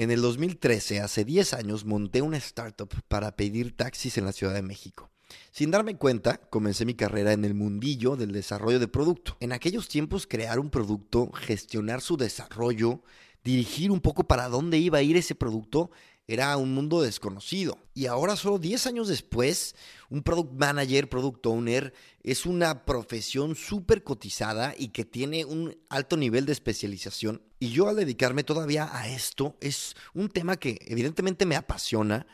En 0.00 0.12
el 0.12 0.22
2013, 0.22 1.00
hace 1.00 1.24
10 1.24 1.54
años, 1.54 1.84
monté 1.84 2.22
una 2.22 2.36
startup 2.36 2.88
para 3.08 3.34
pedir 3.34 3.76
taxis 3.76 4.16
en 4.16 4.26
la 4.26 4.30
Ciudad 4.30 4.54
de 4.54 4.62
México. 4.62 5.10
Sin 5.50 5.72
darme 5.72 5.96
cuenta, 5.96 6.36
comencé 6.36 6.84
mi 6.84 6.94
carrera 6.94 7.32
en 7.32 7.44
el 7.44 7.54
mundillo 7.54 8.14
del 8.14 8.30
desarrollo 8.30 8.78
de 8.78 8.86
producto. 8.86 9.36
En 9.40 9.50
aquellos 9.50 9.88
tiempos, 9.88 10.28
crear 10.28 10.60
un 10.60 10.70
producto, 10.70 11.32
gestionar 11.32 12.00
su 12.00 12.16
desarrollo, 12.16 13.02
dirigir 13.42 13.90
un 13.90 14.00
poco 14.00 14.22
para 14.22 14.48
dónde 14.48 14.78
iba 14.78 14.98
a 14.98 15.02
ir 15.02 15.16
ese 15.16 15.34
producto, 15.34 15.90
era 16.28 16.56
un 16.58 16.74
mundo 16.74 17.00
desconocido. 17.00 17.78
Y 17.94 18.06
ahora, 18.06 18.36
solo 18.36 18.58
10 18.58 18.86
años 18.86 19.08
después, 19.08 19.74
un 20.10 20.22
product 20.22 20.52
manager, 20.52 21.08
product 21.08 21.44
owner, 21.46 21.94
es 22.22 22.44
una 22.44 22.84
profesión 22.84 23.56
súper 23.56 24.04
cotizada 24.04 24.74
y 24.78 24.88
que 24.88 25.06
tiene 25.06 25.46
un 25.46 25.76
alto 25.88 26.18
nivel 26.18 26.44
de 26.44 26.52
especialización. 26.52 27.42
Y 27.58 27.70
yo 27.70 27.88
al 27.88 27.96
dedicarme 27.96 28.44
todavía 28.44 28.94
a 28.94 29.08
esto, 29.08 29.56
es 29.60 29.96
un 30.12 30.28
tema 30.28 30.56
que 30.58 30.78
evidentemente 30.86 31.46
me 31.46 31.56
apasiona 31.56 32.26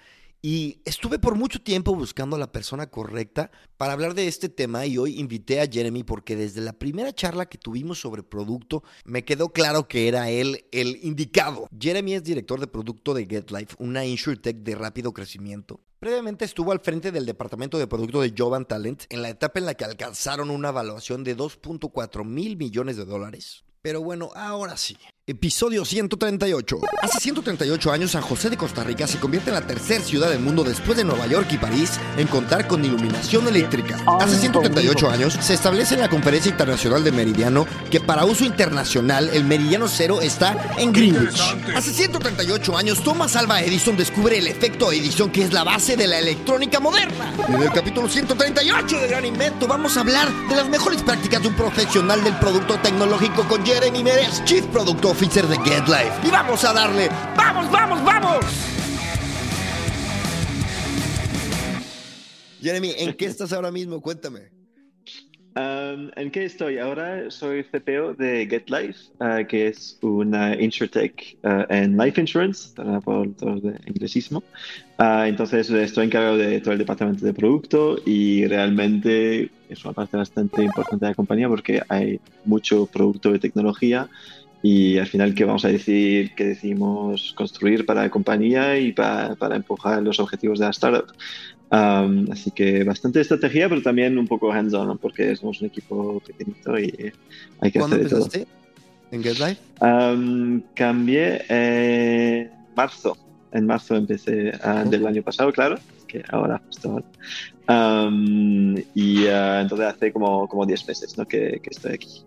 y 0.46 0.82
estuve 0.84 1.18
por 1.18 1.36
mucho 1.36 1.62
tiempo 1.62 1.94
buscando 1.94 2.36
a 2.36 2.38
la 2.38 2.52
persona 2.52 2.90
correcta 2.90 3.50
para 3.78 3.94
hablar 3.94 4.12
de 4.12 4.28
este 4.28 4.50
tema 4.50 4.84
y 4.84 4.98
hoy 4.98 5.18
invité 5.18 5.62
a 5.62 5.66
Jeremy 5.66 6.04
porque 6.04 6.36
desde 6.36 6.60
la 6.60 6.74
primera 6.74 7.14
charla 7.14 7.46
que 7.46 7.56
tuvimos 7.56 7.98
sobre 7.98 8.22
producto 8.22 8.82
me 9.06 9.24
quedó 9.24 9.54
claro 9.54 9.88
que 9.88 10.06
era 10.06 10.28
él 10.28 10.66
el 10.70 10.98
indicado. 11.02 11.66
Jeremy 11.80 12.12
es 12.12 12.24
director 12.24 12.60
de 12.60 12.66
producto 12.66 13.14
de 13.14 13.24
GetLife, 13.24 13.74
una 13.78 14.04
insurtech 14.04 14.58
de 14.58 14.74
rápido 14.74 15.14
crecimiento. 15.14 15.80
Previamente 15.98 16.44
estuvo 16.44 16.72
al 16.72 16.80
frente 16.80 17.10
del 17.10 17.24
departamento 17.24 17.78
de 17.78 17.86
producto 17.86 18.20
de 18.20 18.34
Jovan 18.36 18.66
Talent 18.66 19.04
en 19.08 19.22
la 19.22 19.30
etapa 19.30 19.60
en 19.60 19.64
la 19.64 19.72
que 19.72 19.86
alcanzaron 19.86 20.50
una 20.50 20.68
evaluación 20.68 21.24
de 21.24 21.38
2.4 21.38 22.22
mil 22.22 22.58
millones 22.58 22.98
de 22.98 23.06
dólares. 23.06 23.64
Pero 23.80 24.02
bueno, 24.02 24.28
ahora 24.34 24.76
sí. 24.76 24.98
Episodio 25.26 25.86
138. 25.86 26.80
Hace 27.00 27.18
138 27.18 27.90
años 27.90 28.10
San 28.10 28.20
José 28.20 28.50
de 28.50 28.58
Costa 28.58 28.84
Rica 28.84 29.06
se 29.06 29.18
convierte 29.18 29.48
en 29.48 29.54
la 29.54 29.66
tercera 29.66 30.04
ciudad 30.04 30.28
del 30.28 30.40
mundo 30.40 30.64
después 30.64 30.98
de 30.98 31.04
Nueva 31.04 31.26
York 31.26 31.48
y 31.50 31.56
París 31.56 31.92
en 32.18 32.26
contar 32.26 32.68
con 32.68 32.84
iluminación 32.84 33.48
eléctrica. 33.48 34.04
Hace 34.20 34.36
138 34.36 35.08
años 35.08 35.32
se 35.40 35.54
establece 35.54 35.94
en 35.94 36.00
la 36.00 36.10
Conferencia 36.10 36.50
Internacional 36.50 37.02
de 37.02 37.10
Meridiano 37.10 37.66
que 37.90 38.00
para 38.00 38.26
uso 38.26 38.44
internacional 38.44 39.30
el 39.32 39.44
meridiano 39.44 39.88
cero 39.88 40.20
está 40.20 40.74
en 40.76 40.92
Greenwich. 40.92 41.40
Hace 41.74 41.94
138 41.94 42.76
años 42.76 43.02
Thomas 43.02 43.34
Alva 43.34 43.62
Edison 43.62 43.96
descubre 43.96 44.36
el 44.36 44.46
efecto 44.46 44.92
Edison 44.92 45.30
que 45.30 45.44
es 45.44 45.54
la 45.54 45.64
base 45.64 45.96
de 45.96 46.06
la 46.06 46.18
electrónica 46.18 46.80
moderna. 46.80 47.32
En 47.48 47.62
el 47.62 47.72
capítulo 47.72 48.10
138 48.10 49.00
de 49.00 49.08
Gran 49.08 49.24
Invento 49.24 49.66
vamos 49.66 49.96
a 49.96 50.00
hablar 50.00 50.30
de 50.50 50.54
las 50.54 50.68
mejores 50.68 51.02
prácticas 51.02 51.40
de 51.40 51.48
un 51.48 51.54
profesional 51.54 52.22
del 52.22 52.38
producto 52.38 52.78
tecnológico 52.80 53.48
con 53.48 53.64
Jeremy 53.64 54.02
Meres, 54.02 54.44
Chief 54.44 54.66
Product 54.66 55.13
Officer 55.14 55.46
de 55.46 55.56
Get 55.58 55.86
Life. 55.86 56.26
Y 56.26 56.30
vamos 56.32 56.64
a 56.64 56.72
darle. 56.72 57.08
¡Vamos, 57.36 57.70
vamos, 57.70 58.04
vamos! 58.04 58.44
Jeremy, 62.60 62.94
¿en 62.98 63.14
qué 63.14 63.26
estás 63.26 63.52
ahora 63.52 63.70
mismo? 63.70 64.00
Cuéntame. 64.00 64.50
Um, 65.54 66.10
¿En 66.16 66.32
qué 66.32 66.46
estoy? 66.46 66.78
Ahora 66.78 67.30
soy 67.30 67.62
CPO 67.62 68.14
de 68.14 68.48
GetLife, 68.50 68.98
uh, 69.20 69.46
que 69.46 69.68
es 69.68 69.96
una 70.02 70.60
insurtech 70.60 71.38
uh, 71.44 71.72
en 71.72 71.96
life 71.96 72.20
insurance, 72.20 72.74
por 73.04 73.32
todo 73.36 73.60
de 73.60 73.78
inglesismo. 73.86 74.42
Uh, 74.98 75.26
entonces 75.26 75.70
estoy 75.70 76.06
encargado 76.06 76.38
de 76.38 76.60
todo 76.60 76.72
el 76.72 76.78
departamento 76.78 77.24
de 77.24 77.32
producto 77.32 77.98
y 78.04 78.48
realmente 78.48 79.48
es 79.68 79.84
una 79.84 79.94
parte 79.94 80.16
bastante 80.16 80.64
importante 80.64 81.04
de 81.06 81.12
la 81.12 81.14
compañía 81.14 81.48
porque 81.48 81.82
hay 81.88 82.18
mucho 82.44 82.86
producto 82.86 83.30
de 83.30 83.38
tecnología 83.38 84.08
y 84.64 84.96
al 84.96 85.06
final 85.06 85.34
qué 85.34 85.44
vamos 85.44 85.66
a 85.66 85.68
decir, 85.68 86.34
qué 86.34 86.46
decimos 86.46 87.34
construir 87.36 87.84
para 87.84 88.04
la 88.04 88.08
compañía 88.08 88.78
y 88.78 88.92
para, 88.92 89.34
para 89.34 89.56
empujar 89.56 90.02
los 90.02 90.18
objetivos 90.18 90.58
de 90.58 90.64
la 90.64 90.70
startup. 90.70 91.12
Um, 91.70 92.32
así 92.32 92.50
que 92.50 92.82
bastante 92.82 93.20
estrategia, 93.20 93.68
pero 93.68 93.82
también 93.82 94.16
un 94.16 94.26
poco 94.26 94.50
hands-on, 94.50 94.96
porque 94.96 95.36
somos 95.36 95.60
un 95.60 95.66
equipo 95.66 96.18
pequeñito 96.26 96.78
y 96.78 97.12
hay 97.60 97.70
que 97.70 97.78
hacer 97.78 98.04
de 98.04 98.08
todo. 98.08 98.26
en 99.10 99.22
GetLife? 99.22 99.60
Um, 99.82 100.62
cambié 100.72 101.44
en 101.50 102.50
marzo. 102.74 103.18
En 103.52 103.66
marzo 103.66 103.96
empecé 103.96 104.50
uh, 104.64 104.88
del 104.88 105.06
año 105.06 105.22
pasado, 105.22 105.52
claro, 105.52 105.76
que 106.08 106.24
ahora 106.30 106.62
justo 106.64 107.02
ahora. 107.68 108.08
Um, 108.08 108.78
y 108.94 109.24
uh, 109.26 109.60
entonces 109.60 109.88
hace 109.88 110.10
como, 110.10 110.48
como 110.48 110.64
10 110.64 110.88
meses 110.88 111.18
¿no? 111.18 111.28
que, 111.28 111.60
que 111.62 111.68
estoy 111.68 111.92
aquí. 111.92 112.22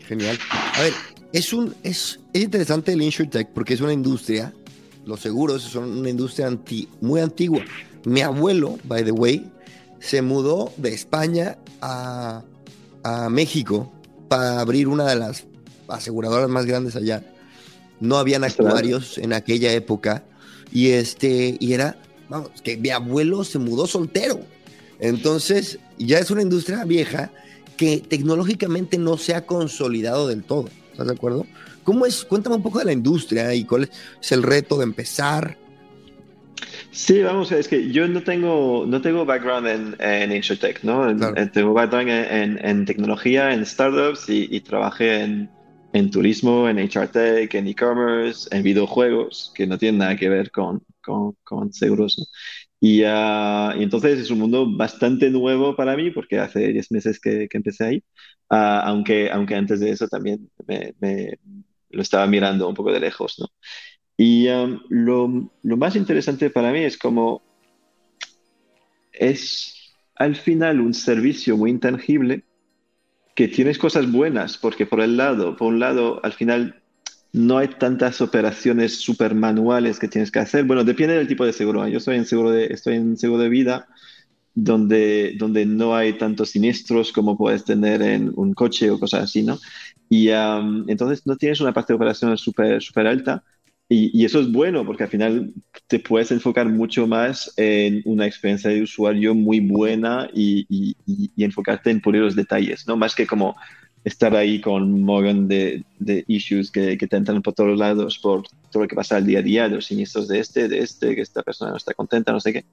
Genial. 0.00 0.36
A 0.50 0.82
ver, 0.82 0.92
es, 1.34 1.52
un, 1.52 1.74
es, 1.82 2.20
es 2.32 2.42
interesante 2.42 2.92
el 2.92 3.02
InsurTech 3.02 3.48
porque 3.48 3.74
es 3.74 3.80
una 3.80 3.92
industria, 3.92 4.54
los 5.04 5.18
seguros 5.18 5.62
son 5.62 5.98
una 5.98 6.08
industria 6.08 6.46
anti, 6.46 6.88
muy 7.00 7.20
antigua. 7.20 7.60
Mi 8.04 8.20
abuelo, 8.20 8.78
by 8.84 9.04
the 9.04 9.10
way, 9.10 9.50
se 9.98 10.22
mudó 10.22 10.72
de 10.76 10.94
España 10.94 11.58
a, 11.80 12.44
a 13.02 13.28
México 13.30 13.92
para 14.28 14.60
abrir 14.60 14.86
una 14.86 15.06
de 15.06 15.16
las 15.16 15.44
aseguradoras 15.88 16.48
más 16.48 16.66
grandes 16.66 16.94
allá. 16.94 17.24
No 17.98 18.16
habían 18.18 18.44
actuarios 18.44 19.18
en 19.18 19.32
aquella 19.32 19.72
época 19.72 20.22
y 20.70 20.90
este 20.90 21.56
y 21.58 21.72
era, 21.72 22.00
vamos, 22.28 22.50
que 22.62 22.76
mi 22.76 22.90
abuelo 22.90 23.42
se 23.42 23.58
mudó 23.58 23.88
soltero. 23.88 24.38
Entonces, 25.00 25.80
ya 25.98 26.20
es 26.20 26.30
una 26.30 26.42
industria 26.42 26.84
vieja 26.84 27.32
que 27.76 27.98
tecnológicamente 27.98 28.98
no 28.98 29.18
se 29.18 29.34
ha 29.34 29.46
consolidado 29.46 30.28
del 30.28 30.44
todo. 30.44 30.66
¿Estás 30.94 31.08
de 31.08 31.12
acuerdo? 31.14 31.44
¿Cómo 31.82 32.06
es? 32.06 32.24
Cuéntame 32.24 32.54
un 32.54 32.62
poco 32.62 32.78
de 32.78 32.84
la 32.84 32.92
industria 32.92 33.52
y 33.52 33.64
cuál 33.64 33.90
es 34.22 34.30
el 34.30 34.44
reto 34.44 34.78
de 34.78 34.84
empezar. 34.84 35.58
Sí, 36.92 37.20
vamos, 37.20 37.50
es 37.50 37.66
que 37.66 37.90
yo 37.90 38.06
no 38.06 38.22
tengo, 38.22 38.84
no 38.86 39.02
tengo 39.02 39.24
background 39.24 39.66
en, 39.66 39.96
en 39.98 40.30
InsurTech, 40.30 40.84
¿no? 40.84 41.04
Tengo 41.52 41.74
background 41.74 42.08
en, 42.08 42.64
en, 42.64 42.84
tecnología, 42.84 43.52
en 43.52 43.66
startups 43.66 44.28
y, 44.28 44.46
y 44.48 44.60
trabajé 44.60 45.22
en, 45.22 45.50
en 45.92 46.10
turismo, 46.12 46.68
en 46.68 46.78
HR 46.78 47.08
Tech, 47.08 47.52
en 47.52 47.66
e-commerce, 47.66 48.48
en 48.52 48.62
videojuegos, 48.62 49.50
que 49.52 49.66
no 49.66 49.76
tienen 49.76 49.98
nada 49.98 50.14
que 50.14 50.28
ver 50.28 50.52
con, 50.52 50.80
con, 51.02 51.32
con 51.42 51.72
seguros, 51.72 52.16
¿no? 52.20 52.24
Y, 52.86 53.02
uh, 53.02 53.72
y, 53.78 53.82
entonces 53.82 54.20
es 54.20 54.30
un 54.30 54.40
mundo 54.40 54.66
bastante 54.70 55.30
nuevo 55.30 55.74
para 55.74 55.96
mí 55.96 56.10
porque 56.10 56.38
hace 56.38 56.68
10 56.68 56.92
meses 56.92 57.18
que, 57.18 57.48
que 57.48 57.56
empecé 57.56 57.84
ahí, 57.86 58.04
uh, 58.50 58.84
aunque, 58.84 59.30
aunque 59.30 59.54
antes 59.54 59.80
de 59.80 59.88
eso 59.88 60.06
también 60.06 60.50
me, 60.66 60.94
me, 61.00 61.38
lo 61.88 62.02
estaba 62.02 62.26
mirando 62.26 62.68
un 62.68 62.74
poco 62.74 62.92
de 62.92 63.00
lejos, 63.00 63.36
¿no? 63.38 63.46
Y 64.18 64.48
um, 64.48 64.80
lo, 64.90 65.50
lo, 65.62 65.76
más 65.78 65.96
interesante 65.96 66.50
para 66.50 66.72
mí 66.72 66.80
es 66.80 66.98
como 66.98 67.42
es 69.14 69.94
al 70.16 70.36
final 70.36 70.82
un 70.82 70.92
servicio 70.92 71.56
muy 71.56 71.70
intangible 71.70 72.44
que 73.34 73.48
tienes 73.48 73.78
cosas 73.78 74.12
buenas, 74.12 74.58
porque 74.58 74.84
por 74.84 75.00
el 75.00 75.16
lado, 75.16 75.56
por 75.56 75.68
un 75.68 75.80
lado, 75.80 76.20
al 76.22 76.34
final 76.34 76.82
no 77.34 77.58
hay 77.58 77.66
tantas 77.66 78.20
operaciones 78.20 79.00
super 79.00 79.34
manuales 79.34 79.98
que 79.98 80.06
tienes 80.06 80.30
que 80.30 80.38
hacer. 80.38 80.64
Bueno, 80.64 80.84
depende 80.84 81.16
del 81.16 81.26
tipo 81.26 81.44
de 81.44 81.52
seguro. 81.52 81.86
Yo 81.88 81.98
estoy 81.98 82.16
en 82.16 82.26
seguro 82.26 82.52
de, 82.52 82.66
estoy 82.66 82.94
en 82.94 83.16
seguro 83.16 83.42
de 83.42 83.48
vida, 83.48 83.88
donde, 84.54 85.34
donde 85.36 85.66
no 85.66 85.96
hay 85.96 86.12
tantos 86.12 86.50
siniestros 86.50 87.10
como 87.10 87.36
puedes 87.36 87.64
tener 87.64 88.02
en 88.02 88.32
un 88.36 88.54
coche 88.54 88.88
o 88.88 89.00
cosas 89.00 89.24
así, 89.24 89.42
¿no? 89.42 89.58
Y 90.08 90.28
entonces 90.28 91.26
no 91.26 91.36
tienes 91.36 91.60
una 91.60 91.72
parte 91.72 91.92
de 91.92 91.96
operación 91.96 92.38
súper 92.38 92.80
super 92.80 93.08
alta. 93.08 93.42
Y, 93.88 94.24
eso 94.24 94.40
es 94.40 94.50
bueno 94.50 94.86
porque 94.86 95.02
al 95.02 95.10
final 95.10 95.52
te 95.88 95.98
puedes 95.98 96.30
enfocar 96.30 96.68
mucho 96.68 97.08
más 97.08 97.52
en 97.56 98.00
una 98.04 98.26
experiencia 98.26 98.70
de 98.70 98.82
usuario 98.82 99.34
muy 99.34 99.58
buena 99.58 100.30
y, 100.32 100.66
y, 100.68 100.96
y 101.36 101.44
enfocarte 101.44 101.90
en 101.90 102.00
pulir 102.00 102.22
los 102.22 102.36
detalles, 102.36 102.86
¿no? 102.86 102.96
Más 102.96 103.14
que 103.14 103.26
como 103.26 103.56
estar 104.04 104.36
ahí 104.36 104.60
con 104.60 105.02
Morgan 105.02 105.48
de, 105.48 105.82
de 105.98 106.24
issues 106.28 106.70
que, 106.70 106.98
que, 106.98 107.06
te 107.06 107.16
entran 107.16 107.40
por 107.42 107.54
todos 107.54 107.78
lados, 107.78 108.18
por 108.18 108.42
todo 108.70 108.82
lo 108.82 108.88
que 108.88 108.94
pasa 108.94 109.16
al 109.16 109.26
día 109.26 109.38
a 109.38 109.42
día, 109.42 109.68
los 109.68 109.86
siniestros 109.86 110.28
de 110.28 110.40
este, 110.40 110.68
de 110.68 110.78
este, 110.80 111.14
que 111.14 111.22
esta 111.22 111.42
persona 111.42 111.70
no 111.70 111.78
está 111.78 111.94
contenta, 111.94 112.32
no 112.32 112.40
sé 112.40 112.52
qué. 112.52 112.64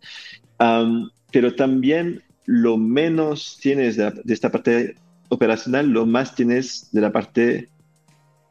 Pero 1.32 1.56
también 1.56 2.22
lo 2.46 2.78
menos 2.78 3.58
tienes 3.62 3.96
de, 3.96 4.12
esta 4.28 4.52
parte 4.52 4.96
operacional, 5.30 5.88
lo 5.88 6.06
más 6.06 6.36
tienes 6.36 6.90
de 6.92 7.02
la 7.02 7.14
parte 7.14 7.70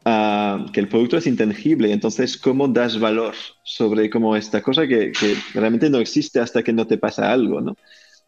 uh, 0.06 0.70
que 0.72 0.80
el 0.80 0.88
producto 0.88 1.18
es 1.18 1.26
intangible. 1.26 1.92
Entonces, 1.92 2.38
¿cómo 2.38 2.66
das 2.66 2.98
valor 2.98 3.34
sobre 3.62 4.08
cómo 4.08 4.36
esta 4.36 4.62
cosa 4.62 4.86
que, 4.86 5.12
que 5.12 5.36
realmente 5.52 5.90
no 5.90 5.98
existe 5.98 6.40
hasta 6.40 6.62
que 6.62 6.72
no 6.72 6.86
te 6.86 6.96
pasa 6.96 7.30
algo, 7.30 7.60
¿no? 7.60 7.76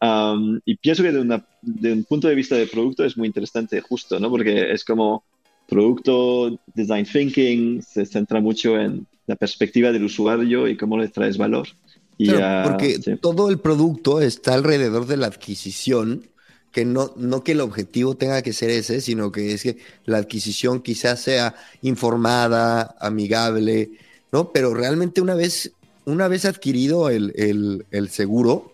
Um, 0.03 0.59
y 0.65 0.75
pienso 0.75 1.01
que 1.01 1.13
de, 1.13 1.21
una, 1.21 1.45
de, 1.61 1.93
un 1.93 2.03
punto 2.03 2.27
de 2.27 2.35
vista 2.35 2.55
de 2.55 2.67
producto 2.67 3.05
es 3.05 3.15
muy 3.15 3.25
interesante, 3.25 3.79
justo, 3.79 4.19
¿no? 4.19 4.29
Porque 4.29 4.73
es 4.73 4.83
como 4.83 5.23
producto, 5.65 6.59
design 6.75 7.05
thinking, 7.05 7.81
se 7.81 8.05
centra 8.05 8.41
mucho 8.41 8.77
en 8.77 9.07
la 9.27 9.37
perspectiva 9.37 9.93
del 9.93 10.03
usuario 10.03 10.67
y 10.67 10.75
cómo 10.75 10.97
le 10.97 11.07
traes 11.07 11.37
valor. 11.37 11.69
Y, 12.17 12.27
claro, 12.27 12.71
porque 12.71 12.95
sí. 13.01 13.15
todo 13.21 13.49
el 13.49 13.59
producto 13.59 14.19
está 14.19 14.55
alrededor 14.55 15.07
de 15.07 15.15
la 15.15 15.27
adquisición, 15.27 16.27
que 16.73 16.83
no, 16.83 17.13
no 17.15 17.41
que 17.45 17.53
el 17.53 17.61
objetivo 17.61 18.17
tenga 18.17 18.41
que 18.41 18.51
ser 18.51 18.71
ese, 18.71 18.99
sino 18.99 19.31
que 19.31 19.53
es 19.53 19.63
que 19.63 19.77
la 20.03 20.17
adquisición 20.17 20.81
quizás 20.81 21.21
sea 21.21 21.55
informada, 21.81 22.97
amigable, 22.99 23.91
¿no? 24.33 24.51
Pero 24.51 24.73
realmente 24.73 25.21
una 25.21 25.35
vez, 25.35 25.71
una 26.03 26.27
vez 26.27 26.43
adquirido 26.43 27.09
el, 27.09 27.85
el 27.89 28.09
seguro 28.09 28.72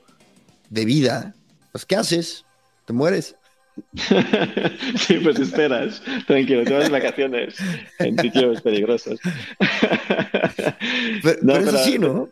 de 0.70 0.86
vida, 0.86 1.36
pues 1.72 1.86
¿qué 1.86 1.96
haces? 1.96 2.46
Te 2.86 2.94
mueres. 2.94 3.36
sí, 4.98 5.16
pues 5.24 5.40
esperas. 5.40 6.02
Tranquilo, 6.28 6.64
te 6.64 6.74
vas 6.74 6.90
vacaciones 6.90 7.56
en 8.00 8.18
sitios 8.20 8.62
peligrosos. 8.62 9.20
pero, 11.24 11.38
no, 11.42 11.54
pero, 11.54 11.78
sí, 11.78 11.98
¿no? 11.98 12.30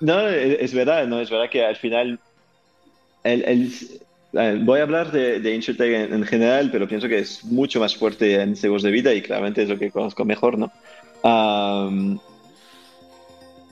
No, 0.00 0.28
es, 0.28 0.74
verdad, 0.74 1.06
no, 1.06 1.20
es 1.20 1.30
verdad 1.30 1.50
que 1.50 1.64
al 1.64 1.76
final 1.76 2.18
el, 3.24 3.72
voy 4.60 4.80
a 4.80 4.82
hablar 4.82 5.10
de, 5.10 5.40
de 5.40 5.54
InsurTech 5.54 6.12
en, 6.12 6.24
general, 6.24 6.70
pero 6.70 6.86
pienso 6.86 7.08
que 7.08 7.18
es 7.18 7.44
mucho 7.44 7.80
más 7.80 7.96
fuerte 7.96 8.40
en 8.40 8.56
seguros 8.56 8.82
de 8.82 8.90
vida 8.90 9.14
y 9.14 9.22
claramente 9.22 9.62
es 9.62 9.68
lo 9.68 9.78
que 9.78 9.90
conozco 9.90 10.24
mejor, 10.24 10.58
¿no? 10.58 10.70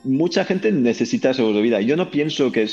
Mucha 0.05 0.45
gente 0.45 0.71
necesita 0.71 1.33
seguros 1.33 1.57
de 1.57 1.63
vida. 1.63 1.81
Yo 1.81 1.97
no 1.97 2.11
pienso 2.11 2.51
que, 2.51 2.65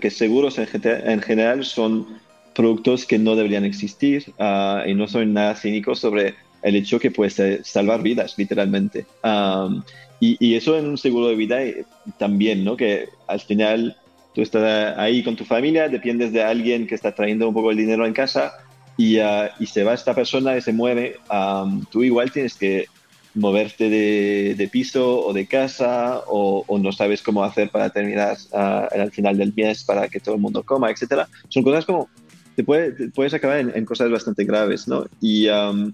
que 0.00 0.10
seguros 0.10 0.58
en, 0.58 0.68
en 0.84 1.20
general 1.20 1.64
son 1.64 2.06
productos 2.54 3.04
que 3.04 3.18
no 3.18 3.36
deberían 3.36 3.64
existir 3.64 4.32
uh, 4.38 4.88
y 4.88 4.94
no 4.94 5.06
soy 5.06 5.26
nada 5.26 5.54
cínico 5.54 5.94
sobre 5.94 6.34
el 6.62 6.76
hecho 6.76 6.98
que 6.98 7.10
puede 7.10 7.64
salvar 7.64 8.02
vidas, 8.02 8.34
literalmente. 8.36 9.06
Um, 9.24 9.82
y, 10.20 10.36
y, 10.38 10.54
eso 10.54 10.76
en 10.76 10.86
un 10.86 10.98
seguro 10.98 11.28
de 11.28 11.36
vida 11.36 11.62
eh, 11.62 11.84
también, 12.18 12.64
¿no? 12.64 12.76
Que 12.76 13.08
al 13.26 13.40
final 13.40 13.96
tú 14.34 14.42
estás 14.42 14.98
ahí 14.98 15.22
con 15.22 15.36
tu 15.36 15.44
familia, 15.44 15.88
dependes 15.88 16.32
de 16.32 16.42
alguien 16.42 16.86
que 16.86 16.94
está 16.94 17.14
trayendo 17.14 17.48
un 17.48 17.54
poco 17.54 17.70
el 17.70 17.78
dinero 17.78 18.04
en 18.04 18.12
casa 18.12 18.52
y, 18.98 19.18
uh, 19.18 19.48
y 19.58 19.66
se 19.66 19.82
va 19.82 19.94
esta 19.94 20.14
persona 20.14 20.56
y 20.56 20.60
se 20.60 20.72
mueve, 20.72 21.16
um, 21.32 21.84
tú 21.86 22.02
igual 22.02 22.30
tienes 22.30 22.54
que 22.54 22.86
moverte 23.34 23.88
de, 23.88 24.54
de 24.56 24.68
piso 24.68 25.20
o 25.24 25.32
de 25.32 25.46
casa 25.46 26.20
o, 26.26 26.64
o, 26.66 26.78
no 26.78 26.92
sabes 26.92 27.22
cómo 27.22 27.44
hacer 27.44 27.70
para 27.70 27.90
terminar 27.90 28.36
uh, 28.52 29.00
al 29.00 29.12
final 29.12 29.38
del 29.38 29.52
mes 29.54 29.84
para 29.84 30.08
que 30.08 30.20
todo 30.20 30.34
el 30.34 30.40
mundo 30.40 30.62
coma, 30.62 30.90
etcétera. 30.90 31.28
Son 31.48 31.62
cosas 31.62 31.84
como 31.84 32.08
te, 32.56 32.64
puedes 32.64 33.34
acabar 33.34 33.58
en, 33.58 33.84
cosas 33.84 34.10
bastante 34.10 34.44
graves, 34.44 34.88
¿no? 34.88 35.06
Y 35.20 35.48
um, 35.48 35.92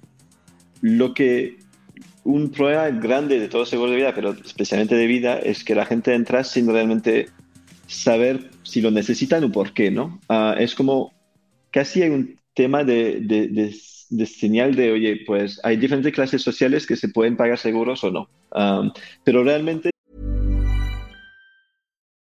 lo 0.80 1.14
que 1.14 1.58
un 2.24 2.50
problema 2.50 2.88
grande 2.90 3.38
de 3.38 3.48
todo 3.48 3.66
seguro 3.66 3.90
de 3.90 3.98
vida, 3.98 4.14
pero 4.14 4.30
especialmente 4.30 4.96
de 4.96 5.06
vida, 5.06 5.38
es 5.38 5.62
que 5.62 5.74
la 5.74 5.86
gente 5.86 6.14
entra 6.14 6.42
sin 6.42 6.66
realmente 6.68 7.28
saber 7.86 8.50
si 8.64 8.80
lo 8.80 8.90
necesitan 8.90 9.44
o 9.44 9.52
por 9.52 9.72
qué, 9.72 9.90
¿no? 9.90 10.20
Uh, 10.28 10.58
es 10.58 10.74
como 10.74 11.12
casi 11.70 12.02
hay 12.02 12.10
un 12.10 12.36
tema 12.56 12.82
de, 12.82 13.20
de, 13.20 14.26
señal 14.26 14.74
de, 14.74 14.90
oye, 14.90 15.22
pues 15.26 15.60
hay 15.62 15.76
diferentes 15.76 16.12
clases 16.12 16.42
sociales 16.42 16.86
que 16.86 16.96
se 16.96 17.08
pueden 17.08 17.36
pagar 17.36 17.58
seguros 17.58 18.02
o 18.02 18.10
no. 18.10 18.28
Um, 18.52 18.90
pero 19.24 19.44
realmente 19.44 19.90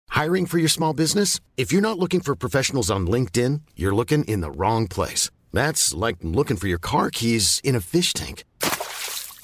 Hiring 0.09 0.45
for 0.45 0.59
your 0.59 0.69
small 0.69 0.93
business? 0.93 1.39
If 1.57 1.71
you're 1.71 1.81
not 1.81 1.97
looking 1.97 2.21
for 2.21 2.35
professionals 2.35 2.91
on 2.91 3.07
LinkedIn, 3.07 3.61
you're 3.75 3.95
looking 3.95 4.23
in 4.25 4.41
the 4.41 4.51
wrong 4.51 4.87
place. 4.87 5.31
That's 5.51 5.93
like 5.93 6.17
looking 6.21 6.57
for 6.57 6.67
your 6.67 6.79
car 6.79 7.09
keys 7.09 7.59
in 7.63 7.75
a 7.75 7.81
fish 7.81 8.13
tank. 8.13 8.43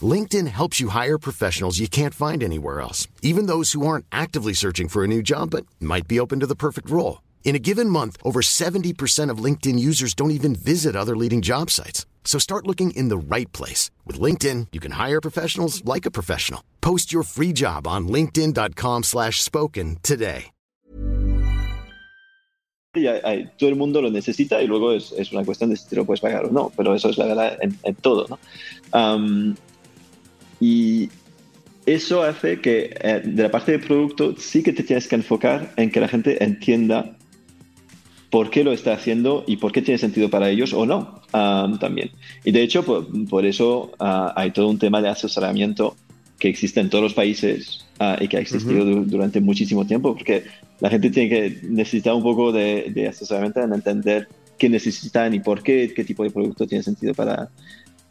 LinkedIn 0.01 0.47
helps 0.47 0.79
you 0.79 0.89
hire 0.89 1.17
professionals 1.17 1.79
you 1.79 1.87
can't 1.87 2.13
find 2.13 2.43
anywhere 2.43 2.81
else, 2.81 3.07
even 3.21 3.47
those 3.47 3.73
who 3.73 3.85
aren't 3.85 4.05
actively 4.11 4.53
searching 4.53 4.87
for 4.87 5.03
a 5.03 5.07
new 5.07 5.21
job 5.21 5.49
but 5.49 5.65
might 5.79 6.07
be 6.07 6.19
open 6.19 6.39
to 6.39 6.47
the 6.47 6.55
perfect 6.55 6.89
role. 6.89 7.21
In 7.43 7.55
a 7.55 7.59
given 7.59 7.89
month, 7.89 8.15
over 8.23 8.41
70% 8.41 9.31
of 9.31 9.43
LinkedIn 9.43 9.79
users 9.79 10.13
don't 10.13 10.31
even 10.31 10.53
visit 10.53 10.95
other 10.95 11.17
leading 11.17 11.41
job 11.41 11.71
sites. 11.71 12.05
So 12.23 12.37
start 12.37 12.67
looking 12.67 12.91
in 12.91 13.09
the 13.09 13.17
right 13.17 13.51
place. 13.51 13.89
With 14.05 14.19
LinkedIn, 14.19 14.67
you 14.71 14.79
can 14.79 14.91
hire 14.91 15.19
professionals 15.19 15.83
like 15.83 16.05
a 16.05 16.11
professional. 16.11 16.61
Post 16.79 17.11
your 17.11 17.23
free 17.23 17.51
job 17.53 17.87
on 17.87 18.07
linkedin.com 18.07 19.03
slash 19.03 19.41
spoken 19.41 19.97
today. 20.03 20.51
todo 23.57 23.69
el 23.69 23.75
mundo 23.75 24.01
lo 24.01 24.09
necesita 24.09 24.61
y 24.61 24.67
luego 24.67 24.91
es, 24.91 25.11
es, 25.11 25.31
una 25.31 25.45
cuestión 25.45 25.69
de 25.69 25.77
si 25.77 25.87
te 25.87 25.95
lo 25.95 26.05
puedes 26.05 26.19
pagar 26.21 26.45
o 26.45 26.51
no, 26.51 26.71
pero 26.75 26.95
eso 26.95 27.09
es 27.09 27.17
la 27.17 27.27
verdad 27.27 27.57
en, 27.61 27.77
en 27.83 27.95
todo, 27.95 28.25
¿no? 28.27 28.39
Um, 28.91 29.55
y 30.59 31.09
eso 31.85 32.23
hace 32.23 32.59
que 32.59 32.95
eh, 32.99 33.21
de 33.23 33.43
la 33.43 33.51
parte 33.51 33.73
del 33.73 33.81
producto 33.81 34.35
sí 34.37 34.63
que 34.63 34.73
te 34.73 34.83
tienes 34.83 35.07
que 35.07 35.15
enfocar 35.15 35.71
en 35.77 35.91
que 35.91 35.99
la 35.99 36.07
gente 36.07 36.43
entienda 36.43 37.15
por 38.29 38.49
qué 38.49 38.63
lo 38.63 38.71
está 38.71 38.93
haciendo 38.93 39.43
y 39.47 39.57
por 39.57 39.71
qué 39.71 39.81
tiene 39.81 39.97
sentido 39.97 40.29
para 40.29 40.49
ellos 40.49 40.73
o 40.73 40.85
no 40.85 41.21
um, 41.33 41.79
también. 41.79 42.11
Y 42.43 42.51
de 42.51 42.61
hecho, 42.61 42.83
por, 42.83 43.07
por 43.27 43.45
eso 43.45 43.91
uh, 43.99 44.31
hay 44.35 44.51
todo 44.51 44.67
un 44.69 44.77
tema 44.77 45.01
de 45.01 45.09
asesoramiento 45.09 45.95
que 46.37 46.47
existe 46.47 46.79
en 46.79 46.89
todos 46.89 47.03
los 47.03 47.13
países 47.13 47.85
uh, 47.99 48.23
y 48.23 48.27
que 48.27 48.37
ha 48.37 48.39
existido 48.39 48.83
uh 48.83 48.87
-huh. 48.87 49.05
durante 49.05 49.41
muchísimo 49.41 49.85
tiempo, 49.85 50.15
porque 50.15 50.43
la 50.79 50.89
gente 50.89 51.09
tiene 51.09 51.29
que 51.29 51.59
necesitar 51.63 52.13
un 52.13 52.23
poco 52.23 52.51
de, 52.51 52.91
de, 52.93 53.07
asesoramiento 53.07 53.61
en 53.61 53.73
entender 53.73 54.27
qué 54.57 54.69
necesitan 54.69 55.33
y 55.33 55.39
por 55.39 55.61
qué, 55.61 55.91
qué 55.95 56.03
tipo 56.03 56.23
de 56.23 56.31
producto 56.31 56.65
tiene 56.67 56.83
sentido 56.83 57.13
para, 57.13 57.49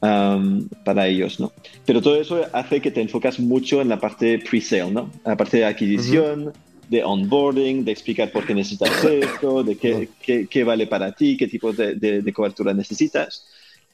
um, 0.00 0.68
para 0.84 1.06
ellos, 1.06 1.40
¿no? 1.40 1.52
Pero 1.86 2.02
todo 2.02 2.20
eso 2.20 2.44
hace 2.52 2.80
que 2.80 2.90
te 2.90 3.00
enfocas 3.00 3.38
mucho 3.40 3.80
en 3.80 3.88
la 3.88 3.98
parte 3.98 4.38
pre-sale, 4.38 4.90
¿no? 4.90 5.10
La 5.24 5.36
parte 5.36 5.58
de 5.58 5.64
adquisición. 5.64 6.52
De 6.88 7.04
onboarding, 7.04 7.84
de 7.84 7.92
explicar 7.92 8.32
por 8.32 8.46
qué 8.46 8.54
necesitas 8.54 9.04
esto, 9.04 9.62
de 9.62 9.76
qué, 9.76 10.08
qué, 10.22 10.46
qué, 10.46 10.64
vale 10.64 10.86
para 10.86 11.12
ti, 11.12 11.36
qué 11.36 11.46
tipo 11.46 11.72
de, 11.72 11.94
de, 11.94 12.22
de 12.22 12.32
cobertura 12.32 12.72
necesitas 12.74 13.44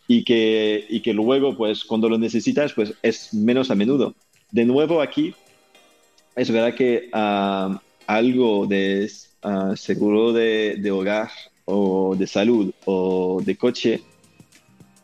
y 0.07 0.25
que, 0.25 0.85
y 0.89 1.01
que 1.01 1.13
luego, 1.13 1.57
pues, 1.57 1.85
cuando 1.85 2.09
lo 2.09 2.19
necesitas, 2.19 2.73
pues 2.73 2.95
es 3.03 3.33
menos 3.33 3.71
a 3.71 3.75
menudo. 3.75 4.15
De 4.51 4.65
nuevo, 4.65 5.01
aquí 5.01 5.35
es 6.37 6.51
verdad 6.51 6.75
que 6.75 7.09
uh, 7.13 7.79
algo 8.07 8.67
de 8.67 9.11
uh, 9.43 9.77
seguro 9.77 10.33
de, 10.33 10.77
de, 10.79 10.91
hogar 10.91 11.31
o 11.65 12.15
de 12.17 12.27
salud 12.27 12.73
o 12.85 13.41
de 13.45 13.57
coche, 13.57 14.03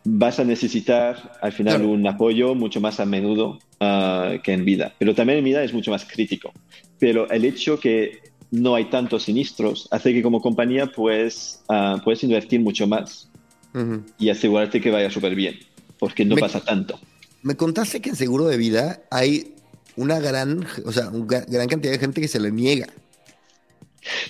vas 0.05 0.39
a 0.39 0.45
necesitar 0.45 1.39
al 1.41 1.53
final 1.53 1.77
claro. 1.77 1.91
un 1.91 2.07
apoyo 2.07 2.55
mucho 2.55 2.81
más 2.81 3.01
a 3.01 3.07
menudo 3.07 3.59
uh, 3.81 4.41
que 4.43 4.53
en 4.53 4.65
vida. 4.65 4.93
Pero 4.99 5.15
también 5.15 5.39
en 5.39 5.45
vida 5.45 5.63
es 5.63 5.73
mucho 5.73 5.91
más 5.91 6.05
crítico. 6.05 6.53
Pero 7.01 7.29
el 7.31 7.45
hecho 7.45 7.81
que 7.81 8.21
no 8.53 8.77
hay 8.77 8.85
tantos 8.85 9.25
sinistros 9.25 9.89
hace 9.91 10.13
que 10.13 10.23
como 10.23 10.41
compañía 10.41 10.87
pues, 10.87 11.63
puedes 12.05 12.23
invertir 12.23 12.61
mucho 12.61 12.87
más 12.87 13.29
uh 13.75 13.79
-huh. 13.79 14.05
y 14.19 14.29
asegurarte 14.29 14.81
que 14.81 14.91
vaya 14.91 15.11
súper 15.11 15.35
bien, 15.35 15.59
porque 15.99 16.25
no 16.25 16.37
me, 16.37 16.41
pasa 16.41 16.61
tanto. 16.61 17.01
Me 17.43 17.57
contaste 17.57 18.01
que 18.01 18.11
en 18.11 18.17
seguro 18.17 18.47
de 18.47 18.57
vida 18.57 19.03
hay 19.11 19.55
una 19.97 20.21
gran, 20.21 20.67
o 20.85 20.93
sea, 20.93 21.09
una 21.09 21.41
gran 21.41 21.69
cantidad 21.69 21.93
de 21.93 21.99
gente 21.99 22.21
que 22.21 22.29
se 22.29 22.41
le 22.41 22.53
niega. 22.53 22.87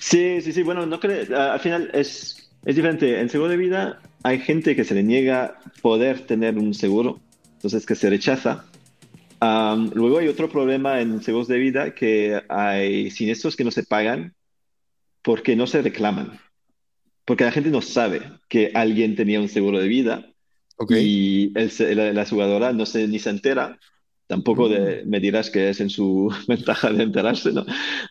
Sí, 0.01 0.41
sí, 0.43 0.53
sí. 0.53 0.63
Bueno, 0.63 0.87
no 0.87 0.99
creo, 0.99 1.39
al 1.39 1.61
final 1.61 1.91
es, 1.95 2.51
es 2.65 2.77
diferente. 2.77 3.21
En 3.21 3.29
seguro 3.29 3.51
de 3.51 3.57
vida 3.57 4.01
hay 4.23 4.39
gente 4.41 4.75
que 4.77 4.85
se 4.85 4.95
le 4.95 5.03
niega 5.03 5.61
poder 5.83 6.27
tener 6.27 6.59
un 6.59 6.75
seguro, 6.75 7.21
entonces 7.55 7.87
que 7.87 7.95
se 7.95 8.11
rechaza. 8.11 8.65
Um, 9.41 9.91
luego 9.95 10.19
hay 10.19 10.29
otro 10.29 10.49
problema 10.49 11.01
en 11.01 11.23
seguros 11.23 11.49
de 11.49 11.59
vida 11.59 11.95
que 11.95 12.43
hay 12.49 13.11
siniestros 13.11 13.57
que 13.57 13.65
no 13.65 13.71
se 13.71 13.85
pagan 13.85 14.35
porque 15.23 15.57
no 15.57 15.67
se 15.67 15.83
reclaman. 15.83 16.39
Porque 17.25 17.45
la 17.45 17.53
gente 17.53 17.71
no 17.71 17.81
sabe 17.83 18.23
que 18.49 18.73
alguien 18.75 19.17
tenía 19.17 19.41
un 19.41 19.49
seguro 19.49 19.79
de 19.79 19.89
vida 19.89 20.33
okay. 20.77 21.05
y 21.05 21.53
el, 21.55 21.97
la, 21.97 22.13
la 22.13 22.23
aseguradora 22.23 22.73
no 22.73 22.87
se, 22.87 23.07
ni 23.07 23.19
se 23.19 23.31
entera 23.31 23.79
Tampoco 24.31 24.69
de, 24.69 25.03
me 25.07 25.19
dirás 25.19 25.51
que 25.51 25.71
es 25.71 25.81
en 25.81 25.91
su 25.91 26.33
ventaja 26.47 26.93
de 26.93 27.03
enterarse, 27.03 27.51
¿no? 27.53 27.67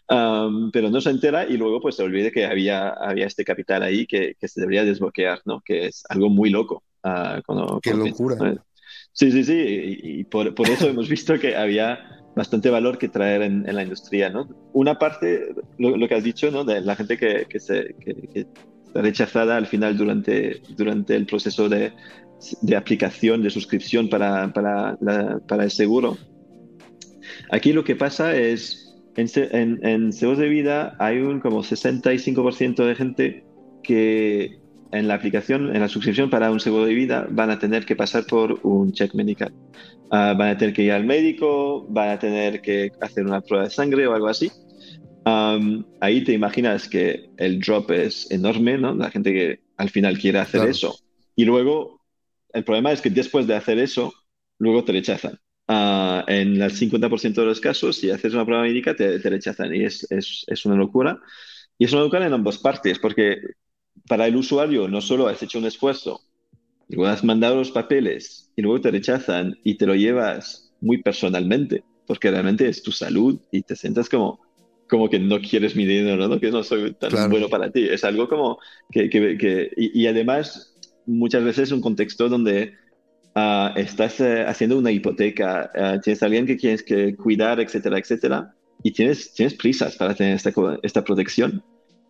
Um, 0.09 0.69
pero 0.69 0.89
no 0.89 0.99
se 0.99 1.11
entera 1.11 1.45
y 1.47 1.55
luego 1.55 1.79
pues 1.79 1.95
se 1.95 2.03
olvide 2.03 2.29
que 2.29 2.45
había, 2.45 2.89
había 2.89 3.25
este 3.25 3.45
capital 3.45 3.83
ahí 3.83 4.05
que, 4.05 4.35
que 4.37 4.49
se 4.49 4.59
debería 4.59 4.83
desbloquear, 4.83 5.39
¿no? 5.45 5.61
Que 5.61 5.85
es 5.85 6.03
algo 6.09 6.29
muy 6.29 6.49
loco. 6.49 6.83
Uh, 7.05 7.41
cuando, 7.45 7.79
Qué 7.81 7.91
cuando 7.91 8.07
locura. 8.07 8.35
Piensas, 8.35 8.65
Sí, 9.19 9.33
sí, 9.33 9.43
sí. 9.43 9.99
Y, 10.01 10.23
por, 10.23 10.55
por, 10.55 10.69
eso 10.69 10.87
hemos 10.87 11.09
visto 11.09 11.37
que 11.37 11.53
había 11.53 11.99
bastante 12.37 12.69
valor 12.69 12.97
que 12.97 13.09
traer 13.09 13.41
en, 13.41 13.63
la 13.75 13.83
industria, 13.83 14.29
¿no? 14.29 14.47
Una 14.71 14.97
parte, 14.97 15.53
lo, 15.77 16.07
que 16.07 16.15
has 16.15 16.23
dicho, 16.23 16.49
¿no? 16.51 16.63
De 16.63 16.79
la 16.79 16.95
gente 16.95 17.17
que, 17.17 17.59
se, 17.59 17.95
que, 17.99 18.47
está 18.87 19.01
rechazada 19.01 19.57
al 19.57 19.67
final 19.67 19.97
durante, 19.97 20.61
durante 20.77 21.17
el 21.17 21.25
proceso 21.25 21.67
de, 21.67 21.91
de 22.61 22.75
aplicación, 22.77 23.43
de 23.43 23.49
suscripción 23.49 24.07
para, 24.07 24.53
para, 24.53 25.63
el 25.65 25.71
seguro. 25.71 26.17
Aquí 27.51 27.73
lo 27.73 27.83
que 27.83 27.97
pasa 27.97 28.37
es, 28.37 28.95
en, 29.17 29.27
en, 29.51 29.85
en 29.85 30.13
seguros 30.13 30.39
de 30.39 30.47
vida 30.47 30.95
hay 30.97 31.17
un 31.17 31.41
como 31.41 31.61
65% 31.61 32.85
de 32.85 32.95
gente 32.95 33.43
que 33.83 34.61
en 34.91 35.07
la 35.07 35.15
aplicación, 35.15 35.75
en 35.75 35.81
la 35.81 35.87
suscripción 35.87 36.29
para 36.29 36.51
un 36.51 36.59
seguro 36.59 36.85
de 36.85 36.93
vida, 36.93 37.27
van 37.29 37.51
a 37.51 37.59
tener 37.59 37.85
que 37.85 37.95
pasar 37.95 38.25
por 38.25 38.59
un 38.63 38.91
check 38.91 39.13
medical. 39.13 39.53
Uh, 40.11 40.35
van 40.35 40.49
a 40.49 40.57
tener 40.57 40.73
que 40.73 40.83
ir 40.83 40.91
al 40.91 41.05
médico, 41.05 41.85
van 41.89 42.09
a 42.09 42.19
tener 42.19 42.61
que 42.61 42.91
hacer 42.99 43.25
una 43.25 43.41
prueba 43.41 43.65
de 43.65 43.69
sangre 43.69 44.07
o 44.07 44.15
algo 44.15 44.27
así. 44.27 44.51
Um, 45.25 45.85
ahí 45.99 46.23
te 46.23 46.33
imaginas 46.33 46.87
que 46.87 47.29
el 47.37 47.59
drop 47.59 47.91
es 47.91 48.29
enorme, 48.31 48.77
¿no? 48.77 48.95
La 48.95 49.11
gente 49.11 49.31
que 49.31 49.59
al 49.77 49.89
final 49.89 50.17
quiere 50.17 50.39
hacer 50.39 50.61
claro. 50.61 50.71
eso. 50.71 50.99
Y 51.35 51.45
luego 51.45 51.99
el 52.53 52.63
problema 52.63 52.91
es 52.91 53.01
que 53.01 53.09
después 53.09 53.45
de 53.47 53.55
hacer 53.55 53.77
eso, 53.79 54.13
luego 54.57 54.83
te 54.83 54.91
rechazan. 54.93 55.39
ah, 55.67 56.23
en 56.27 56.61
el 56.61 56.71
50% 56.71 57.33
de 57.41 57.45
los 57.45 57.61
casos, 57.61 57.97
si 57.97 58.09
haces 58.09 58.33
una 58.33 58.45
prueba 58.45 58.63
médica, 58.63 58.95
te, 58.95 59.19
te 59.19 59.29
rechazan 59.29 59.75
y 59.75 59.83
es, 59.83 60.07
es, 60.11 60.43
es, 60.47 60.65
una 60.65 60.75
locura. 60.75 61.19
Y 61.77 61.85
es 61.85 61.93
una 61.93 62.01
locura 62.01 62.25
en 62.25 62.33
ambas 62.33 62.57
partes, 62.57 62.97
porque 62.97 63.37
para 64.07 64.27
el 64.27 64.35
usuario 64.35 64.87
no 64.87 65.01
solo 65.01 65.27
has 65.27 65.41
hecho 65.43 65.59
un 65.59 65.65
esfuerzo, 65.65 66.21
luego 66.89 67.11
has 67.11 67.23
mandado 67.23 67.55
los 67.55 67.71
papeles 67.71 68.51
y 68.55 68.61
luego 68.61 68.81
te 68.81 68.91
rechazan 68.91 69.57
y 69.63 69.75
te 69.75 69.85
lo 69.85 69.95
llevas 69.95 70.71
muy 70.81 71.01
personalmente, 71.01 71.83
porque 72.07 72.31
realmente 72.31 72.67
es 72.67 72.81
tu 72.83 72.91
salud 72.91 73.39
y 73.51 73.61
te 73.61 73.75
sientas 73.75 74.09
como, 74.09 74.39
como 74.87 75.09
que 75.09 75.19
no 75.19 75.39
quieres 75.39 75.75
mi 75.75 75.85
dinero, 75.85 76.27
¿no? 76.27 76.39
que 76.39 76.51
no 76.51 76.63
soy 76.63 76.93
tan 76.93 77.29
bueno 77.29 77.49
para 77.49 77.71
ti. 77.71 77.87
Es 77.87 78.03
algo 78.03 78.27
como 78.27 78.59
que... 78.91 79.09
que, 79.09 79.37
que 79.37 79.71
y, 79.77 80.01
y, 80.01 80.07
además, 80.07 80.75
muchas 81.05 81.43
veces 81.43 81.69
es 81.69 81.71
un 81.71 81.81
contexto 81.81 82.29
donde 82.29 82.73
uh, 83.35 83.77
estás 83.77 84.19
uh, 84.19 84.47
haciendo 84.47 84.77
una 84.77 84.91
hipoteca, 84.91 85.71
uh, 85.75 86.01
tienes 86.01 86.23
a 86.23 86.25
alguien 86.25 86.45
que 86.45 86.55
tienes 86.55 86.83
que 86.83 87.15
cuidar, 87.15 87.59
etcétera, 87.59 87.99
etcétera, 87.99 88.55
y 88.83 88.91
tienes, 88.91 89.33
tienes 89.33 89.53
prisas 89.55 89.95
para 89.95 90.15
tener 90.15 90.35
esta, 90.35 90.51
esta 90.83 91.03
protección. 91.03 91.63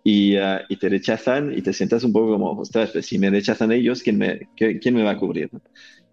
Y, 0.03 0.36
y, 0.70 0.77
te 0.77 0.89
rechazan 0.89 1.56
y 1.56 1.62
te 1.62 1.74
sientas 1.74 2.03
un 2.03 2.13
poco 2.13 2.32
como, 2.32 2.51
ostras, 2.51 2.91
pues 2.91 3.06
si 3.06 3.20
me 3.20 3.29
rechazan 3.29 3.72
ellos, 3.72 4.01
¿quién 4.01 4.18
me, 4.18 4.48
quién 4.56 4.96
me 4.96 5.03
va 5.03 5.12
a 5.12 5.18
cubrir? 5.18 5.50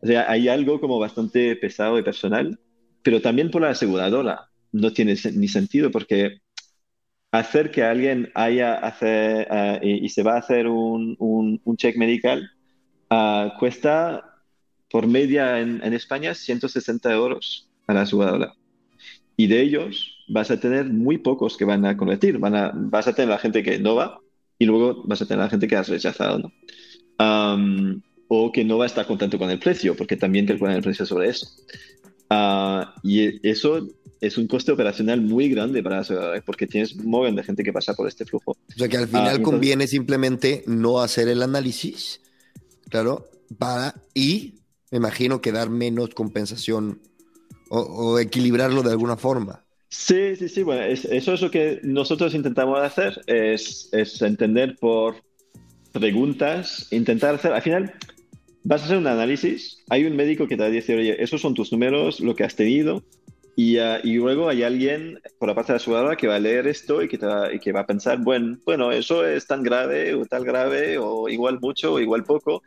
O 0.03 0.07
sea, 0.07 0.31
hay 0.31 0.49
algo 0.49 0.81
como 0.81 0.99
bastante 0.99 1.55
pesado 1.57 1.99
y 1.99 2.03
personal, 2.03 2.59
pero 3.03 3.21
también 3.23 3.51
por 3.51 3.63
la 3.63 3.71
aseguradora 3.71 4.51
no 4.73 4.93
tiene 4.93 5.17
ni 5.35 5.49
sentido 5.49 5.91
porque 5.91 6.41
hacer 7.33 7.71
que 7.71 7.83
alguien 7.83 8.31
haya 8.35 8.75
hacer, 8.75 9.49
uh, 9.51 9.85
y, 9.85 10.05
y, 10.05 10.09
se 10.09 10.23
va 10.23 10.35
a 10.35 10.39
hacer 10.39 10.67
un, 10.67 11.17
un, 11.19 11.61
un 11.65 11.77
check 11.77 11.97
medical 11.97 12.51
uh, 13.11 13.57
cuesta 13.59 14.43
por 14.91 15.07
media 15.07 15.61
en, 15.61 15.83
en, 15.83 15.93
España 15.93 16.35
160 16.35 17.13
euros 17.13 17.69
a 17.87 17.95
la 17.95 18.03
aseguradora. 18.03 18.55
Y 19.37 19.49
de 19.49 19.61
ellos 19.61 20.16
vas 20.29 20.51
a 20.51 20.59
tener 20.59 20.87
muy 20.87 21.19
pocos 21.19 21.57
que 21.57 21.65
van 21.65 21.85
a 21.85 21.97
convertir. 21.97 22.39
Van 22.39 22.55
a, 22.55 22.73
vas 22.75 23.07
a 23.09 23.15
tener 23.15 23.31
la 23.31 23.39
gente 23.39 23.63
que 23.63 23.79
no 23.79 23.95
va 23.95 24.21
y 24.59 24.67
luego 24.67 25.05
vas 25.07 25.23
a 25.23 25.27
tener 25.27 25.45
la 25.45 25.51
gente 25.51 25.69
que 25.69 25.77
has 25.77 25.89
rechazado. 25.89 26.39
¿no? 26.39 26.53
Um, 27.19 28.01
o 28.29 28.51
que 28.51 28.65
no 28.65 28.79
va 28.79 28.85
a 28.85 28.89
estar 28.89 29.07
contento 29.07 29.39
con 29.39 29.51
el 29.51 29.59
precio, 29.59 29.97
porque 29.97 30.17
también 30.17 30.47
calculan 30.47 30.77
el 30.77 30.83
precio 30.83 31.07
sobre 31.07 31.29
eso. 31.29 31.47
Uh, 32.31 32.85
y 33.05 33.49
eso 33.49 33.87
es 34.21 34.37
un 34.37 34.49
coste 34.49 34.73
operacional 34.73 35.21
muy 35.21 35.49
grande 35.49 35.83
para 35.83 36.03
la 36.03 36.43
porque 36.45 36.67
tienes 36.67 36.95
un 36.95 37.11
montón 37.11 37.37
de 37.37 37.45
gente 37.45 37.63
que 37.63 37.73
pasa 37.73 37.95
por 37.95 38.09
este 38.09 38.25
flujo. 38.25 38.53
O 38.53 38.79
sea 38.79 38.89
que 38.89 38.97
al 38.97 39.09
final 39.09 39.41
uh, 39.41 39.43
conviene 39.43 39.85
entonces... 39.85 39.91
simplemente 39.91 40.65
no 40.67 41.01
hacer 41.01 41.29
el 41.29 41.43
análisis, 41.43 42.21
claro, 42.89 43.29
para 43.59 43.95
y 44.13 44.55
me 44.91 44.99
imagino 44.99 45.41
que 45.41 45.53
dar 45.53 45.71
menos 45.71 46.11
compensación 46.11 47.01
o, 47.69 47.79
o 47.81 48.19
equilibrarlo 48.19 48.83
de 48.83 48.91
alguna 48.91 49.17
forma. 49.17 49.66
Sí, 49.89 50.35
sí, 50.37 50.49
sí, 50.49 50.63
bueno, 50.63 50.83
es, 50.83 51.05
eso 51.05 51.33
es 51.33 51.41
lo 51.41 51.51
que 51.51 51.81
nosotros 51.85 52.35
intentamos 52.35 52.81
hacer, 52.81 53.23
es, 53.27 53.89
entender 54.21 54.77
por 54.81 55.17
preguntas, 55.93 56.89
intentar 56.91 57.37
hacer, 57.37 57.53
al 57.53 57.63
final, 57.63 57.95
vas 58.65 58.83
a 58.83 58.85
hacer 58.87 58.99
un 58.99 59.07
análisis, 59.07 59.85
hay 59.89 60.05
un 60.05 60.17
médico 60.17 60.49
que 60.49 60.57
te 60.57 60.63
va 60.63 60.69
a 60.69 60.73
decir, 60.73 60.99
oye, 60.99 61.23
esos 61.23 61.41
son 61.41 61.55
tus 61.55 61.71
números, 61.71 62.21
lo 62.21 62.35
que 62.35 62.43
has 62.43 62.57
tenido, 62.57 63.05
y, 63.55 63.79
y 63.79 64.15
luego 64.17 64.49
hay 64.49 64.65
alguien 64.65 65.21
por 65.39 65.49
la 65.49 65.55
parte 65.55 65.73
de 65.73 65.75
la 65.75 65.77
aseguradora 65.77 66.17
que 66.17 66.27
va 66.27 66.35
a 66.35 66.41
leer 66.41 66.67
esto 66.67 67.03
y 67.03 67.09
que, 67.09 67.17
va, 67.17 67.53
y 67.55 67.59
que 67.59 67.73
va 67.73 67.81
a 67.81 67.87
pensar, 67.87 68.19
bueno, 68.19 68.59
bueno, 68.67 68.93
eso 68.93 69.27
es 69.27 69.47
tan 69.47 69.63
grave 69.63 70.15
o 70.15 70.27
tal 70.27 70.45
grave, 70.45 70.99
o 70.99 71.29
igual 71.29 71.59
mucho 71.61 71.95
o 71.95 72.01
igual 72.01 72.25
poco. 72.25 72.63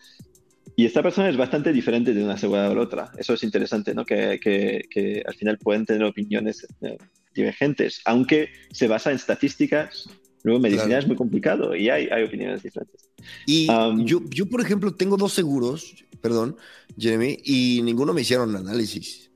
Y 0.79 0.85
esta 0.85 1.03
persona 1.03 1.27
es 1.27 1.35
bastante 1.35 1.73
diferente 1.73 2.13
de 2.13 2.23
una 2.23 2.35
aseguradora 2.35 2.71
a 2.71 2.75
la 2.75 2.81
otra. 2.81 3.11
Eso 3.17 3.33
es 3.33 3.43
interesante, 3.43 3.93
¿no? 3.93 4.05
Que, 4.05 4.39
que, 4.41 4.87
que 4.89 5.21
al 5.27 5.35
final 5.35 5.57
pueden 5.57 5.85
tener 5.85 6.05
opiniones 6.05 6.65
eh, 6.79 6.97
divergentes, 7.35 7.99
aunque 8.05 8.47
se 8.71 8.87
basa 8.87 9.09
en 9.09 9.17
estadísticas 9.17 10.07
Luego 10.43 10.61
medicina 10.61 10.85
claro. 10.85 11.01
es 11.01 11.07
muy 11.07 11.17
complicado 11.17 11.75
y 11.75 11.89
hay, 11.89 12.07
hay 12.07 12.23
opiniones 12.23 12.63
diferentes. 12.63 13.09
Y 13.45 13.69
um, 13.69 14.05
yo, 14.05 14.21
yo, 14.29 14.45
por 14.45 14.61
ejemplo, 14.61 14.95
tengo 14.95 15.17
dos 15.17 15.33
seguros, 15.33 16.05
perdón, 16.21 16.55
Jeremy, 16.97 17.39
y 17.43 17.81
ninguno 17.83 18.13
me 18.13 18.21
hicieron 18.21 18.55
análisis. 18.55 19.31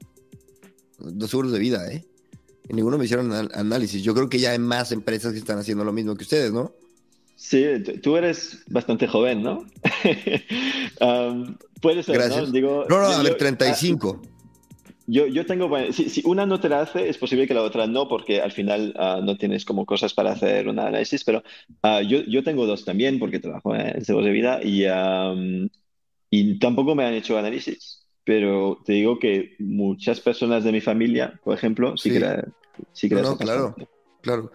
Dos 0.98 1.30
seguros 1.30 1.52
de 1.52 1.60
vida, 1.60 1.92
¿eh? 1.92 2.06
Y 2.70 2.74
ninguno 2.74 2.98
me 2.98 3.04
hicieron 3.04 3.34
análisis. 3.34 4.02
Yo 4.02 4.14
creo 4.14 4.30
que 4.30 4.40
ya 4.40 4.52
hay 4.52 4.60
más 4.60 4.94
empresas 4.94 5.34
que 5.34 5.40
están 5.40 5.60
haciendo 5.60 5.84
lo 5.84 5.92
mismo 5.92 6.16
que 6.16 6.24
ustedes, 6.24 6.54
¿no? 6.54 6.74
Sí, 7.44 7.66
tú 8.02 8.16
eres 8.16 8.64
bastante 8.68 9.06
joven, 9.06 9.44
¿no? 9.44 9.66
um, 11.02 11.58
puede 11.82 12.02
ser, 12.02 12.16
Gracias. 12.16 12.46
¿no? 12.46 12.52
Digo, 12.52 12.86
no, 12.90 13.02
no, 13.02 13.08
a 13.08 13.22
ver, 13.22 13.36
35. 13.36 14.22
Ah, 14.24 14.30
yo, 15.08 15.28
yo 15.28 15.46
tengo, 15.46 15.68
bueno, 15.68 15.92
si, 15.92 16.10
si, 16.10 16.22
una 16.24 16.46
no 16.46 16.62
te 16.62 16.70
la 16.70 16.80
hace, 16.80 17.10
es 17.10 17.18
posible 17.18 17.46
que 17.46 17.54
la 17.54 17.64
otra 17.64 17.86
no, 17.86 18.08
porque 18.08 18.40
al 18.40 18.54
final 18.54 18.96
uh, 18.98 19.22
no 19.22 19.38
tienes 19.38 19.66
como 19.66 19.86
cosas 19.86 20.14
para 20.14 20.32
hacer 20.32 20.70
un 20.70 20.80
análisis, 20.80 21.26
pero 21.26 21.44
uh, 21.84 22.00
yo, 22.08 22.20
yo 22.22 22.46
tengo 22.46 22.66
dos 22.66 22.86
también, 22.86 23.20
porque 23.20 23.40
trabajo 23.40 23.76
en 23.76 24.06
seguros 24.06 24.28
de 24.28 24.32
vida 24.32 24.62
y, 24.64 24.86
um, 24.86 25.68
y 26.30 26.60
tampoco 26.60 26.96
me 26.96 27.04
han 27.04 27.14
hecho 27.14 27.38
análisis, 27.38 28.08
pero 28.24 28.82
te 28.86 28.94
digo 28.94 29.20
que 29.20 29.58
muchas 29.60 30.22
personas 30.22 30.64
de 30.64 30.72
mi 30.72 30.80
familia, 30.80 31.38
por 31.44 31.58
ejemplo, 31.58 31.98
sí, 31.98 32.08
sí. 32.08 32.14
que 32.14 32.20
la, 32.22 32.48
sí 32.94 33.10
que 33.10 33.16
no, 33.16 33.22
no, 33.24 33.38
claro, 33.38 33.76
claro. 34.22 34.50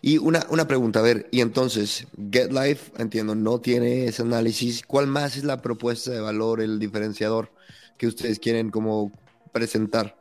Y 0.00 0.18
una, 0.18 0.46
una 0.50 0.68
pregunta, 0.68 1.00
a 1.00 1.02
ver, 1.02 1.28
y 1.30 1.40
entonces, 1.40 2.06
GetLife, 2.30 2.92
entiendo, 2.98 3.34
no 3.34 3.60
tiene 3.60 4.06
ese 4.06 4.22
análisis. 4.22 4.82
¿Cuál 4.86 5.06
más 5.06 5.36
es 5.36 5.44
la 5.44 5.60
propuesta 5.60 6.10
de 6.10 6.20
valor, 6.20 6.60
el 6.60 6.78
diferenciador 6.78 7.50
que 7.98 8.06
ustedes 8.06 8.38
quieren 8.38 8.70
como 8.70 9.12
presentar. 9.52 10.16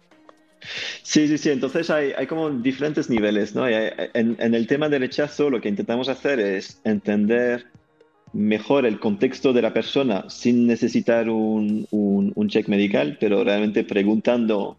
Sí, 1.04 1.28
sí, 1.28 1.38
sí. 1.38 1.52
Entonces 1.52 1.90
hay, 1.90 2.12
hay 2.18 2.28
como 2.28 2.50
diferentes 2.50 3.10
niveles, 3.10 3.56
¿no? 3.56 3.68
En, 3.68 4.36
en, 4.40 4.56
el 4.56 4.68
tema 4.68 4.90
de 4.90 5.00
rechazo 5.00 5.50
lo 5.50 5.62
que 5.62 5.70
intentamos 5.70 6.10
hacer 6.10 6.40
es 6.40 6.82
entender 6.84 7.68
mejor 8.34 8.86
el 8.86 9.00
contexto 9.00 9.54
de 9.54 9.62
la 9.62 9.74
persona 9.74 10.26
sin 10.30 10.68
necesitar 10.68 11.30
un, 11.30 11.88
un, 11.92 12.34
un 12.36 12.50
check 12.50 12.68
medical, 12.68 13.18
pero 13.20 13.44
realmente 13.44 13.84
preguntando 13.84 14.78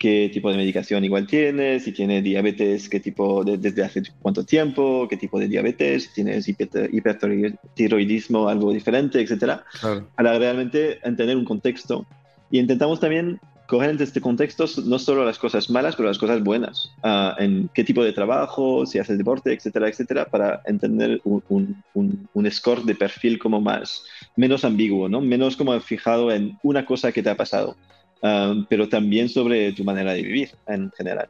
qué 0.00 0.30
tipo 0.32 0.50
de 0.50 0.56
medicación 0.56 1.04
igual 1.04 1.26
tiene, 1.26 1.78
si 1.78 1.92
tiene 1.92 2.22
diabetes, 2.22 2.88
qué 2.88 3.00
tipo, 3.00 3.44
de, 3.44 3.58
desde 3.58 3.84
hace 3.84 4.02
cuánto 4.22 4.46
tiempo, 4.46 5.06
qué 5.06 5.18
tipo 5.18 5.38
de 5.38 5.46
diabetes, 5.46 6.04
si 6.04 6.14
tienes 6.14 6.48
hipertiroidismo, 6.48 8.48
algo 8.48 8.72
diferente, 8.72 9.20
etcétera, 9.20 9.62
claro. 9.78 10.08
para 10.16 10.38
realmente 10.38 11.06
entender 11.06 11.36
un 11.36 11.44
contexto. 11.44 12.06
Y 12.50 12.58
intentamos 12.58 12.98
también 12.98 13.40
coger 13.66 13.90
en 13.90 14.00
este 14.00 14.22
contexto 14.22 14.64
no 14.86 14.98
solo 14.98 15.26
las 15.26 15.38
cosas 15.38 15.68
malas, 15.68 15.96
pero 15.96 16.08
las 16.08 16.18
cosas 16.18 16.42
buenas, 16.42 16.90
uh, 17.04 17.38
en 17.38 17.68
qué 17.74 17.84
tipo 17.84 18.02
de 18.02 18.14
trabajo, 18.14 18.86
si 18.86 18.98
haces 18.98 19.18
deporte, 19.18 19.52
etcétera, 19.52 19.86
etcétera, 19.86 20.24
para 20.24 20.62
entender 20.64 21.20
un, 21.24 21.82
un, 21.94 22.28
un, 22.32 22.50
score 22.50 22.84
de 22.84 22.94
perfil 22.94 23.38
como 23.38 23.60
más, 23.60 24.02
menos 24.34 24.64
ambiguo, 24.64 25.10
¿no? 25.10 25.20
Menos 25.20 25.56
como 25.56 25.78
fijado 25.80 26.32
en 26.32 26.58
una 26.62 26.86
cosa 26.86 27.12
que 27.12 27.22
te 27.22 27.28
ha 27.28 27.36
pasado, 27.36 27.76
um, 28.22 28.64
pero 28.68 28.88
también 28.88 29.28
sobre 29.28 29.72
tu 29.72 29.84
manera 29.84 30.12
de 30.12 30.22
vivir 30.22 30.50
en 30.66 30.90
general. 30.92 31.28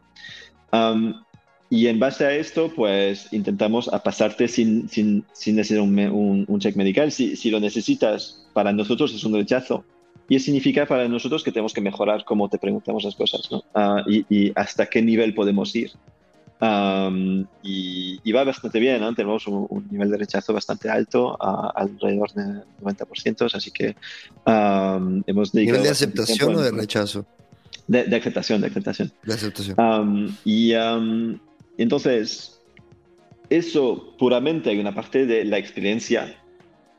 Um, 0.73 1.15
y 1.69 1.87
en 1.87 2.01
base 2.01 2.27
a 2.27 2.35
esto, 2.35 2.73
pues 2.75 3.33
intentamos 3.33 3.89
a 3.93 4.03
pasarte 4.03 4.49
sin, 4.49 4.89
sin, 4.89 5.25
sin 5.33 5.55
necesitar 5.55 5.83
un, 5.83 6.45
un, 6.49 6.61
check 6.61 6.75
medical. 6.75 7.13
Si, 7.13 7.37
si 7.37 7.49
lo 7.51 7.61
necesitas, 7.61 8.45
para 8.53 8.73
nosotros 8.73 9.15
es 9.15 9.23
un 9.23 9.35
rechazo, 9.35 9.85
y 10.29 10.35
eso 10.35 10.47
significa 10.47 10.87
para 10.87 11.07
nosotros 11.07 11.45
que 11.45 11.53
tenemos 11.53 11.73
que 11.73 11.81
mejorar 11.81 12.25
cómo 12.25 12.49
te 12.49 12.59
preguntamos 12.59 13.05
las 13.05 13.15
cosas, 13.15 13.49
¿no? 13.51 13.59
Uh, 13.75 14.11
y, 14.11 14.27
y, 14.29 14.53
hasta 14.57 14.87
qué 14.87 15.01
nivel 15.01 15.33
podemos 15.33 15.75
ir. 15.77 15.93
Um, 16.61 17.47
y, 17.63 18.21
y, 18.23 18.33
va 18.33 18.45
bastante 18.45 18.79
bien, 18.79 19.01
¿no? 19.01 19.15
Tenemos 19.15 19.47
un, 19.47 19.67
un, 19.71 19.89
nivel 19.91 20.11
de 20.11 20.19
rechazo 20.19 20.53
bastante 20.53 20.91
alto, 20.91 21.39
uh, 21.41 21.71
alrededor 21.75 22.31
del 22.35 22.65
90%, 22.83 23.55
así 23.55 23.71
que 23.71 23.97
um, 24.45 25.23
hemos 25.27 25.53
dedicado... 25.53 25.79
¿Nivel 25.79 25.83
de 25.85 25.89
aceptación 25.89 26.55
o 26.57 26.61
de 26.61 26.71
rechazo? 26.71 27.25
De, 27.87 28.05
de, 28.05 28.15
aceptación, 28.17 28.61
de 28.61 28.67
aceptación. 28.67 29.11
De 29.23 29.33
aceptación. 29.33 29.81
Um, 29.81 30.37
y 30.45 30.73
entonces, 31.79 32.61
eso 33.49 34.15
puramente 34.19 34.69
hay 34.69 34.79
una 34.79 34.95
parte 34.95 35.25
de 35.25 35.47
la 35.47 35.57
experiencia 35.57 36.37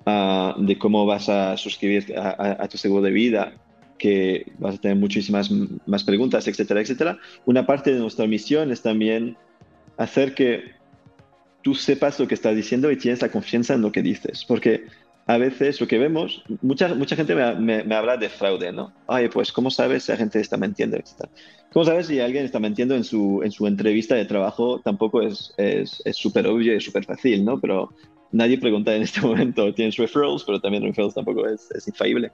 uh, 0.08 0.60
de 0.60 0.80
cómo 0.80 1.06
vas 1.06 1.30
a 1.30 1.56
suscribir 1.56 2.18
a, 2.18 2.30
a, 2.30 2.63
a, 2.63 2.68
tu 2.68 2.80
seguro 2.80 3.03
de 3.03 3.12
vida, 3.12 3.53
que 4.00 4.51
vas 4.58 4.74
a 4.74 4.77
tener 4.80 4.98
muchísimas 4.98 5.51
más 5.86 6.03
preguntas, 6.03 6.48
etcétera, 6.48 6.82
etcétera. 6.82 7.20
Una 7.46 7.68
parte 7.68 7.94
de 7.94 8.00
nuestra 8.00 8.25
misión 8.25 8.72
es 8.72 8.82
también 8.82 9.38
hacer 10.01 10.34
que 10.34 10.63
tú 11.62 11.75
sepas 11.75 12.20
lo 12.20 12.27
que 12.27 12.34
estás 12.34 12.55
diciendo 12.55 12.91
y 12.91 12.98
tienes 12.98 13.22
la 13.22 13.29
confianza 13.29 13.74
en 13.74 13.81
lo 13.81 13.91
que 13.91 14.01
dices, 14.01 14.46
porque 14.46 14.86
a 15.27 15.38
veces 15.38 15.79
lo 15.79 15.88
que 15.88 16.00
vemos, 16.00 16.43
mucha, 16.62 16.93
mucha 16.96 17.15
gente 17.15 17.36
me, 17.36 17.96
habla 17.96 18.17
de 18.17 18.29
fraude, 18.29 18.72
¿no? 18.72 18.91
Ay, 19.08 19.29
pues, 19.29 19.51
¿cómo 19.51 19.70
sabes 19.70 20.03
si 20.03 20.12
la 20.12 20.17
gente 20.17 20.39
está 20.39 20.58
mintiendo? 20.58 20.98
¿Cómo 21.72 21.86
sabes 21.86 22.08
si 22.08 22.20
alguien 22.20 22.46
está 22.46 22.60
mintiendo 22.60 22.96
en 22.96 23.03
su, 23.03 23.41
en 23.43 23.51
su 23.51 23.67
entrevista 23.67 24.15
de 24.15 24.25
trabajo? 24.25 24.81
Tampoco 24.84 25.22
es 25.22 25.53
súper 25.55 25.65
es, 25.67 26.01
es 26.03 26.25
obvio 26.25 26.75
y 26.75 26.81
súper 26.81 27.05
fácil, 27.05 27.46
¿no? 27.46 27.60
Pero 27.60 27.93
nadie 28.31 28.58
pregunta 28.58 28.96
en 28.96 29.03
este 29.03 29.22
momento, 29.27 29.74
tienes 29.74 29.98
referrals, 29.98 30.43
pero 30.43 30.60
también 30.60 30.84
referrals 30.84 31.13
tampoco 31.13 31.48
es, 31.48 31.70
es 31.72 31.88
infalible. 31.88 32.31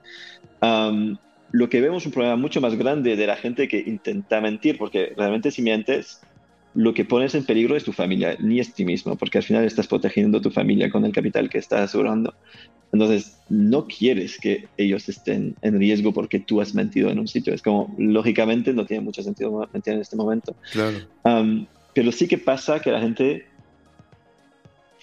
Lo 1.50 1.68
que 1.70 1.80
vemos 1.80 2.02
es 2.02 2.06
un 2.06 2.12
problema 2.12 2.36
mucho 2.36 2.60
más 2.60 2.74
grande 2.74 3.16
de 3.16 3.26
la 3.26 3.36
gente 3.36 3.68
que 3.68 3.78
intenta 3.78 4.40
mentir, 4.40 4.76
porque 4.76 5.14
realmente 5.16 5.50
si 5.50 5.62
mientes, 5.62 6.20
lo 6.74 6.94
que 6.94 7.04
pones 7.04 7.34
en 7.34 7.44
peligro 7.44 7.76
es 7.76 7.84
tu 7.84 7.92
familia, 7.92 8.36
ni 8.38 8.60
es 8.60 8.74
ti 8.74 8.84
mismo, 8.84 9.16
porque 9.16 9.38
al 9.38 9.44
final 9.44 9.64
estás 9.64 9.86
protegiendo 9.86 10.40
tu 10.40 10.50
familia 10.50 10.90
con 10.90 11.04
el 11.04 11.12
capital 11.12 11.48
que 11.48 11.58
estás 11.58 11.80
asegurando. 11.80 12.34
Entonces, 12.92 13.38
no 13.48 13.86
quieres 13.86 14.38
que 14.38 14.68
ellos 14.76 15.08
estén 15.08 15.56
en 15.62 15.78
riesgo 15.78 16.12
porque 16.12 16.38
tú 16.38 16.60
has 16.60 16.74
mentido 16.74 17.10
en 17.10 17.18
un 17.18 17.28
sitio. 17.28 17.52
Es 17.52 17.62
como, 17.62 17.94
lógicamente, 17.98 18.72
no 18.72 18.86
tiene 18.86 19.02
mucho 19.02 19.22
sentido 19.22 19.68
mentir 19.72 19.94
en 19.94 20.00
este 20.00 20.16
momento. 20.16 20.54
Claro. 20.72 20.98
pero 21.94 22.12
sí 22.12 22.28
que 22.28 22.38
pasa 22.38 22.80
que 22.80 22.92
la 22.92 23.00
gente 23.00 23.46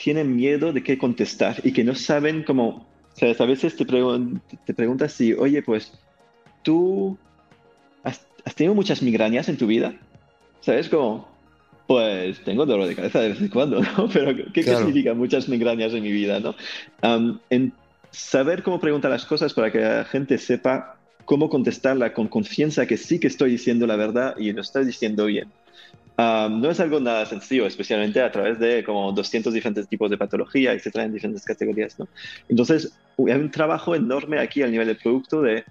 tiene 0.02 0.24
miedo 0.24 0.74
de 0.74 0.84
qué 0.84 0.98
contestar 0.98 1.58
y 1.64 1.74
que 1.74 1.84
no 1.84 1.96
saben 1.96 2.44
cómo. 2.44 2.88
O 3.14 3.18
sea, 3.18 3.34
a 3.38 3.46
veces 3.46 3.76
te, 3.76 3.86
te 3.86 4.74
preguntas 4.74 5.14
si, 5.14 5.34
oye, 5.34 5.62
pues, 5.62 5.94
tú 6.64 7.18
has, 8.04 8.26
has 8.44 8.56
tenido 8.56 8.76
muchas 8.76 9.02
migrañas 9.02 9.48
en 9.48 9.58
tu 9.58 9.68
vida. 9.68 9.96
¿Sabes? 10.62 10.90
Como, 10.90 11.35
pues 11.88 12.40
tengo 12.44 12.66
dolor 12.66 12.88
de 12.88 12.96
cabeza 12.96 13.20
de 13.20 13.30
vez 13.30 13.42
en 13.42 13.50
cuando, 13.50 13.82
¿no? 13.82 14.10
Pero 14.14 14.36
¿qué, 14.54 14.64
significa 14.64 15.14
muchas 15.14 15.48
migrañas 15.48 15.94
en 15.94 16.04
mi 16.04 16.12
vida, 16.12 16.40
no? 16.40 16.56
en 17.50 17.74
saber 18.12 18.64
cómo 18.64 18.80
preguntar 18.80 19.12
las 19.12 19.26
cosas 19.26 19.54
para 19.54 19.72
que 19.72 19.80
la 19.80 20.06
gente 20.06 20.38
sepa 20.38 20.98
cómo 21.26 21.50
contestarla 21.50 22.14
con 22.14 22.28
confianza 22.28 22.86
que 22.86 22.98
sí 22.98 23.20
que 23.20 23.28
estoy 23.28 23.52
diciendo 23.52 23.86
la 23.88 23.96
verdad 23.96 24.36
y 24.38 24.52
lo 24.54 24.62
estoy 24.62 24.86
diciendo 24.86 25.26
bien. 25.26 25.50
no 26.18 26.70
es 26.70 26.80
algo 26.80 27.00
nada 27.00 27.26
sencillo, 27.26 27.68
especialmente 27.68 28.22
a 28.22 28.32
través 28.32 28.60
de 28.60 28.84
como 28.84 29.12
200 29.12 29.54
diferentes 29.54 29.88
tipos 29.88 30.10
de 30.10 30.18
patología, 30.18 30.72
etcétera, 30.74 31.06
en 31.06 31.14
diferentes 31.14 31.44
categorías, 31.44 32.00
¿no? 32.00 32.08
Entonces, 32.48 32.98
hay 33.18 33.34
un 33.34 33.52
trabajo 33.52 33.96
enorme 33.96 34.40
aquí 34.40 34.62
al 34.62 34.72
nivel 34.72 34.88
del 34.88 34.98
producto 34.98 35.42
de 35.42 35.66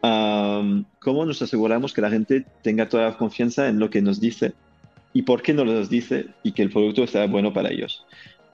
cómo 0.00 1.24
nos 1.24 1.40
aseguramos 1.42 1.92
que 1.92 2.00
la 2.00 2.10
gente 2.10 2.44
tenga 2.62 2.88
toda 2.88 3.10
la 3.10 3.16
confianza 3.16 3.68
en 3.68 3.78
lo 3.78 3.88
que 3.90 4.02
nos 4.02 4.20
dice 4.20 4.52
y 5.12 5.22
por 5.22 5.42
qué 5.42 5.52
no 5.52 5.64
los 5.64 5.88
dice 5.88 6.26
y 6.42 6.52
que 6.52 6.62
el 6.62 6.70
producto 6.70 7.06
sea 7.06 7.26
bueno 7.26 7.52
para 7.52 7.70
ellos. 7.70 8.04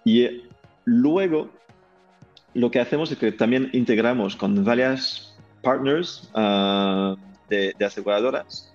Y 0.05 0.23
eh, 0.23 0.43
luego 0.85 1.51
lo 2.55 2.71
que 2.71 2.81
hacemos 2.81 3.13
es 3.13 3.19
que 3.19 3.33
también 3.33 3.71
integramos 3.73 4.37
con 4.37 4.65
varias 4.65 5.37
partners 5.63 6.31
ah, 6.35 7.15
de, 7.49 7.75
aseguradoras 7.85 8.73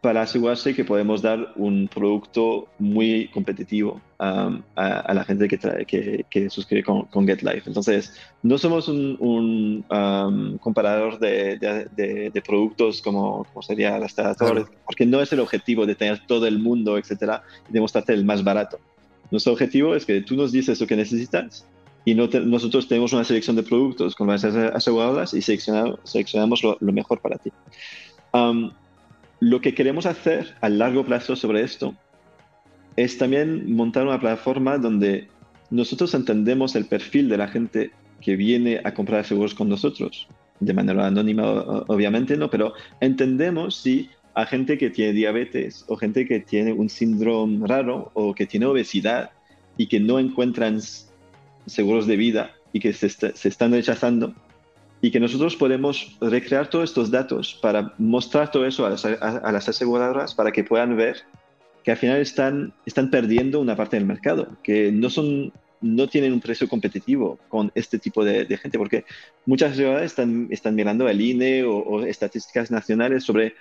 para 0.00 0.22
asegurarse 0.22 0.74
que 0.74 0.84
podemos 0.84 1.22
dar 1.22 1.52
un 1.56 1.88
producto 1.88 2.68
muy 2.78 3.28
competitivo 3.28 4.00
um, 4.20 4.62
a, 4.76 5.12
la 5.12 5.24
gente 5.24 5.48
que, 5.48 6.24
que, 6.30 6.50
suscribe 6.50 6.84
con, 6.84 7.06
con, 7.06 7.26
GetLife. 7.26 7.64
Entonces, 7.66 8.14
no 8.44 8.58
somos 8.58 8.86
un, 8.86 9.16
un 9.18 9.84
um, 9.90 10.56
comparador 10.58 11.18
de, 11.18 11.58
de, 11.58 12.42
productos 12.46 13.02
como, 13.02 13.44
como 13.44 13.62
sería 13.62 13.98
las 13.98 14.14
claro. 14.14 14.68
porque 14.84 15.04
no 15.04 15.20
es 15.20 15.32
el 15.32 15.40
objetivo 15.40 15.84
de 15.84 15.96
tener 15.96 16.24
todo 16.26 16.46
el 16.46 16.60
mundo, 16.60 16.96
etcétera, 16.96 17.42
y 17.68 17.72
demostrarte 17.72 18.12
el 18.12 18.24
más 18.24 18.44
barato. 18.44 18.78
Nuestro 19.32 19.52
objetivo 19.52 19.96
es 19.96 20.06
que 20.06 20.20
tú 20.20 20.36
nos 20.36 20.52
dices 20.52 20.80
lo 20.80 20.86
que 20.86 20.96
necesitas 20.96 21.66
y 22.04 22.14
no 22.14 22.28
nosotros 22.28 22.86
tenemos 22.86 23.12
una 23.12 23.24
selección 23.24 23.56
de 23.56 23.64
productos 23.64 24.14
con 24.14 24.28
las 24.28 24.44
aseguradoras 24.44 25.34
y 25.34 25.42
seleccionamos, 25.42 25.98
seleccionamos 26.04 26.62
lo, 26.62 26.92
mejor 26.92 27.20
para 27.20 27.36
ti. 27.36 27.50
Um, 28.32 28.70
lo 29.40 29.60
que 29.60 29.74
queremos 29.74 30.06
hacer 30.06 30.54
a 30.60 30.68
largo 30.68 31.04
plazo 31.04 31.36
sobre 31.36 31.62
esto 31.62 31.94
es 32.96 33.18
también 33.18 33.74
montar 33.74 34.06
una 34.06 34.18
plataforma 34.18 34.78
donde 34.78 35.28
nosotros 35.70 36.14
entendemos 36.14 36.74
el 36.74 36.86
perfil 36.86 37.28
de 37.28 37.36
la 37.36 37.48
gente 37.48 37.92
que 38.20 38.34
viene 38.34 38.80
a 38.82 38.94
comprar 38.94 39.24
seguros 39.24 39.54
con 39.54 39.68
nosotros, 39.68 40.26
de 40.58 40.74
manera 40.74 41.06
anónima 41.06 41.44
obviamente, 41.86 42.36
¿no? 42.36 42.50
Pero 42.50 42.72
entendemos 43.00 43.76
si 43.76 44.10
a 44.34 44.46
gente 44.46 44.78
que 44.78 44.90
tiene 44.90 45.12
diabetes 45.12 45.84
o 45.88 45.96
gente 45.96 46.26
que 46.26 46.40
tiene 46.40 46.72
un 46.72 46.88
síndrome 46.88 47.66
raro 47.66 48.10
o 48.14 48.34
que 48.34 48.46
tiene 48.46 48.66
obesidad 48.66 49.30
y 49.76 49.86
que 49.86 50.00
no 50.00 50.18
encuentran 50.18 50.80
seguros 51.66 52.06
de 52.06 52.16
vida 52.16 52.52
y 52.72 52.80
que 52.80 52.92
se, 52.92 53.08
se 53.08 53.48
están 53.48 53.72
rechazando, 53.72 54.34
y 55.00 55.10
que 55.10 55.20
nosotros 55.20 55.56
podemos 55.56 56.16
recrear 56.20 56.68
todos 56.68 56.90
estos 56.90 57.10
datos 57.10 57.58
para 57.60 57.94
mostrar 57.98 58.50
todo 58.50 58.66
eso 58.66 58.86
a 58.86 58.90
las, 58.90 59.68
aseguradoras 59.68 60.34
para 60.34 60.50
que 60.50 60.64
puedan 60.64 60.96
ver 60.96 61.22
que 61.84 61.92
al 61.92 61.96
final 61.96 62.20
están, 62.20 62.74
están 62.84 63.10
perdiendo 63.10 63.60
una 63.60 63.76
parte 63.76 63.96
del 63.96 64.06
mercado, 64.06 64.56
que 64.62 64.90
no, 64.90 65.08
son, 65.08 65.52
no 65.80 66.08
tienen 66.08 66.32
un 66.32 66.40
precio 66.40 66.68
competitivo 66.68 67.38
con 67.48 67.70
este 67.74 67.98
tipo 67.98 68.24
de, 68.24 68.44
gente, 68.58 68.78
porque 68.78 69.04
muchas 69.46 69.72
aseguradoras 69.72 70.10
están, 70.10 70.48
están 70.50 70.74
mirando 70.74 71.08
el 71.08 71.20
INE 71.20 71.64
o, 71.64 72.04
estadísticas 72.04 72.70
nacionales 72.70 73.24
sobre 73.24 73.54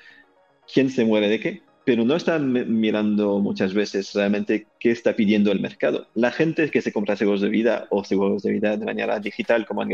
quién 0.71 0.89
se 0.89 1.05
muere 1.05 1.29
de 1.29 1.39
qué, 1.39 1.61
pero 1.85 2.03
no 2.03 2.15
están 2.17 2.51
mirando 2.51 3.39
muchas 3.39 3.73
veces 3.73 4.11
realmente 4.13 4.67
qué 4.77 4.91
está 4.91 5.15
pidiendo 5.15 5.53
el 5.53 5.61
mercado. 5.61 6.07
La 6.15 6.31
gente 6.31 6.69
que 6.69 6.81
se 6.81 6.91
compra 6.91 7.15
seguros 7.15 7.39
de 7.39 7.47
vida 7.47 7.87
o 7.91 8.03
seguros 8.03 8.43
de 8.43 8.51
vida 8.51 8.75
de 8.75 8.85
manera 8.85 9.19
digital 9.19 9.65
como 9.65 9.83
en 9.83 9.89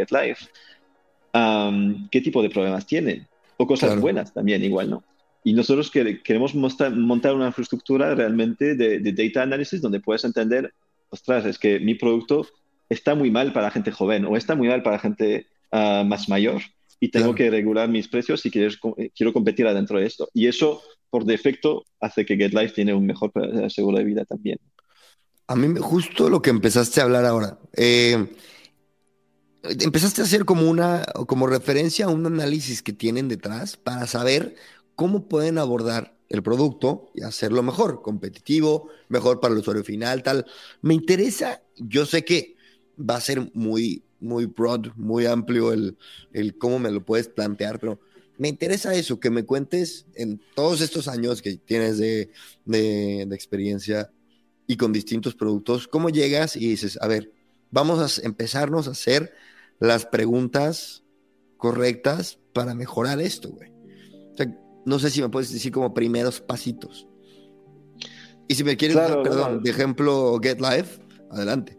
GetLife, 1.34 2.08
qué 2.12 2.22
tipo 2.22 2.41
de 2.41 2.50
problemas 2.50 2.86
tienen 2.86 3.28
o 3.58 3.67
cosas 3.67 4.00
buenas 4.00 4.34
también 4.34 4.63
igual, 4.63 4.89
¿no? 4.89 5.04
Y 5.43 5.54
nosotros 5.54 5.91
queremos 5.91 6.56
montar 6.56 7.36
una 7.36 7.48
infraestructura 7.48 8.15
realmente 8.15 8.76
de, 8.76 9.00
data 9.12 9.41
analysis 9.41 9.82
donde 9.82 10.00
puedes 10.00 10.24
entender, 10.24 10.74
ostras, 11.10 11.46
es 11.46 11.60
que 11.60 11.80
mi 11.80 11.96
producto 11.96 12.48
está 12.88 13.13
muy 13.13 13.30
mal 13.30 13.52
para 13.52 13.72
gente 13.72 13.91
joven 13.91 14.26
o 14.26 14.38
está 14.38 14.56
muy 14.56 14.69
mal 14.69 14.84
para 14.84 15.00
gente 15.00 15.48
ah, 15.72 16.04
más 16.06 16.30
mayor 16.30 16.62
y 17.00 17.10
tengo 17.10 17.36
que 17.36 17.50
regular 17.50 17.89
mis 17.89 18.08
precios 18.08 18.39
si 18.39 18.50
quieres, 18.50 18.80
quiero 19.13 19.34
competir 19.34 19.67
adentro 19.67 20.00
de 20.00 20.06
esto. 20.06 20.30
Y 20.34 20.48
eso, 20.48 20.82
por 21.10 21.26
defecto, 21.26 21.84
hace 22.00 22.26
que 22.26 22.38
GetLife 22.38 22.74
tiene 22.74 22.93
un 22.93 23.06
mejor 23.06 23.34
seguro 23.69 23.98
de 23.98 24.06
vida 24.06 24.24
también. 24.24 24.58
A 25.48 25.56
mí 25.58 25.67
justo 25.78 26.30
lo 26.30 26.41
que 26.41 26.52
empezaste 26.52 27.02
a 27.02 27.04
hablar 27.04 27.26
ahora. 27.26 27.58
Eh, 27.76 28.26
empezaste 29.63 30.21
a 30.21 30.26
hacer 30.26 30.45
como 30.45 30.69
una, 30.69 31.04
como 31.28 31.47
referencia 31.47 32.06
a 32.06 32.10
un 32.10 32.26
análisis 32.26 32.82
que 32.82 32.93
tienen 32.93 33.28
detrás 33.30 33.78
para 33.78 34.08
saber 34.08 34.56
cómo 34.95 35.28
pueden 35.28 35.58
abordar 35.58 36.17
el 36.30 36.43
producto 36.43 37.12
y 37.13 37.21
hacerlo 37.21 37.63
mejor, 37.63 38.02
competitivo, 38.02 38.89
mejor 39.08 39.39
para 39.39 39.54
el 39.54 39.60
usuario 39.60 39.84
final, 39.84 40.23
tal. 40.23 40.45
Me 40.82 40.93
interesa, 40.93 41.62
yo 41.78 42.06
sé 42.06 42.26
que 42.26 42.56
va 42.99 43.15
a 43.15 43.21
ser 43.21 43.52
muy, 43.54 44.04
muy 44.19 44.45
broad, 44.47 44.88
muy 44.95 45.26
amplio 45.26 45.71
el, 45.71 45.97
el 46.34 46.58
cómo 46.58 46.80
me 46.80 46.91
lo 46.91 47.06
puedes 47.06 47.28
plantear, 47.28 47.80
pero 47.80 47.99
me 48.38 48.47
interesa 48.47 48.95
eso, 48.95 49.19
que 49.19 49.30
me 49.30 49.45
cuentes 49.45 50.06
en 50.15 50.41
todos 50.56 50.82
estos 50.82 51.08
años 51.08 51.41
que 51.41 51.56
tienes 51.58 51.99
de, 51.99 52.32
de, 52.65 53.26
de 53.28 53.36
experiencia 53.36 54.10
y 54.65 54.76
con 54.76 54.91
distintos 54.91 55.36
productos, 55.36 55.88
cómo 55.88 56.10
llegas 56.10 56.56
y 56.56 56.67
dices, 56.67 56.97
a 57.02 57.08
ver, 57.08 57.32
vamos 57.69 58.19
a 58.19 58.26
empezarnos 58.26 58.88
a 58.88 58.91
hacer 58.91 59.34
las 59.88 60.06
preguntas 60.06 61.04
correctas 61.58 62.39
para 62.54 62.74
mejorar 62.74 63.19
esto, 63.19 63.50
güey. 63.50 63.69
O 64.32 64.38
sea, 64.38 64.58
no 64.86 64.98
sé 64.98 65.10
si 65.10 65.22
me 65.22 65.28
puedes 65.28 65.52
decir 65.52 65.74
como 65.74 65.93
primeros 65.93 66.39
pasitos. 66.39 67.06
Y 68.48 68.56
si 68.56 68.63
me 68.63 68.78
quieres 68.78 68.96
dar, 68.96 69.22
perdón, 69.24 69.62
de 69.62 69.69
ejemplo 69.69 70.39
Get 70.41 70.62
Life, 70.62 71.02
adelante. 71.30 71.78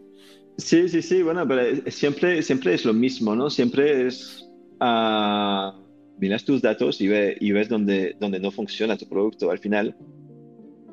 Sí, 0.57 0.87
sí, 0.87 1.01
sí, 1.01 1.23
bueno, 1.23 1.47
pero 1.47 1.81
siempre, 1.87 2.43
siempre 2.43 2.75
es 2.75 2.85
lo 2.85 2.93
mismo, 2.93 3.35
¿no? 3.35 3.49
Siempre 3.49 4.05
es, 4.05 4.47
uh, 4.81 5.71
miras 6.19 6.45
tus 6.45 6.61
datos 6.61 7.01
y, 7.01 7.07
ve, 7.07 7.37
y 7.39 7.51
ves 7.53 7.69
dónde, 7.69 8.15
dónde 8.19 8.39
no 8.39 8.51
funciona 8.51 8.97
tu 8.97 9.09
producto. 9.09 9.49
Al 9.49 9.59
final, 9.59 9.97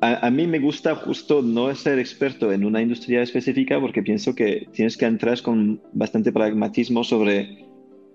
a, 0.03 0.29
mí 0.29 0.47
me 0.47 0.59
gusta 0.59 0.95
justo 0.95 1.41
no 1.41 1.73
ser 1.75 1.97
experto 1.97 2.51
en 2.51 2.65
una 2.65 2.81
industria 2.81 3.21
específica 3.21 3.79
porque 3.79 4.03
pienso 4.03 4.35
que 4.35 4.67
tienes 4.73 4.97
que 4.97 5.05
entrar 5.05 5.41
con 5.41 5.81
bastante 5.93 6.33
pragmatismo 6.33 7.03
sobre, 7.05 7.65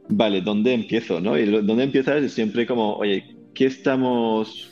vale, 0.08 0.42
¿dónde 0.42 0.74
empiezo? 0.74 1.20
¿no? 1.20 1.38
Y 1.38 1.46
dónde 1.46 1.84
empiezas 1.84 2.22
es 2.22 2.32
siempre 2.32 2.66
como, 2.66 2.96
oye, 2.96 3.36
¿qué 3.54 3.66
estamos, 3.66 4.70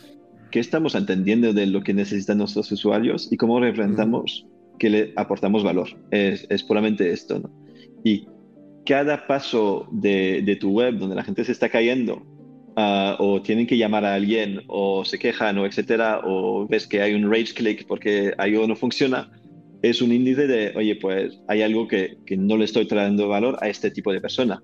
¿qué 0.51 0.61
estamos 0.61 0.95
entendiendo 0.95 1.55
de 1.55 1.67
lo 1.67 1.83
que 1.83 1.95
necesitan 1.95 2.39
nuestros 2.39 2.71
usuarios 2.71 3.33
y 3.33 3.39
cómo 3.39 3.61
representamos 3.61 4.47
que 4.79 4.91
le 4.91 5.13
aportamos 5.17 5.65
valor? 5.65 5.89
Es, 6.11 6.47
es 6.51 6.63
puramente 6.63 7.11
esto. 7.11 7.39
¿no? 7.39 7.51
Y 8.05 8.29
cada 8.85 9.27
paso 9.27 9.89
de, 9.91 10.43
de 10.45 10.57
tu 10.57 10.71
web 10.71 10.99
donde 10.99 11.17
la 11.17 11.25
gente 11.25 11.45
se 11.45 11.53
está 11.53 11.71
cayendo 11.71 12.36
Ah, 12.79 13.17
o 13.19 13.41
tienen 13.41 13.67
que 13.67 13.79
llamar 13.79 14.05
a 14.05 14.13
alguien 14.13 14.63
o 14.67 15.03
se 15.03 15.19
quejan 15.19 15.57
o 15.57 15.65
etcétera, 15.65 16.21
o 16.25 16.69
ves 16.69 16.87
que 16.87 17.01
hay 17.01 17.15
un 17.15 17.31
rage 17.31 17.55
click 17.55 17.87
porque 17.87 18.35
algo 18.37 18.67
no 18.67 18.77
funciona, 18.77 19.31
es 19.81 20.03
un 20.03 20.13
índice 20.13 20.47
de, 20.47 20.75
oye, 20.77 20.95
pues 20.97 21.41
hay 21.49 21.63
algo 21.63 21.89
que, 21.89 22.19
que 22.27 22.37
no 22.37 22.59
le 22.59 22.67
estoy 22.67 22.87
trayendo 22.87 23.29
valor 23.29 23.57
a 23.63 23.71
este 23.71 23.91
tipo 23.91 24.13
de 24.13 24.21
persona. 24.21 24.63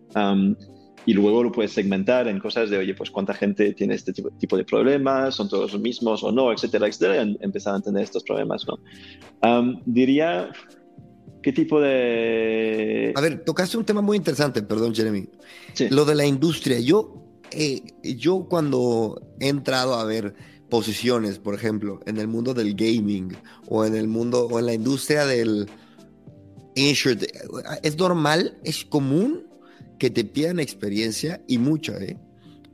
y 1.06 1.14
luego 1.14 1.42
lo 1.42 1.50
puedes 1.52 1.72
segmentar 1.72 2.28
en 2.28 2.38
cosas 2.38 2.68
de, 2.68 2.76
oye, 2.76 2.94
pues 2.94 3.10
cuánta 3.10 3.32
gente 3.32 3.72
tiene 3.72 3.94
este 3.94 4.12
tipo, 4.12 4.28
tipo 4.32 4.58
de 4.58 4.64
problemas, 4.64 5.34
son 5.34 5.48
todos 5.48 5.72
los 5.72 5.80
mismos 5.80 6.22
o 6.22 6.30
no, 6.30 6.52
etcétera, 6.52 6.88
etcétera, 6.88 7.24
y 7.24 7.38
empezar 7.40 7.72
a 7.72 7.76
entender 7.78 8.04
estos 8.04 8.24
problemas, 8.24 8.66
¿no? 8.66 9.74
diría, 9.86 10.50
¿qué 11.42 11.50
tipo 11.50 11.80
de...? 11.80 13.14
A 13.16 13.22
ver, 13.22 13.42
tocaste 13.42 13.78
un 13.78 13.86
tema 13.86 14.02
muy 14.02 14.18
interesante, 14.18 14.62
perdón, 14.62 14.94
Jeremy. 14.94 15.24
Sí. 15.72 15.88
Lo 15.88 16.04
de 16.04 16.14
la 16.14 16.26
industria. 16.26 16.78
Yo 16.78 17.21
eh, 17.54 17.82
yo 18.16 18.46
cuando 18.48 19.20
he 19.40 19.48
entrado 19.48 19.94
a 19.94 20.04
ver 20.04 20.34
posiciones, 20.68 21.38
por 21.38 21.54
ejemplo, 21.54 22.00
en 22.06 22.16
el 22.16 22.28
mundo 22.28 22.54
del 22.54 22.74
gaming 22.74 23.36
o 23.68 23.84
en 23.84 23.94
el 23.94 24.08
mundo 24.08 24.46
o 24.46 24.58
en 24.58 24.66
la 24.66 24.74
industria 24.74 25.26
del 25.26 25.68
insurance, 26.74 27.30
es 27.82 27.98
normal, 27.98 28.58
es 28.64 28.84
común 28.84 29.46
que 29.98 30.10
te 30.10 30.24
pidan 30.24 30.58
experiencia 30.58 31.42
y 31.46 31.58
mucha, 31.58 31.96
¿eh? 31.98 32.18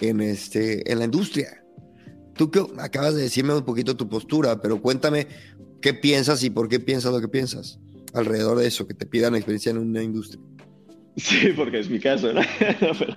En, 0.01 0.21
este, 0.21 0.91
en 0.91 1.01
la 1.01 1.07
industria. 1.07 1.65
Tú 2.35 2.51
que 2.51 2.65
acabas 2.79 3.15
de 3.15 3.23
decirme 3.23 3.55
un 3.55 3.65
poquito 3.65 3.97
tu 3.97 4.09
postura, 4.09 4.63
pero 4.63 4.81
cuéntame 4.81 5.27
qué 5.83 5.93
piensas 5.93 6.45
y 6.45 6.51
por 6.51 6.69
qué 6.69 6.79
piensas 6.79 7.13
lo 7.13 7.21
que 7.21 7.29
piensas 7.29 7.81
alrededor 8.15 8.59
de 8.59 8.69
eso, 8.69 8.87
que 8.87 8.95
te 8.95 9.07
pidan 9.07 9.35
experiencia 9.35 9.71
en 9.71 9.79
una 9.79 10.03
industria. 10.03 10.41
Sí, 11.19 11.49
porque 11.57 11.81
es 11.81 11.91
mi 11.91 11.99
caso, 11.99 12.33
¿no? 12.33 12.41
no, 12.41 12.93
pero, 12.99 13.15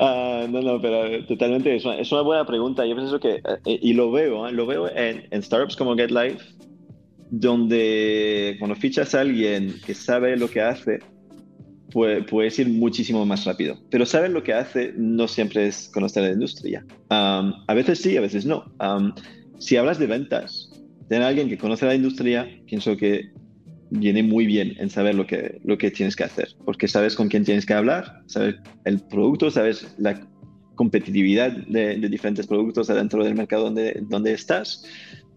ah, 0.00 0.46
no, 0.50 0.60
no, 0.60 0.80
pero 0.80 1.24
totalmente 1.24 1.74
es 1.74 1.84
una, 1.84 1.98
es 1.98 2.12
una, 2.12 2.20
buena 2.20 2.46
pregunta. 2.46 2.84
Yo 2.86 2.94
pienso 2.94 3.18
que, 3.18 3.40
eh, 3.64 3.78
y 3.82 3.94
lo 3.94 4.12
veo, 4.12 4.46
¿eh? 4.46 4.52
lo 4.52 4.66
veo 4.66 4.88
en, 4.94 5.26
en, 5.30 5.42
startups 5.42 5.74
como 5.74 5.96
GetLife, 5.96 6.44
donde 7.30 8.56
cuando 8.58 8.76
fichas 8.76 9.14
a 9.14 9.22
alguien 9.22 9.74
que 9.86 9.94
sabe 9.94 10.36
lo 10.36 10.48
que 10.50 10.60
hace, 10.60 10.98
puede, 11.90 12.22
puedes 12.22 12.58
ir 12.58 12.68
muchísimo 12.68 13.24
más 13.24 13.46
rápido. 13.46 13.78
Pero 13.90 14.04
saber 14.04 14.30
lo 14.30 14.42
que 14.42 14.52
hace 14.52 14.92
no 14.96 15.26
siempre 15.26 15.66
es 15.66 15.88
conocer 15.88 16.24
la 16.24 16.32
industria. 16.32 16.84
Um, 17.10 17.54
a 17.66 17.74
veces 17.74 18.00
sí, 18.00 18.16
a 18.16 18.20
veces 18.20 18.44
no. 18.44 18.70
Um, 18.80 19.12
si 19.58 19.76
hablas 19.76 19.98
de 19.98 20.06
ventas, 20.06 20.70
tener 21.08 21.24
a 21.24 21.28
alguien 21.28 21.48
que 21.48 21.56
conoce 21.56 21.86
la 21.86 21.94
industria, 21.94 22.48
pienso 22.66 22.96
que 22.96 23.30
viene 23.90 24.22
muy 24.22 24.46
bien 24.46 24.74
en 24.78 24.90
saber 24.90 25.14
lo 25.14 25.26
que, 25.26 25.60
lo 25.64 25.78
que 25.78 25.90
tienes 25.90 26.16
que 26.16 26.24
hacer, 26.24 26.48
porque 26.64 26.88
sabes 26.88 27.14
con 27.14 27.28
quién 27.28 27.44
tienes 27.44 27.66
que 27.66 27.74
hablar, 27.74 28.22
sabes 28.26 28.56
el 28.84 29.00
producto, 29.00 29.50
sabes 29.50 29.94
la 29.98 30.20
competitividad 30.74 31.52
de, 31.52 31.96
diferentes 32.08 32.46
productos 32.46 32.86
dentro 32.86 33.24
del 33.24 33.34
mercado 33.34 33.64
donde, 33.64 34.00
donde 34.08 34.32
estás, 34.32 34.84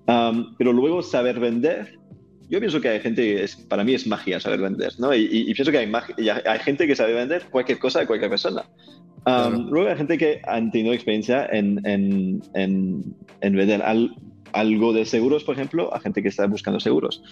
um, 0.07 0.55
pero 0.57 0.71
luego 0.71 1.01
saber 1.01 1.39
vender. 1.39 1.97
Yo 2.49 2.59
pienso 2.59 2.81
que 2.81 2.89
hay 2.89 2.99
gente, 2.99 3.43
es, 3.43 3.55
para 3.55 3.83
mí 3.83 3.93
es 3.93 4.05
magia 4.05 4.39
saber 4.39 4.59
vender, 4.59 4.91
¿no? 4.99 5.15
Y, 5.15 5.53
pienso 5.53 5.71
que 5.71 5.77
hay, 5.77 5.91
hay 6.45 6.59
gente 6.59 6.85
que 6.85 6.95
sabe 6.95 7.13
vender 7.13 7.45
cualquier 7.49 7.79
cosa 7.79 8.01
de 8.01 8.07
cualquier 8.07 8.29
persona. 8.29 8.65
Um, 9.25 9.69
luego 9.69 9.89
hay 9.89 9.95
gente 9.95 10.17
que 10.17 10.41
han 10.45 10.71
tenido 10.71 10.93
experiencia 10.93 11.45
en, 11.45 11.79
en, 11.85 12.41
en, 12.53 13.15
en 13.39 13.55
vender 13.55 13.81
algo 14.53 14.93
de 14.93 15.05
seguros, 15.05 15.43
por 15.43 15.55
ejemplo, 15.55 15.93
a 15.93 15.99
gente 15.99 16.21
que 16.21 16.27
está 16.27 16.45
buscando 16.47 16.79
seguros. 16.79 17.23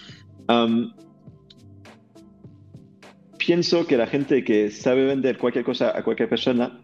Um, 0.48 0.92
pienso 3.50 3.84
que 3.84 3.96
la 3.96 4.06
gente 4.06 4.44
que 4.44 4.70
sabe 4.70 5.04
vender 5.06 5.36
cualquier 5.36 5.64
cosa 5.64 5.90
a 5.98 6.04
cualquier 6.04 6.28
persona 6.28 6.78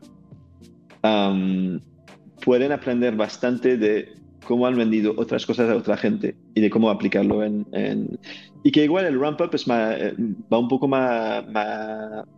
pueden 2.45 2.73
aprender 2.73 3.15
bastante 3.15 3.77
de 3.77 4.09
cómo 4.45 4.67
han 4.67 4.77
vendido 4.77 5.15
otras 5.17 5.47
cosas 5.47 5.71
a 5.71 5.77
otra 5.77 5.97
gente 5.97 6.35
y 6.57 6.61
de 6.61 6.69
cómo 6.69 6.91
aplicarlo 6.91 7.45
en... 7.45 8.19
Y 8.65 8.73
que 8.73 8.83
igual 8.83 9.07
el 9.07 9.21
ramp-up 9.21 9.55
eh, 9.55 10.15
va 10.53 10.59
un 10.59 10.67
poco 10.67 10.89
más, 10.89 11.45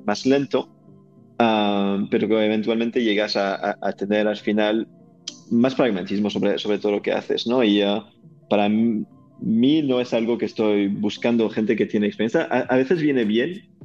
más, 0.04 0.26
lento, 0.26 0.68
pero 1.38 2.28
que 2.28 2.44
eventualmente 2.44 3.02
llegas 3.02 3.34
a, 3.34 3.92
tener 3.96 4.28
al 4.28 4.36
final 4.36 4.86
más 5.50 5.74
pragmatismo 5.74 6.28
sobre, 6.28 6.58
sobre 6.58 6.76
todo 6.76 6.92
lo 6.92 7.00
que 7.00 7.12
haces, 7.12 7.46
¿no? 7.46 7.64
Y 7.64 7.82
uh, 7.82 8.02
para 8.50 8.68
mí 8.68 9.82
no 9.82 10.02
es 10.02 10.12
algo 10.12 10.36
que 10.36 10.44
estoy 10.44 10.88
buscando 10.88 11.48
gente 11.48 11.76
que 11.76 11.86
tiene 11.86 12.08
experiencia. 12.08 12.42
a 12.42 12.76
veces 12.76 13.00
viene 13.00 13.24
bien 13.24 13.77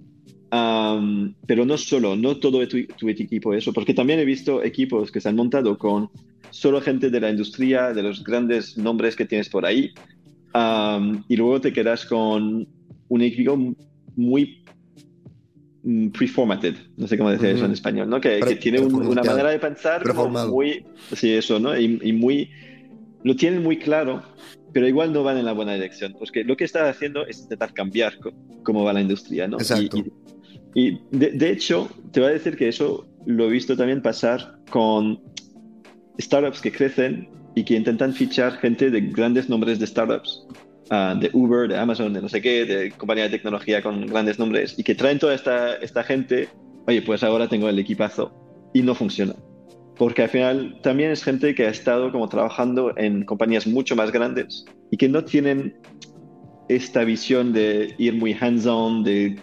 pero 1.48 1.66
no 1.66 1.78
solo, 1.78 2.16
no 2.16 2.38
todo 2.38 2.68
tu, 2.68 2.86
tu, 2.86 3.10
equipo 3.10 3.54
eso, 3.54 3.74
porque 3.74 3.94
también 3.94 4.20
he 4.20 4.26
visto 4.26 4.64
equipos 4.64 5.12
que 5.12 5.20
se 5.20 5.30
han 5.30 5.36
montado 5.36 5.78
con 5.78 6.10
solo 6.52 6.80
gente 6.82 7.10
de 7.10 7.20
la 7.20 7.32
industria, 7.32 7.92
de 7.92 8.04
los 8.04 8.24
grandes 8.24 8.78
nombres 8.78 9.16
que 9.16 9.26
tienes 9.26 9.50
por 9.50 9.66
ahí, 9.66 9.92
y 11.28 11.36
luego 11.36 11.60
te 11.60 11.74
quedas 11.74 12.06
con 12.06 12.68
un 13.10 13.22
equipo 13.22 13.58
muy 14.16 14.64
mm, 15.82 16.10
preformated, 16.10 16.76
no 16.98 17.08
sé 17.08 17.18
cómo 17.18 17.32
decir 17.32 17.50
eso 17.50 17.66
en 17.66 17.72
español, 17.72 18.08
¿no? 18.08 18.22
Que, 18.22 18.40
tiene 18.62 18.80
una 18.80 19.24
manera 19.24 19.50
de 19.50 19.58
pensar 19.60 20.04
muy, 20.50 20.86
sí, 21.16 21.32
eso, 21.32 21.60
¿no? 21.60 21.76
Y, 21.80 22.14
muy, 22.14 22.52
lo 23.24 23.36
tienen 23.36 23.64
muy 23.64 23.78
claro, 23.78 24.22
pero 24.72 24.88
igual 24.88 25.12
no 25.12 25.24
van 25.24 25.38
en 25.38 25.46
la 25.46 25.54
buena 25.54 25.74
dirección, 25.74 26.16
porque 26.20 26.44
lo 26.44 26.56
que 26.56 26.66
está 26.66 26.88
haciendo 26.88 27.26
es 27.26 27.40
intentar 27.40 27.74
cambiar 27.74 28.14
cómo 28.62 28.84
va 28.84 28.94
la 28.94 29.02
industria, 29.02 29.48
¿no? 29.48 29.58
Exacto. 29.58 29.98
Y 29.98 30.23
de, 30.74 31.50
hecho, 31.50 31.90
te 32.12 32.20
voy 32.20 32.30
a 32.30 32.34
decir 32.34 32.58
que 32.58 32.68
eso 32.68 33.08
lo 33.26 33.46
he 33.46 33.50
visto 33.50 33.78
también 33.78 34.02
pasar 34.02 34.58
con 34.70 35.22
startups 36.20 36.62
que 36.62 36.72
crecen 36.72 37.30
y 37.56 37.64
que 37.64 37.76
intentan 37.76 38.14
fichar 38.14 38.54
gente 38.58 38.90
de 38.90 39.02
grandes 39.02 39.50
nombres 39.50 39.80
de 39.80 39.88
startups, 39.88 40.48
ah, 40.90 41.16
de 41.20 41.30
Uber, 41.34 41.68
de 41.68 41.78
Amazon, 41.78 42.14
de 42.14 42.22
no 42.22 42.30
sé 42.30 42.42
qué, 42.42 42.66
de 42.66 42.92
compañía 42.92 43.26
de 43.26 43.30
tecnología 43.30 43.82
con 43.82 44.08
grandes 44.08 44.40
nombres, 44.40 44.78
y 44.78 44.84
que 44.84 44.96
traen 44.96 45.20
toda 45.20 45.36
esta, 45.36 45.76
esta 45.76 46.04
gente, 46.04 46.50
oye, 46.88 47.02
pues 47.02 47.24
ahora 47.24 47.48
tengo 47.48 47.70
el 47.70 47.78
equipazo, 47.78 48.34
y 48.74 48.82
no 48.82 48.96
funciona. 48.96 49.36
Porque 49.96 50.24
al 50.24 50.30
final 50.30 50.80
también 50.82 51.12
es 51.12 51.24
gente 51.24 51.54
que 51.54 51.68
ha 51.68 51.70
estado 51.70 52.12
como 52.12 52.28
trabajando 52.28 52.98
en 52.98 53.24
compañías 53.26 53.68
mucho 53.68 53.96
más 53.96 54.12
grandes 54.12 54.66
y 54.90 54.98
que 54.98 55.08
no 55.08 55.24
tienen 55.24 55.76
esta 56.68 57.04
visión 57.04 57.54
de 57.54 57.94
ir 58.00 58.16
muy 58.16 58.34
hands-on, 58.34 59.04
de 59.04 59.40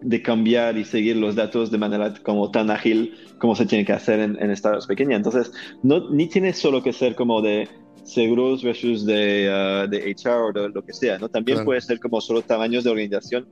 de 0.00 0.22
cambiar 0.22 0.76
y 0.76 0.84
seguir 0.84 1.16
los 1.16 1.34
datos 1.34 1.70
de 1.70 1.78
manera 1.78 2.14
como 2.22 2.50
tan 2.50 2.70
ágil 2.70 3.14
como 3.38 3.56
se 3.56 3.66
tiene 3.66 3.84
que 3.84 3.92
hacer 3.92 4.20
en, 4.20 4.40
en 4.40 4.54
startups 4.56 4.86
pequeñas. 4.86 5.16
Entonces, 5.16 5.52
no, 5.82 6.10
ni 6.10 6.28
tiene 6.28 6.52
solo 6.52 6.82
que 6.82 6.92
ser 6.92 7.14
como 7.14 7.42
de 7.42 7.68
seguros 8.04 8.62
versus 8.62 9.04
de, 9.04 9.48
uh, 9.48 9.88
de 9.88 10.14
HR 10.16 10.30
o 10.30 10.52
de 10.52 10.68
lo 10.70 10.82
que 10.82 10.92
sea, 10.92 11.18
¿no? 11.18 11.28
También 11.28 11.64
puede 11.64 11.80
ser 11.80 12.00
como 12.00 12.20
solo 12.20 12.42
tamaños 12.42 12.84
de 12.84 12.90
organización. 12.90 13.48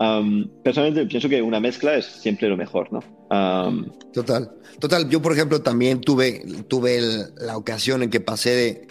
Um, 0.00 0.48
personalmente 0.64 1.06
pienso 1.06 1.28
que 1.28 1.40
una 1.40 1.60
mezcla 1.60 1.94
es 1.94 2.06
siempre 2.06 2.48
lo 2.48 2.56
mejor, 2.56 2.92
¿no? 2.92 3.00
Um, 3.30 3.86
total, 4.12 4.50
total. 4.80 5.08
Yo, 5.08 5.22
por 5.22 5.32
ejemplo, 5.32 5.62
también 5.62 6.00
tuve, 6.00 6.44
tuve 6.68 7.00
la 7.38 7.56
ocasión 7.56 8.02
en 8.02 8.10
que 8.10 8.20
pasé 8.20 8.50
de, 8.50 8.86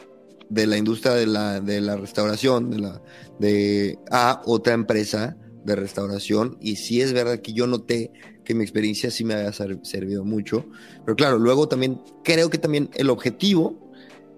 de 0.50 0.68
la 0.68 0.78
industria 0.78 1.14
de 1.14 1.28
la, 1.28 1.60
de 1.60 1.82
la 1.82 1.98
restauración 1.98 2.70
de 2.70 2.80
la, 2.80 3.02
de, 3.40 4.00
a 4.10 4.42
otra 4.46 4.74
empresa 4.74 5.36
de 5.64 5.76
restauración 5.76 6.58
y 6.60 6.78
sí 6.78 7.02
es 7.02 7.14
verdad 7.14 7.40
que 7.40 7.54
yo 7.54 7.68
noté 7.68 8.12
que 8.44 8.56
mi 8.56 8.64
experiencia 8.64 9.12
sí 9.12 9.24
me 9.24 9.36
había 9.36 9.54
servido 9.54 10.26
mucho, 10.26 10.66
pero 11.06 11.16
claro, 11.16 11.38
luego 11.38 11.68
también 11.68 12.02
creo 12.24 12.50
que 12.50 12.58
también 12.58 12.90
el 12.96 13.10
objetivo 13.10 13.92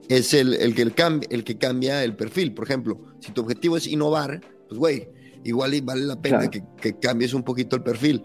es 0.09 0.33
el, 0.33 0.53
el, 0.53 0.75
que, 0.75 0.81
el, 0.81 0.93
el 1.29 1.43
que 1.43 1.57
cambia 1.57 2.03
el 2.03 2.15
perfil. 2.15 2.53
Por 2.53 2.65
ejemplo, 2.65 2.99
si 3.19 3.31
tu 3.31 3.41
objetivo 3.41 3.77
es 3.77 3.87
innovar, 3.87 4.41
pues 4.67 4.77
güey, 4.77 5.07
igual 5.43 5.79
vale 5.83 6.03
la 6.03 6.21
pena 6.21 6.49
que, 6.49 6.63
que, 6.79 6.97
cambies 6.99 7.33
un 7.33 7.43
poquito 7.43 7.75
el 7.75 7.83
perfil. 7.83 8.23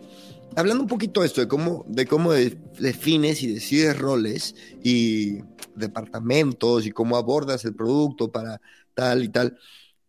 Hablando 0.56 0.82
un 0.82 0.88
poquito 0.88 1.20
de 1.20 1.26
esto, 1.26 1.40
de 1.40 1.48
cómo, 1.48 1.84
de 1.88 2.06
cómo 2.06 2.32
defines 2.32 3.42
y 3.42 3.54
decides 3.54 3.98
roles 3.98 4.54
y 4.82 5.38
departamentos 5.76 6.86
y 6.86 6.90
cómo 6.90 7.16
abordas 7.16 7.64
el 7.64 7.74
producto 7.74 8.32
para 8.32 8.60
tal 8.94 9.22
y 9.22 9.28
tal, 9.28 9.56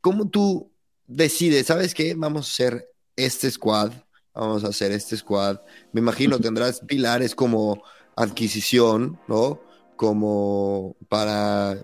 ¿cómo 0.01 0.29
tú 0.29 0.68
decide, 1.09 1.63
¿sabes 1.63 1.93
qué? 1.93 2.13
Vamos 2.15 2.47
a 2.47 2.49
hacer 2.51 2.87
este 3.17 3.51
squad, 3.51 3.91
vamos 4.33 4.63
a 4.63 4.67
hacer 4.67 4.93
este 4.93 5.17
squad. 5.17 5.59
Me 5.91 5.99
imagino 5.99 6.39
tendrás 6.39 6.79
pilares 6.81 7.35
como 7.35 7.83
adquisición, 8.15 9.19
¿no? 9.27 9.59
Como 9.97 10.95
para 11.09 11.77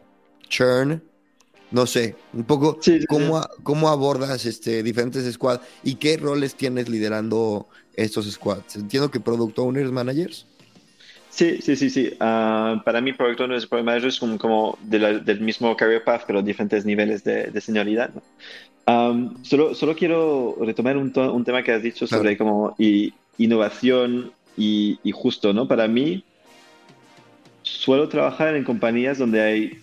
churn, 0.47 1.03
no 1.71 1.85
sé, 1.85 2.15
un 2.31 2.45
poco 2.45 2.79
cómo, 3.09 3.41
cómo 3.63 3.89
abordas 3.89 4.45
este, 4.45 4.83
diferentes 4.83 5.29
squads 5.33 5.65
y 5.83 5.95
qué 5.95 6.15
roles 6.15 6.55
tienes 6.55 6.87
liderando 6.87 7.67
estos 7.95 8.31
squads. 8.31 8.77
Entiendo 8.77 9.11
que 9.11 9.19
Product 9.19 9.57
Owners, 9.59 9.91
Managers. 9.91 10.45
Sí, 11.29 11.59
sí, 11.61 11.75
sí, 11.75 11.89
sí. 11.89 12.13
Ah, 12.21 12.81
para 12.85 13.01
mí, 13.01 13.11
Product 13.11 13.41
Owners 13.41 13.65
y 13.65 13.67
Product 13.67 13.85
Managers 13.85 14.15
son 14.15 14.37
como 14.37 14.77
del 14.81 15.41
mismo 15.41 15.75
career 15.75 16.01
path, 16.01 16.23
pero 16.25 16.41
diferentes 16.41 16.85
niveles 16.85 17.25
de, 17.25 17.47
de 17.47 17.59
senioridad. 17.59 18.13
¿no? 18.13 18.21
Solo, 18.85 19.73
solo 19.73 19.95
quiero 19.95 20.57
retomar 20.61 20.97
un, 20.97 21.11
un, 21.17 21.43
tema 21.43 21.63
que 21.63 21.71
has 21.71 21.81
dicho 21.81 22.05
sobre 22.05 22.37
como 22.37 22.75
y, 22.77 23.13
innovación 23.37 24.31
y, 24.57 24.99
y, 25.03 25.11
justo, 25.11 25.53
¿no? 25.53 25.67
Para 25.67 25.87
mí, 25.87 26.23
suelo 27.63 28.07
trabajar 28.07 28.55
en 28.55 28.63
compañías 28.63 29.17
donde 29.17 29.41
hay 29.41 29.79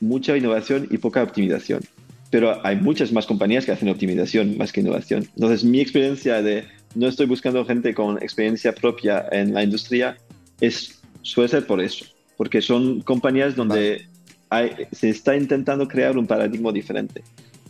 mucha 0.00 0.36
innovación 0.36 0.88
y 0.90 0.98
poca 0.98 1.22
optimización, 1.22 1.82
pero 2.30 2.64
hay 2.64 2.76
muchas 2.76 3.12
más 3.12 3.26
compañías 3.26 3.66
que 3.66 3.72
hacen 3.72 3.88
optimización 3.88 4.56
más 4.56 4.72
que 4.72 4.80
innovación. 4.80 5.28
Entonces, 5.34 5.64
mi 5.64 5.80
experiencia 5.80 6.42
de 6.42 6.64
no 6.94 7.08
estoy 7.08 7.26
buscando 7.26 7.64
gente 7.64 7.94
con 7.94 8.16
experiencia 8.22 8.74
propia 8.74 9.26
en 9.30 9.52
la 9.52 9.62
industria 9.62 10.16
es, 10.60 11.02
suele 11.22 11.48
ser 11.48 11.66
por 11.66 11.80
eso, 11.80 12.06
porque 12.36 12.62
son 12.62 13.02
compañías 13.02 13.54
donde 13.54 14.08
hay, 14.48 14.70
se 14.92 15.10
está 15.10 15.36
intentando 15.36 15.86
crear 15.88 16.16
un 16.16 16.26
paradigma 16.26 16.72
diferente 16.72 17.22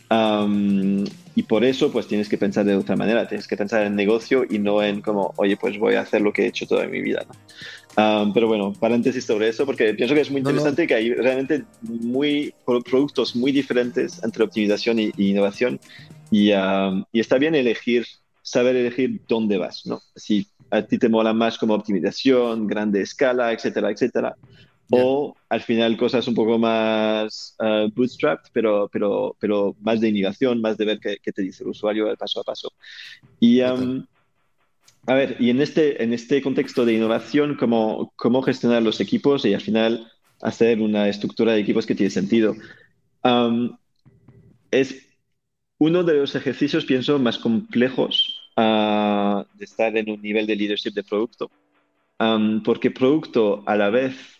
y 0.09 1.43
por 1.43 1.63
eso, 1.63 1.91
pues 1.91 2.07
tienes 2.07 2.29
que 2.29 2.37
pensar 2.37 2.65
de 2.65 2.75
otra 2.75 2.95
manera, 2.95 3.27
tienes 3.27 3.47
que 3.47 3.57
pensar 3.57 3.85
en 3.85 3.95
negocio 3.95 4.45
y 4.49 4.59
no 4.59 4.81
en 4.81 5.01
como, 5.01 5.33
oye, 5.37 5.57
pues 5.57 5.77
voy 5.77 5.95
a 5.95 6.01
hacer 6.01 6.21
lo 6.21 6.31
que 6.31 6.43
he 6.43 6.47
hecho 6.47 6.67
toda 6.67 6.87
mi 6.87 7.01
vida. 7.01 7.25
Um, 7.97 8.31
pero 8.31 8.47
bueno, 8.47 8.73
paréntesis 8.73 9.25
sobre 9.25 9.49
eso, 9.49 9.65
porque 9.65 9.93
pienso 9.95 10.13
que 10.13 10.21
es 10.21 10.29
muy 10.29 10.39
interesante 10.39 10.85
que 10.85 10.93
hay 10.93 11.13
realmente 11.15 11.65
muy 11.81 12.53
productos 12.85 13.35
muy 13.35 13.51
diferentes 13.51 14.23
entre 14.23 14.43
optimización 14.43 14.99
y, 14.99 15.11
innovación. 15.17 15.79
Y, 16.29 16.51
um, 16.51 17.03
y, 17.11 17.19
está 17.19 17.39
bien 17.39 17.55
elegir, 17.55 18.05
saber 18.43 18.75
elegir 18.75 19.21
dónde 19.27 19.57
vas, 19.57 19.85
¿no? 19.87 20.01
Si 20.15 20.47
a 20.69 20.83
ti 20.83 20.97
te 20.99 21.09
mola 21.09 21.33
más 21.33 21.57
como 21.57 21.73
optimización, 21.73 22.67
grande 22.67 23.01
escala, 23.01 23.51
etcétera, 23.51 23.89
etcétera. 23.89 24.35
O 24.89 25.35
al 25.49 25.61
final 25.61 25.97
cosas 25.97 26.27
un 26.27 26.35
poco 26.35 26.57
más 26.57 27.55
uh, 27.59 27.91
bootstrapped, 27.93 28.51
pero, 28.53 28.89
pero, 28.91 29.35
pero 29.39 29.75
más 29.81 29.99
de 29.99 30.09
innovación, 30.09 30.61
más 30.61 30.77
de 30.77 30.85
ver 30.85 30.99
qué, 30.99 31.31
te 31.31 31.41
dice 31.41 31.63
el 31.63 31.71
usuario 31.71 32.15
paso 32.15 32.39
a 32.39 32.43
paso. 32.43 32.71
Y, 33.39 33.61
um, 33.61 34.05
a 35.05 35.13
ver, 35.13 35.37
y 35.39 35.49
en 35.49 35.61
este, 35.61 36.01
en 36.01 36.13
este 36.13 36.41
contexto 36.41 36.85
de 36.85 36.93
innovación, 36.93 37.55
¿cómo, 37.55 38.13
¿cómo 38.15 38.41
gestionar 38.41 38.81
los 38.81 39.01
equipos 39.01 39.43
y 39.45 39.53
al 39.53 39.61
final 39.61 40.11
hacer 40.41 40.79
una 40.79 41.09
estructura 41.09 41.53
de 41.53 41.59
equipos 41.59 41.85
que 41.85 41.95
tiene 41.95 42.09
sentido? 42.09 42.55
es 44.71 45.05
uno 45.79 46.03
de 46.03 46.13
los 46.13 46.33
ejercicios, 46.35 46.85
pienso, 46.85 47.19
más 47.19 47.37
complejos 47.37 48.49
ah, 48.55 49.45
de 49.55 49.65
estar 49.65 49.97
en 49.97 50.09
un 50.09 50.21
nivel 50.21 50.47
de 50.47 50.55
leadership 50.55 50.91
de 50.91 51.03
producto. 51.03 51.51
porque 52.63 52.89
producto 52.89 53.63
a 53.65 53.75
la 53.75 53.89
vez 53.89 54.36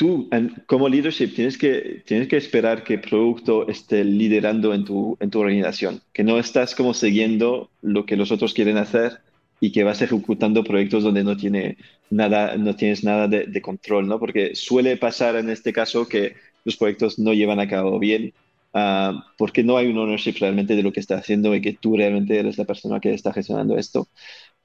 tú 0.00 0.30
como 0.64 0.88
leadership 0.88 1.34
tienes 1.34 1.58
que, 1.58 2.02
tienes 2.06 2.26
que 2.26 2.38
esperar 2.38 2.84
que 2.84 2.94
el 2.94 3.00
producto 3.02 3.68
esté 3.68 4.02
liderando 4.02 4.72
en 4.72 4.86
tu, 4.86 5.18
en 5.20 5.28
tu 5.28 5.40
organización, 5.40 6.00
que 6.14 6.24
no 6.24 6.38
estás 6.38 6.74
como 6.74 6.94
siguiendo 6.94 7.68
lo 7.82 8.06
que 8.06 8.16
los 8.16 8.32
otros 8.32 8.54
quieren 8.54 8.78
hacer 8.78 9.18
y 9.60 9.72
que 9.72 9.84
vas 9.84 10.00
ejecutando 10.00 10.64
proyectos 10.64 11.02
donde 11.04 11.22
no, 11.22 11.36
tiene 11.36 11.76
nada, 12.08 12.56
no 12.56 12.74
tienes 12.76 13.04
nada 13.04 13.28
de, 13.28 13.60
control, 13.60 14.08
¿no? 14.08 14.18
Porque 14.18 14.54
suele 14.54 14.96
pasar 14.96 15.36
en 15.36 15.50
este 15.50 15.70
caso 15.74 16.08
que 16.08 16.34
los 16.64 16.78
proyectos 16.78 17.18
no 17.18 17.34
llevan 17.34 17.60
a 17.60 17.68
cabo 17.68 17.98
bien 17.98 18.32
ah, 18.72 19.26
porque 19.36 19.62
no 19.62 19.76
hay 19.76 19.88
un 19.88 19.98
ownership 19.98 20.36
realmente 20.40 20.76
de 20.76 20.82
lo 20.82 20.92
que 20.94 21.00
está 21.00 21.18
haciendo 21.18 21.54
y 21.54 21.60
que 21.60 21.74
tú 21.74 21.98
realmente 21.98 22.38
eres 22.38 22.56
la 22.56 22.64
persona 22.64 23.00
que 23.00 23.12
está 23.12 23.34
gestionando 23.34 23.76
esto. 23.76 24.08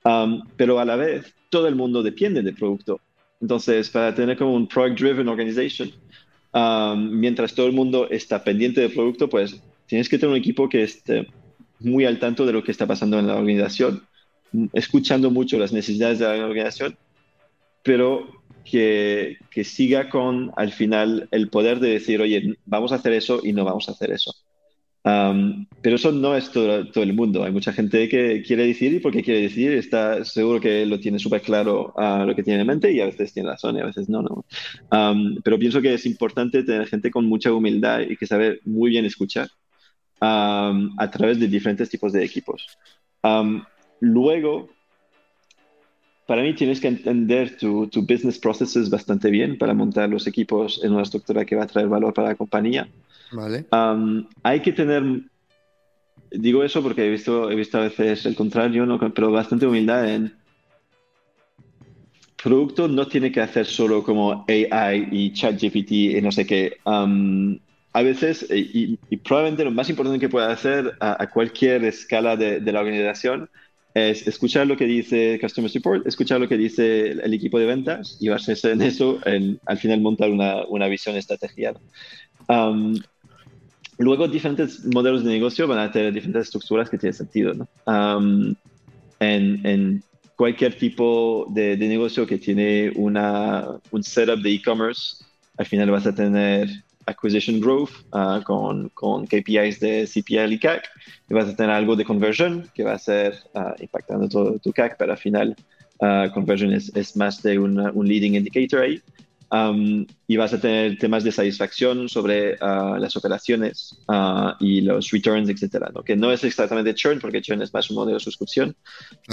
Ah, 0.05 0.41
pero 0.55 0.79
a 0.79 0.85
la 0.85 0.95
vez, 0.95 1.35
todo 1.49 1.67
el 1.67 1.75
mundo 1.75 2.03
depende 2.03 2.41
del 2.41 2.55
producto 2.55 3.01
entonces, 3.41 3.89
para 3.89 4.13
tener 4.15 4.37
como 4.37 4.53
un 4.53 4.67
product-driven 4.67 5.27
organization, 5.27 5.91
um, 6.53 7.09
mientras 7.19 7.53
todo 7.53 7.67
el 7.67 7.73
mundo 7.73 8.09
está 8.09 8.43
pendiente 8.43 8.81
del 8.81 8.93
producto, 8.93 9.29
pues 9.29 9.61
tienes 9.87 10.09
que 10.09 10.17
tener 10.17 10.31
un 10.31 10.39
equipo 10.39 10.69
que 10.69 10.83
esté 10.83 11.27
muy 11.79 12.05
al 12.05 12.19
tanto 12.19 12.45
de 12.45 12.53
lo 12.53 12.63
que 12.63 12.71
está 12.71 12.87
pasando 12.87 13.19
en 13.19 13.27
la 13.27 13.35
organización, 13.35 14.07
escuchando 14.73 15.29
mucho 15.29 15.59
las 15.59 15.73
necesidades 15.73 16.19
de 16.19 16.25
la 16.25 16.45
organización, 16.45 16.97
pero 17.83 18.43
que, 18.63 19.37
que 19.51 19.63
siga 19.63 20.09
con 20.09 20.51
al 20.55 20.71
final 20.71 21.27
el 21.31 21.49
poder 21.49 21.79
de 21.79 21.89
decir, 21.89 22.21
oye, 22.21 22.57
vamos 22.65 22.91
a 22.91 22.95
hacer 22.95 23.13
eso 23.13 23.41
y 23.43 23.53
no 23.53 23.65
vamos 23.65 23.89
a 23.89 23.91
hacer 23.91 24.11
eso 24.11 24.33
pero 25.05 25.97
eso 25.97 26.11
no 26.11 26.35
es 26.35 26.49
todo, 26.51 26.81
el 26.95 27.13
mundo. 27.13 27.43
Hay 27.43 27.51
mucha 27.51 27.71
gente 27.71 28.09
que 28.09 28.41
quiere 28.41 28.65
decir 28.65 28.91
y 28.91 28.99
porque 28.99 29.21
quiere 29.21 29.41
decir 29.41 29.71
está 29.73 30.25
seguro 30.25 30.59
que 30.59 30.83
lo 30.83 30.99
tiene 30.99 31.19
súper 31.19 31.41
claro 31.41 31.93
a 31.95 32.25
lo 32.25 32.35
que 32.35 32.41
tiene 32.41 32.61
en 32.61 32.67
mente 32.67 32.91
y 32.91 33.01
a 33.01 33.05
veces 33.05 33.31
tiene 33.31 33.49
razón 33.49 33.77
y 33.77 33.81
a 33.81 33.85
veces 33.85 34.09
no. 34.09 34.23
no. 34.23 34.43
pero 35.43 35.59
pienso 35.59 35.79
que 35.79 35.93
es 35.93 36.07
importante 36.07 36.63
tener 36.63 36.87
gente 36.87 37.11
con 37.11 37.27
mucha 37.27 37.53
humildad 37.53 37.99
y 38.01 38.17
que 38.17 38.25
sabe 38.25 38.61
muy 38.65 38.89
bien 38.89 39.05
escuchar 39.05 39.47
a 40.21 41.09
través 41.11 41.39
de 41.39 41.47
diferentes 41.47 41.87
tipos 41.87 42.11
de 42.11 42.23
equipos. 42.25 42.65
luego, 43.99 44.69
para 46.25 46.41
mí 46.41 46.55
tienes 46.55 46.79
que 46.79 46.87
entender 46.87 47.57
tu, 47.57 47.85
tu, 47.89 48.01
business 48.01 48.39
processes 48.39 48.89
bastante 48.89 49.29
bien 49.29 49.59
para 49.59 49.75
montar 49.75 50.09
los 50.09 50.25
equipos 50.25 50.83
en 50.83 50.93
una 50.93 51.03
estructura 51.03 51.45
que 51.45 51.55
va 51.55 51.65
a 51.65 51.67
traer 51.67 51.87
valor 51.87 52.11
para 52.11 52.29
la 52.29 52.35
compañía. 52.35 52.89
Vale. 53.31 53.65
hay 54.43 54.59
que 54.61 54.71
tener, 54.71 55.03
digo 56.31 56.63
eso 56.63 56.81
porque 56.81 57.05
he 57.05 57.09
visto, 57.09 57.51
he 57.51 57.55
visto 57.55 57.77
a 57.77 57.81
veces 57.81 58.25
el 58.25 58.35
contrario, 58.35 58.85
¿no? 58.85 58.99
pero 59.13 59.31
bastante 59.31 59.65
humildad 59.65 60.09
en 60.09 60.33
producto 62.45 62.87
no 62.87 63.07
tiene 63.07 63.31
que 63.31 63.41
hacer 63.41 63.65
solo 63.65 64.03
como 64.03 64.45
AI 64.47 65.07
y 65.11 65.33
ChatGPT 65.33 65.91
y 65.91 66.21
no 66.21 66.31
sé 66.31 66.45
qué. 66.45 66.77
a 66.85 68.01
veces, 68.03 68.45
y, 68.51 68.97
probablemente 69.17 69.63
lo 69.63 69.71
más 69.71 69.89
importante 69.89 70.19
que 70.19 70.29
puede 70.29 70.51
hacer 70.51 70.93
a, 70.99 71.27
cualquier 71.27 71.83
escala 71.85 72.35
de, 72.35 72.59
de, 72.59 72.71
la 72.71 72.81
organización 72.81 73.49
es 73.95 74.27
escuchar 74.27 74.67
lo 74.67 74.77
que 74.77 74.85
dice 74.85 75.39
Customer 75.41 75.71
Support, 75.71 76.05
escuchar 76.05 76.39
lo 76.39 76.47
que 76.47 76.57
dice 76.57 77.11
el, 77.11 77.33
equipo 77.33 77.57
de 77.57 77.65
ventas 77.65 78.17
y 78.19 78.27
basarse 78.27 78.73
en 78.73 78.81
eso, 78.83 79.19
en, 79.25 79.59
al 79.65 79.79
final 79.79 80.01
montar 80.01 80.29
una, 80.29 80.65
una 80.65 80.87
visión 80.87 81.15
estrategiada. 81.15 81.79
Luego, 83.97 84.27
diferentes 84.27 84.85
modelos 84.85 85.23
de 85.23 85.31
negocio 85.31 85.67
van 85.67 85.79
a 85.79 85.91
tener 85.91 86.13
diferentes 86.13 86.43
estructuras 86.43 86.89
que 86.89 86.97
tienen 86.97 87.13
sentido. 87.13 87.53
¿no? 87.53 87.67
en, 89.19 89.65
en, 89.65 90.03
cualquier 90.35 90.77
tipo 90.77 91.47
de, 91.49 91.77
de, 91.77 91.87
negocio 91.87 92.27
que 92.27 92.37
tiene 92.37 92.91
una, 92.95 93.67
un 93.91 94.03
setup 94.03 94.41
de 94.41 94.51
e-commerce, 94.51 95.23
al 95.57 95.65
final 95.65 95.91
vas 95.91 96.05
a 96.05 96.13
tener 96.13 96.69
acquisition 97.05 97.59
growth 97.59 97.91
uh, 98.13 98.41
con, 98.43 98.89
con, 98.89 99.25
KPIs 99.25 99.79
de 99.79 100.07
CPL 100.07 100.53
y 100.53 100.59
CAC, 100.59 100.89
y 101.29 101.33
vas 101.33 101.47
a 101.47 101.55
tener 101.55 101.71
algo 101.71 101.95
de 101.95 102.03
conversion 102.03 102.69
que 102.73 102.83
va 102.83 102.93
a 102.93 102.99
ser 102.99 103.35
uh, 103.53 103.81
impactando 103.81 104.27
todo 104.27 104.59
tu 104.59 104.71
CAC, 104.71 104.97
pero 104.97 105.11
al 105.13 105.17
final 105.17 105.55
uh, 105.99 106.31
conversion 106.33 106.73
es, 106.73 106.91
es, 106.95 107.15
más 107.15 107.41
de 107.41 107.59
un, 107.59 107.79
un 107.79 108.07
leading 108.07 108.35
indicator 108.35 108.81
ahí. 108.81 109.01
Um, 109.51 110.07
y 110.27 110.37
vas 110.37 110.53
a 110.53 110.59
tener 110.59 110.97
temas 110.97 111.23
de 111.23 111.31
satisfacción 111.31 112.09
sobre 112.09 112.57
las 112.57 113.15
operaciones 113.15 113.95
y 114.59 114.81
los 114.81 115.11
returns, 115.11 115.49
etcétera, 115.49 115.91
¿no? 115.93 116.03
que 116.03 116.15
no 116.15 116.31
es 116.31 116.43
exactamente 116.43 116.95
churn, 116.95 117.19
porque 117.19 117.41
churn 117.41 117.61
es 117.61 117.73
más 117.73 117.89
un 117.89 117.97
modelo 117.97 118.17
de 118.17 118.23
suscripción. 118.23 118.75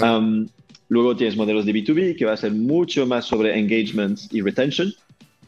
Um, 0.01 0.47
luego 0.87 1.15
tienes 1.15 1.35
modelos 1.35 1.65
de 1.65 1.73
B2B, 1.73 2.15
que 2.15 2.25
va 2.25 2.33
a 2.33 2.37
ser 2.37 2.51
mucho 2.51 3.07
más 3.07 3.25
sobre 3.25 3.57
engagement 3.57 4.19
y 4.31 4.41
retention 4.41 4.93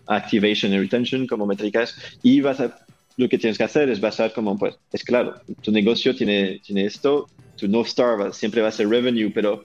activation 0.08 0.74
y 0.74 0.80
retention 0.80 1.28
como 1.28 1.46
métricas 1.46 1.96
y 2.22 2.42
vas 2.42 2.60
a, 2.60 2.86
lo 3.18 3.30
que 3.30 3.38
tienes 3.38 3.58
que 3.58 3.64
hacer 3.64 3.90
es 3.90 4.00
basar 4.02 4.34
como, 4.34 4.58
pues, 4.58 4.78
es 4.92 5.04
claro, 5.04 5.36
tu 5.62 5.72
negocio 5.72 6.16
tiene, 6.16 6.60
tiene 6.66 6.86
esto, 6.86 7.28
tu 7.56 7.68
North 7.68 7.88
Star 7.88 8.34
siempre 8.34 8.62
va 8.62 8.70
a 8.70 8.72
ser 8.72 8.90
revenue, 8.90 9.32
pero 9.34 9.64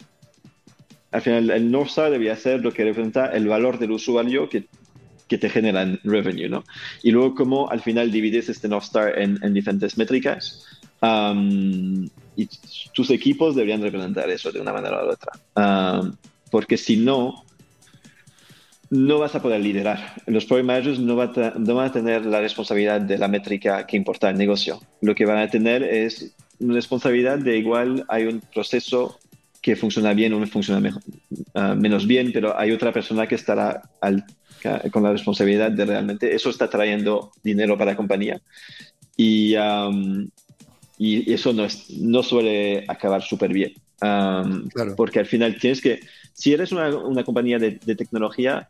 al 1.10 1.22
final 1.22 1.50
el 1.50 1.70
North 1.70 1.88
Star 1.88 2.10
debería 2.10 2.36
ser 2.36 2.60
lo 2.60 2.72
que 2.72 2.84
representa 2.84 3.26
el 3.26 3.48
valor 3.48 3.78
del 3.78 3.92
usuario 3.92 4.48
que, 4.48 4.66
que 5.30 5.38
te 5.38 5.48
genera 5.48 5.82
en 5.82 6.00
revenue, 6.02 6.48
¿no? 6.48 6.64
Y 7.04 7.12
luego 7.12 7.36
cómo 7.36 7.70
al 7.70 7.80
final 7.80 8.10
divides 8.10 8.48
este 8.48 8.68
North 8.68 8.86
Star 8.86 9.16
en, 9.16 9.38
en 9.42 9.54
diferentes 9.54 9.96
métricas 9.96 10.66
um, 11.00 12.04
y 12.36 12.48
tus 12.92 13.10
equipos 13.10 13.54
deberían 13.54 13.80
representar 13.80 14.28
eso 14.28 14.50
de 14.50 14.60
una 14.60 14.72
manera 14.72 15.04
u 15.04 15.08
otra. 15.08 15.32
Um, 15.54 16.16
porque 16.50 16.76
si 16.76 16.96
no, 16.96 17.44
no 18.90 19.20
vas 19.20 19.36
a 19.36 19.40
poder 19.40 19.60
liderar. 19.60 20.14
Los 20.26 20.46
product 20.46 20.66
managers 20.66 20.98
no, 20.98 21.14
van 21.14 21.86
a 21.86 21.92
tener 21.92 22.26
la 22.26 22.40
responsabilidad 22.40 23.00
de 23.00 23.16
la 23.16 23.28
métrica 23.28 23.86
que 23.86 23.96
importa 23.96 24.30
el 24.30 24.36
negocio. 24.36 24.80
Lo 25.00 25.14
que 25.14 25.26
van 25.26 25.38
a 25.38 25.48
tener 25.48 25.84
es 25.84 26.34
una 26.58 26.74
responsabilidad 26.74 27.38
de 27.38 27.56
igual 27.56 28.04
hay 28.08 28.24
un 28.24 28.40
proceso 28.52 29.20
que 29.62 29.76
funciona 29.76 30.12
bien 30.12 30.32
o 30.32 30.44
funciona 30.48 30.98
ah, 31.54 31.76
menos 31.76 32.08
bien, 32.08 32.32
pero 32.32 32.58
hay 32.58 32.72
otra 32.72 32.92
persona 32.92 33.28
que 33.28 33.36
estará 33.36 33.82
con 34.92 35.02
la 35.02 35.12
responsabilidad 35.12 35.70
de 35.70 35.84
realmente 35.84 36.34
eso 36.34 36.50
está 36.50 36.68
trayendo 36.68 37.32
dinero 37.42 37.76
para 37.76 37.92
la 37.92 37.96
compañía. 37.96 38.40
Y, 39.16 39.54
y 40.98 41.32
eso 41.32 41.52
no, 41.52 41.64
es, 41.64 41.90
no 41.90 42.22
suele 42.22 42.84
acabar 42.88 43.22
súper 43.22 43.52
bien. 43.52 43.74
Porque 44.96 45.18
al 45.18 45.26
final 45.26 45.58
tienes 45.58 45.80
que, 45.80 46.00
si 46.32 46.52
eres 46.52 46.72
una, 46.72 46.96
una 46.96 47.24
compañía 47.24 47.58
de, 47.58 47.78
de, 47.84 47.96
tecnología, 47.96 48.68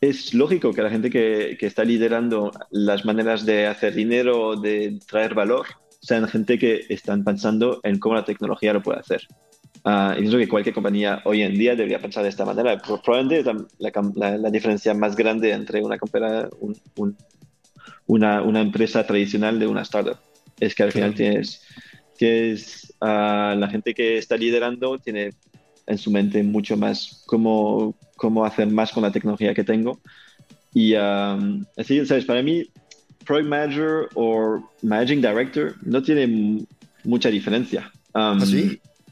es 0.00 0.34
lógico 0.34 0.72
que 0.72 0.82
la 0.82 0.90
gente 0.90 1.10
que, 1.10 1.56
que, 1.58 1.66
está 1.66 1.84
liderando 1.84 2.52
las 2.70 3.04
maneras 3.04 3.46
de 3.46 3.66
hacer 3.66 3.94
dinero, 3.94 4.56
de 4.56 4.98
traer 5.06 5.34
valor, 5.34 5.66
sean 6.00 6.26
gente 6.28 6.58
que 6.58 6.86
están 6.88 7.24
pensando 7.24 7.80
en 7.82 7.98
cómo 7.98 8.14
la 8.14 8.24
tecnología 8.24 8.72
lo 8.72 8.82
puede 8.82 9.00
hacer. 9.00 9.26
Uh, 9.82 10.12
y 10.12 10.20
pienso 10.20 10.36
que 10.36 10.48
cualquier 10.48 10.74
compañía 10.74 11.22
hoy 11.24 11.40
en 11.42 11.54
día 11.54 11.74
debería 11.74 11.98
pensar 11.98 12.22
de 12.22 12.28
esta 12.28 12.44
manera. 12.44 12.76
Probablemente 12.78 13.50
la, 13.78 14.36
la, 14.36 14.50
diferencia 14.50 14.92
más 14.92 15.16
grande 15.16 15.52
entre 15.52 15.82
una, 15.82 15.98
un, 16.60 16.76
un, 16.96 17.16
una, 18.06 18.42
una, 18.42 18.60
empresa 18.60 19.06
tradicional 19.06 19.58
de 19.58 19.66
una 19.66 19.80
startup 19.82 20.18
es 20.58 20.74
que 20.74 20.82
al 20.82 20.92
final 20.92 21.14
tienes, 21.14 21.62
tienes 22.18 22.92
uh, 23.00 23.56
la 23.56 23.68
gente 23.70 23.94
que 23.94 24.18
está 24.18 24.36
liderando 24.36 24.98
tiene 24.98 25.30
en 25.86 25.96
su 25.96 26.10
mente 26.10 26.42
mucho 26.42 26.76
más 26.76 27.22
cómo, 27.26 27.94
cómo 28.16 28.44
hacer 28.44 28.68
más 28.68 28.92
con 28.92 29.02
la 29.02 29.10
tecnología 29.10 29.54
que 29.54 29.64
tengo. 29.64 29.98
Y 30.74 30.94
um, 30.94 31.64
así, 31.76 32.04
¿sabes? 32.04 32.26
Para 32.26 32.42
mí, 32.42 32.66
Product 33.24 33.48
Manager 33.48 34.08
o 34.14 34.62
Managing 34.82 35.20
Director 35.20 35.74
no 35.82 36.02
tiene 36.02 36.66
mucha 37.02 37.30
diferencia. 37.30 37.90
Um, 38.14 38.40
¿Ah, 38.40 38.46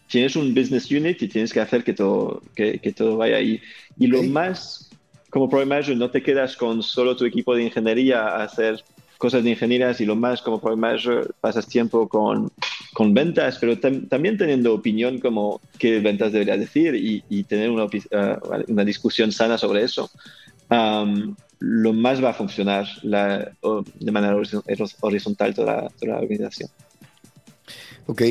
tienes 0.09 0.37
un 0.37 0.55
business 0.55 0.91
unit 0.91 1.23
y 1.23 1.29
tienes 1.29 1.53
que 1.53 1.61
hacer 1.61 1.85
que 1.85 1.93
todo, 1.93 2.43
que, 2.55 2.79
que 2.79 2.93
todo 2.93 3.17
vaya 3.17 3.37
ahí. 3.37 3.61
Y 3.99 4.07
lo 4.07 4.23
más, 4.23 4.91
como 5.31 5.49
Project 5.49 5.69
Manager, 5.69 5.97
no 5.97 6.11
te 6.11 6.23
quedas 6.23 6.57
con 6.57 6.83
solo 6.83 7.17
tu 7.17 7.25
equipo 7.25 7.55
de 7.55 7.65
ingeniería 7.65 8.23
a 8.23 8.45
hacer 8.45 8.83
cosas 9.19 9.43
de 9.43 9.51
ingenierías 9.51 10.01
y 10.01 10.07
lo 10.07 10.17
más 10.17 10.41
como 10.41 10.61
Project 10.61 10.81
Manager 10.81 11.35
pasas 11.41 11.67
tiempo 11.67 12.09
con, 12.09 12.51
con 12.95 13.13
ventas, 13.13 13.59
pero 13.59 13.79
también 13.79 14.39
teniendo 14.39 14.73
opinión 14.73 15.19
como 15.19 15.61
qué 15.79 15.99
ventas 16.01 16.33
debería 16.33 16.57
decir 16.57 16.95
y, 16.95 17.23
y 17.29 17.45
tener 17.45 17.71
una, 17.71 17.85
uh, 17.85 18.65
una, 18.69 18.85
discusión 18.85 19.33
sana 19.33 19.59
sobre 19.59 19.83
eso. 19.83 20.09
Um, 20.71 21.35
lo 21.59 21.93
más 21.93 22.23
va 22.23 22.31
a 22.31 22.35
funcionar 22.35 22.87
la, 23.03 23.51
de 23.99 24.13
manera 24.13 24.37
horizontal 25.01 25.55
toda, 25.55 25.89
toda 25.99 26.15
la 26.15 26.21
organización. 26.21 26.71
Ok, 28.07 28.23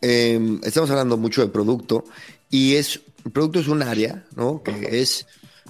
eh, 0.00 0.58
estamos 0.62 0.90
hablando 0.90 1.16
mucho 1.16 1.42
de 1.42 1.48
producto 1.48 2.04
y 2.50 2.74
es, 2.74 3.00
el 3.24 3.32
producto 3.32 3.60
es 3.60 3.68
un 3.68 3.82
área, 3.82 4.24
¿no? 4.36 4.62
Que 4.62 5.00
es 5.00 5.26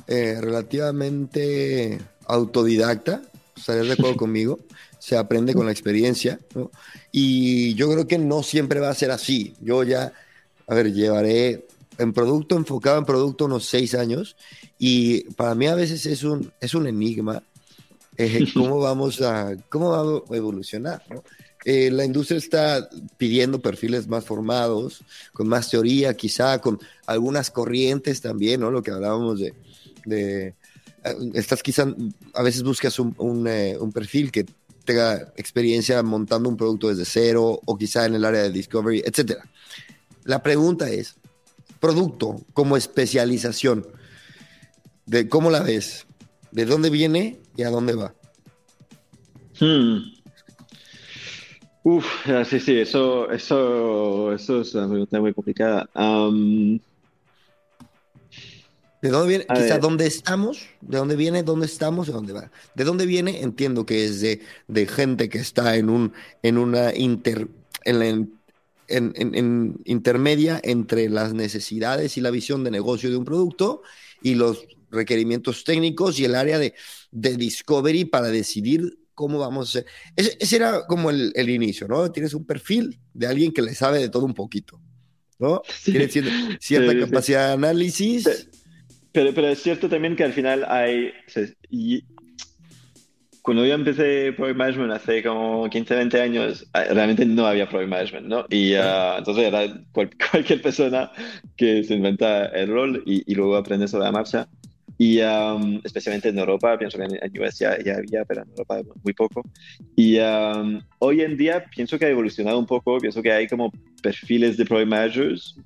eh, 0.07 0.39
relativamente 0.41 1.99
autodidacta, 2.27 3.23
estarías 3.57 3.87
de 3.87 3.93
acuerdo 3.95 4.17
conmigo, 4.19 4.59
se 4.99 5.17
aprende 5.17 5.55
con 5.55 5.67
la 5.67 5.73
experiencia, 5.73 6.39
¿no? 6.55 6.71
Y 7.11 7.75
yo 7.75 7.91
creo 7.91 8.07
que 8.07 8.19
no 8.19 8.43
siempre 8.43 8.81
va 8.81 8.91
a 8.91 8.95
ser 8.95 9.11
así. 9.11 9.55
Yo 9.61 9.83
ya, 9.83 10.13
a 10.67 10.75
ver, 10.75 10.93
llevaré 10.93 11.67
en 11.97 12.13
producto, 12.13 12.57
enfocado 12.57 12.99
en 12.99 13.05
producto 13.05 13.47
unos 13.47 13.67
seis 13.67 13.95
años 13.95 14.37
y 14.79 15.25
para 15.33 15.55
mí 15.55 15.67
a 15.67 15.75
veces 15.75 16.07
es 16.07 16.23
un, 16.23 16.53
es 16.61 16.75
un 16.75 16.87
enigma 16.87 17.43
eh, 18.19 18.47
cómo 18.55 18.81
vamos 18.81 19.23
a, 19.23 19.57
cómo 19.69 19.91
va 19.91 20.01
a 20.01 20.37
evolucionar, 20.37 21.03
¿no? 21.09 21.23
Eh, 21.65 21.91
la 21.91 22.05
industria 22.05 22.39
está 22.39 22.89
pidiendo 23.17 23.61
perfiles 23.61 24.07
más 24.07 24.25
formados, 24.25 25.03
con 25.33 25.49
más 25.49 25.69
teoría, 25.69 26.15
quizá 26.15 26.61
con 26.61 26.79
algunas 27.07 27.51
corrientes 27.51 28.21
también, 28.21 28.61
¿no? 28.61 28.71
Lo 28.71 28.83
que 28.83 28.93
hablábamos 28.93 29.41
de, 29.41 29.55
de 30.05 30.55
eh, 31.05 31.17
estás 31.35 31.63
quizá, 31.63 31.87
a 32.35 32.43
veces 32.43 32.63
buscas 32.63 32.99
un, 32.99 33.47
eh, 33.49 33.77
un, 33.79 33.93
perfil 33.93 34.31
que 34.31 34.47
tenga 34.85 35.33
experiencia 35.37 36.03
montando 36.03 36.49
un 36.49 36.57
producto 36.57 36.89
desde 36.89 37.05
cero 37.05 37.61
o 37.65 37.77
quizá 37.77 38.07
en 38.07 38.15
el 38.15 38.25
área 38.25 38.43
de 38.43 38.51
discovery, 38.51 39.03
etcétera. 39.05 39.45
La 40.25 40.43
pregunta 40.43 40.91
es, 40.91 41.17
producto 41.81 42.41
como 42.53 42.77
especialización, 42.77 43.87
de 45.07 45.29
cómo 45.29 45.51
la 45.51 45.61
ves, 45.61 46.07
de 46.53 46.67
dónde 46.67 46.91
viene 46.91 47.41
y 47.57 47.63
a 47.63 47.71
dónde 47.71 47.95
va. 47.95 48.15
Hmm. 49.59 50.18
Uf, 51.83 52.07
ah, 52.29 52.45
sí, 52.45 52.61
sí, 52.61 52.79
eso, 52.79 53.31
eso, 53.31 54.33
eso 54.33 54.61
es 54.61 54.75
una 54.75 54.89
pregunta 54.89 55.21
muy 55.21 55.33
complicada. 55.33 55.89
¿De 59.01 59.11
dónde 59.11 59.29
viene? 59.29 59.47
Quizá 59.47 59.79
dónde 59.79 60.07
estamos, 60.07 60.67
de 60.81 60.99
dónde 60.99 61.15
viene, 61.15 61.45
dónde 61.45 61.67
estamos, 61.67 62.09
de 62.09 62.13
dónde 62.13 62.33
va. 62.33 62.51
¿De 62.75 62.85
dónde 62.85 63.07
viene? 63.07 63.43
Entiendo 63.43 63.87
que 63.87 64.05
es 64.05 64.21
de, 64.21 64.41
de 64.67 64.87
gente 64.87 65.29
que 65.29 65.39
está 65.39 65.77
en 65.77 65.89
un, 65.89 66.13
en 66.43 66.59
una 66.59 66.93
inter, 66.95 67.47
en, 67.85 68.33
en, 68.89 69.13
en, 69.17 69.81
intermedia 69.85 70.61
entre 70.65 71.09
las 71.09 71.33
necesidades 71.33 72.17
y 72.17 72.21
la 72.21 72.33
visión 72.33 72.65
de 72.65 72.73
negocio 72.73 73.09
de 73.09 73.17
un 73.17 73.25
producto 73.25 73.83
y 74.21 74.35
los 74.35 74.67
requerimientos 74.91 75.63
técnicos 75.63 76.19
y 76.19 76.25
el 76.25 76.35
área 76.35 76.59
de, 76.59 76.75
de 77.13 77.37
discovery 77.37 78.05
para 78.05 78.29
decidir 78.29 78.99
cómo 79.19 79.41
vamos 79.41 79.67
a 79.67 79.81
hacer. 79.81 79.91
Ese, 80.15 80.55
era 80.55 80.87
como 80.87 81.11
el, 81.11 81.33
el, 81.35 81.51
inicio, 81.51 81.89
¿no? 81.89 82.13
Tienes 82.13 82.35
un 82.35 82.47
perfil 82.47 83.01
de 83.13 83.27
alguien 83.27 83.53
que 83.53 83.63
le 83.63 83.75
sabe 83.75 83.99
de 83.99 84.09
todo 84.09 84.25
un 84.25 84.33
poquito, 84.33 84.81
¿no? 85.41 85.61
Tiene 85.85 86.07
cierta, 86.09 86.97
capacidad 87.01 87.49
de 87.49 87.53
análisis. 87.55 88.49
Pero, 89.11 89.35
pero, 89.35 89.49
es 89.49 89.61
cierto 89.61 89.89
también 89.89 90.15
que 90.15 90.23
al 90.23 90.33
final 90.33 90.65
hay... 90.69 91.11
y 91.69 92.05
cuando 93.43 93.67
yo 93.67 93.75
empecé 93.75 94.33
Project 94.35 94.57
Management 94.57 94.93
hace 94.93 95.21
como 95.25 95.69
15, 95.69 95.97
20 95.97 96.21
años, 96.21 96.65
ah, 96.75 96.85
realmente 96.85 97.27
no 97.27 97.45
había 97.45 97.69
Project 97.69 97.91
Management, 97.91 98.27
¿no? 98.29 98.47
Y 98.51 98.75
uh, 98.75 99.19
entonces 99.19 99.47
era 99.47 99.83
cualquier 100.31 100.63
persona 100.63 101.11
que 101.57 101.83
se 101.83 101.95
inventa 101.95 102.47
el 102.47 102.69
rol 102.69 103.03
y, 103.05 103.25
y 103.27 103.35
luego 103.35 103.57
aprende 103.57 103.89
sobre 103.89 104.05
la 104.05 104.13
marcha. 104.13 104.49
Y 105.01 105.21
um, 105.21 105.81
especialmente 105.85 106.29
en 106.29 106.39
Europa, 106.39 106.77
pienso 106.77 106.99
que 106.99 107.05
en, 107.05 107.19
en 107.23 107.41
US 107.41 107.59
ya, 107.59 107.73
había, 107.73 108.25
pero 108.27 108.43
en 108.43 108.49
Europa 108.51 108.81
muy 109.05 109.13
poco. 109.13 109.43
Y 109.95 110.19
um, 110.19 110.81
hoy 110.99 111.21
en 111.21 111.37
día 111.37 111.65
pienso 111.75 111.99
que 111.99 112.07
ha 112.07 112.11
evolucionado 112.11 112.59
un 112.59 112.67
poco, 112.67 112.99
pienso 112.99 113.23
que 113.23 113.31
hay 113.31 113.47
como 113.47 113.73
perfiles 114.03 114.57
de 114.57 114.65
project 114.65 114.91
managers. 114.91 115.57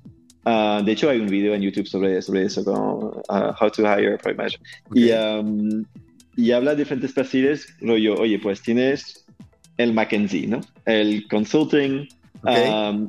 Uh, 0.45 0.83
de 0.83 0.91
hecho, 0.91 1.09
hay 1.09 1.19
un 1.19 1.27
video 1.27 1.55
en 1.55 1.61
YouTube 1.61 1.87
sobre, 1.87 2.21
sobre 2.21 2.43
eso, 2.43 2.63
como 2.63 3.23
uh, 3.29 3.53
How 3.59 3.71
to 3.71 3.81
Hire 3.81 4.13
a 4.13 4.17
Project 4.17 4.37
Manager. 4.37 4.59
Y, 4.93 5.11
um, 5.11 5.83
y 6.35 6.51
habla 6.51 6.71
de 6.71 6.83
diferentes 6.83 7.11
perfiles, 7.11 7.67
rollo, 7.81 8.15
oye, 8.15 8.37
pues 8.37 8.61
tienes 8.61 9.25
el 9.77 9.93
McKinsey, 9.93 10.45
¿no? 10.45 10.61
El 10.85 11.27
consulting, 11.27 12.07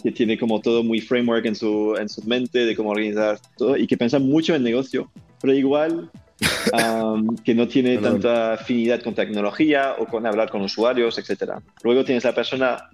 que 0.02 0.12
tiene 0.12 0.38
como 0.38 0.60
todo 0.60 0.82
muy 0.82 1.00
framework 1.00 1.44
en 1.46 1.54
su, 1.54 1.96
en 1.98 2.08
su 2.08 2.22
mente 2.22 2.64
de 2.64 2.76
cómo 2.76 2.90
organizar 2.90 3.38
todo 3.56 3.76
y 3.76 3.86
que 3.86 3.96
piensa 3.96 4.18
mucho 4.18 4.54
en 4.54 4.62
negocio, 4.62 5.10
pero 5.44 5.52
igual 5.52 6.10
que 7.44 7.54
no 7.54 7.68
tiene 7.68 7.98
tanta 7.98 8.54
afinidad 8.54 9.02
con 9.02 9.14
tecnología 9.14 9.94
o 9.98 10.06
con 10.06 10.26
hablar 10.26 10.48
con 10.48 10.62
usuarios, 10.62 11.18
etc. 11.18 11.52
Luego 11.82 12.02
tienes 12.02 12.24
la 12.24 12.34
persona 12.34 12.88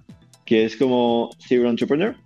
que 0.44 0.64
es 0.64 0.74
como 0.76 1.30
serial 1.38 1.68
entrepreneur, 1.68 2.16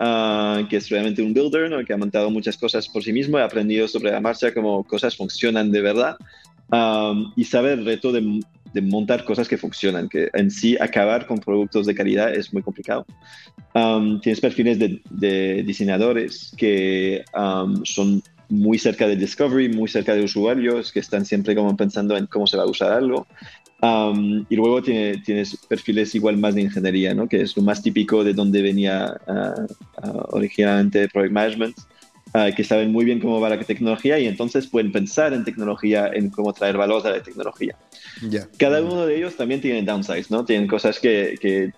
uh, 0.00 0.66
que 0.66 0.78
es 0.78 0.88
realmente 0.88 1.20
un 1.20 1.34
builder, 1.34 1.68
¿no? 1.68 1.84
que 1.84 1.92
ha 1.92 1.98
montado 1.98 2.30
muchas 2.30 2.56
cosas 2.56 2.88
por 2.88 3.02
sí 3.02 3.12
mismo, 3.12 3.36
ha 3.36 3.44
aprendido 3.44 3.86
sobre 3.86 4.10
la 4.10 4.18
marcha 4.18 4.54
cómo 4.54 4.82
cosas 4.82 5.14
funcionan 5.14 5.70
de 5.70 5.82
verdad 5.82 6.16
y 7.36 7.44
sabe 7.44 7.74
el 7.74 7.84
reto 7.84 8.12
de, 8.12 8.40
de, 8.72 8.80
montar 8.80 9.24
cosas 9.24 9.46
que 9.46 9.58
funcionan, 9.58 10.08
que 10.08 10.30
en 10.32 10.50
sí 10.50 10.74
acabar 10.80 11.26
con 11.26 11.38
productos 11.38 11.84
de 11.84 11.94
calidad 11.94 12.34
es 12.34 12.50
muy 12.54 12.62
complicado. 12.62 13.04
tienes 14.22 14.40
perfiles 14.40 14.78
de, 14.78 15.02
de 15.10 15.62
diseñadores 15.64 16.54
que 16.56 17.22
son 17.84 18.22
muy 18.48 18.78
cerca 18.78 19.06
de 19.06 19.16
Discovery, 19.16 19.68
muy 19.68 19.88
cerca 19.88 20.14
de 20.14 20.22
usuarios 20.22 20.92
que 20.92 21.00
están 21.00 21.24
siempre 21.24 21.54
como 21.54 21.76
pensando 21.76 22.16
en 22.16 22.26
cómo 22.26 22.46
se 22.46 22.56
va 22.56 22.64
a 22.64 22.66
usar 22.66 22.92
algo. 22.92 23.26
y 24.48 24.56
luego 24.56 24.82
tiene, 24.82 25.18
tienes 25.18 25.56
perfiles 25.68 26.14
igual 26.14 26.36
más 26.36 26.54
de 26.54 26.62
ingeniería, 26.62 27.14
¿no? 27.14 27.28
que 27.28 27.42
es 27.42 27.56
lo 27.56 27.62
más 27.62 27.82
típico 27.82 28.24
de 28.24 28.32
donde 28.32 28.62
venía 28.62 29.16
uh, 29.26 30.06
uh, 30.06 30.22
originalmente 30.30 31.08
Project 31.08 31.32
Management, 31.32 31.76
uh, 32.34 32.54
que 32.54 32.64
saben 32.64 32.92
muy 32.92 33.04
bien 33.04 33.20
cómo 33.20 33.40
va 33.40 33.48
la 33.48 33.58
tecnología 33.58 34.18
y 34.18 34.26
entonces 34.26 34.66
pueden 34.66 34.92
pensar 34.92 35.32
en 35.32 35.44
tecnología, 35.44 36.10
en 36.12 36.30
cómo 36.30 36.52
traer 36.52 36.76
valor 36.76 37.06
a 37.06 37.10
la 37.10 37.22
tecnología. 37.22 37.76
Cada 38.58 38.82
uno 38.82 39.06
de 39.06 39.16
ellos 39.16 39.36
también 39.36 39.60
tiene 39.60 39.82
downsides, 39.82 40.30
¿no? 40.30 40.44
tienen 40.44 40.68
cosas 40.68 40.98
que, 40.98 41.36
que 41.40 41.72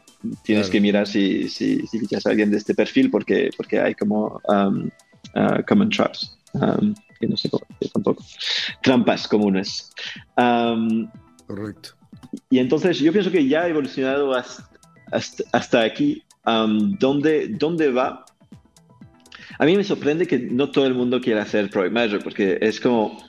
tienes 0.45 0.69
que 0.69 0.81
mirar 0.81 1.07
si, 1.07 1.49
si, 1.49 1.87
si 1.87 1.99
fichas 1.99 2.27
a 2.27 2.31
alguien 2.31 2.51
de 2.51 2.59
este 2.59 2.75
perfil 2.75 3.11
porque, 3.11 3.51
porque 3.57 3.81
hay 3.81 3.95
como 3.95 4.41
um, 4.49 4.91
common 5.67 5.91
traps 5.91 6.38
que 7.21 7.27
no 7.27 7.37
sé 7.37 7.51
cómo 7.51 7.67
tampoco, 7.93 8.25
trampas 8.83 9.29
comunes. 9.29 9.93
Correcto. 11.47 11.91
Y 12.51 12.59
entonces 12.59 12.99
yo 12.99 13.13
pienso 13.13 13.31
que 13.31 13.47
ya 13.47 13.63
ha 13.63 13.69
evolucionado 13.69 14.35
hasta, 14.35 14.69
hasta, 15.53 15.83
aquí. 15.83 16.23
¿dónde, 16.45 17.49
¿Dónde 17.49 17.91
va? 17.91 18.25
A 19.59 19.65
mí 19.65 19.77
me 19.77 19.85
sorprende 19.85 20.27
que 20.27 20.39
no 20.39 20.71
todo 20.71 20.87
el 20.87 20.95
mundo 20.95 21.21
quiera 21.21 21.43
hacer 21.43 21.69
Project 21.69 21.93
Manager, 21.93 22.23
porque 22.23 22.59
es 22.61 22.81
como 22.81 23.28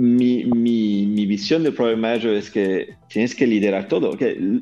mi, 0.00 0.44
mi, 0.44 1.04
mi, 1.06 1.26
visión 1.26 1.62
de 1.62 1.72
Project 1.72 1.98
Manager 1.98 2.32
es 2.32 2.50
que 2.50 2.96
tienes 3.08 3.34
que 3.34 3.46
liderar 3.46 3.86
todo. 3.86 4.12
Okay. 4.12 4.58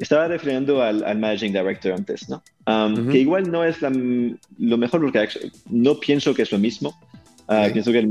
Estaba 0.00 0.26
refiriendo 0.26 0.82
al, 0.82 1.04
al, 1.04 1.18
Managing 1.18 1.52
Director 1.52 1.92
antes, 1.92 2.28
¿no? 2.28 2.42
Um, 2.66 3.08
que 3.08 3.18
igual 3.18 3.48
no 3.52 3.62
es 3.62 3.80
la, 3.82 3.90
lo 3.90 4.78
mejor 4.78 5.00
porque 5.00 5.28
no 5.68 6.00
pienso 6.00 6.34
que 6.34 6.42
es 6.42 6.50
lo 6.50 6.58
mismo. 6.58 6.98
Uh, 7.46 7.72
Pienso 7.72 7.90
que 7.90 7.98
el 7.98 8.08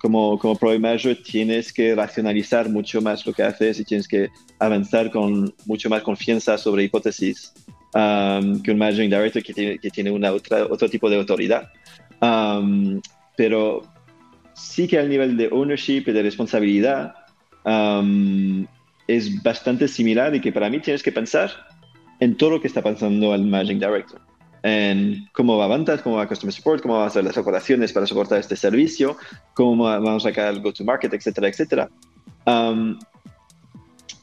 como, 0.00 0.38
como 0.38 0.54
Project 0.54 0.80
Manager 0.80 1.18
tienes 1.24 1.72
que 1.72 1.92
racionalizar 1.94 2.68
mucho 2.68 3.00
más 3.00 3.26
lo 3.26 3.32
que 3.32 3.42
haces 3.42 3.80
y 3.80 3.84
tienes 3.84 4.06
que 4.06 4.30
avanzar 4.60 5.10
con 5.10 5.52
mucho 5.66 5.90
más 5.90 6.02
confianza 6.02 6.56
sobre 6.56 6.84
hipótesis 6.84 7.52
um, 7.94 8.62
que 8.62 8.70
un 8.70 8.78
Managing 8.78 9.10
Director 9.10 9.42
que 9.42 9.52
tiene, 9.52 9.78
que 9.78 9.90
tiene 9.90 10.12
una 10.12 10.30
otra, 10.32 10.66
otro 10.66 10.88
tipo 10.88 11.10
de 11.10 11.16
autoridad. 11.16 11.68
Um, 12.20 13.00
pero 13.36 13.82
sí 14.60 14.86
que 14.86 14.98
al 14.98 15.08
nivel 15.08 15.36
de 15.36 15.48
ownership 15.50 16.04
y 16.06 16.12
de 16.12 16.22
responsabilidad 16.22 17.14
es 19.06 19.42
bastante 19.42 19.88
similar 19.88 20.34
y 20.34 20.40
que 20.40 20.52
para 20.52 20.70
mí 20.70 20.80
tienes 20.80 21.02
que 21.02 21.12
pensar 21.12 21.50
en 22.20 22.36
todo 22.36 22.50
lo 22.50 22.60
que 22.60 22.68
está 22.68 22.82
pasando 22.82 23.32
al 23.32 23.44
Managing 23.44 23.80
Director. 23.80 24.20
En 24.62 25.26
cómo 25.32 25.56
va 25.56 25.66
ventas, 25.68 26.02
cómo 26.02 26.16
va 26.16 26.28
Customer 26.28 26.52
Support, 26.52 26.82
cómo 26.82 26.98
van 26.98 27.06
a 27.06 27.10
ser 27.10 27.24
las 27.24 27.36
operaciones 27.38 27.92
para 27.92 28.06
soportar 28.06 28.38
este 28.38 28.56
servicio, 28.56 29.16
cómo 29.54 29.84
vamos 29.84 30.24
a 30.24 30.28
sacar 30.28 30.52
el 30.52 30.60
go-to-market, 30.60 31.12
etcétera, 31.14 31.48
etcétera. 31.48 31.90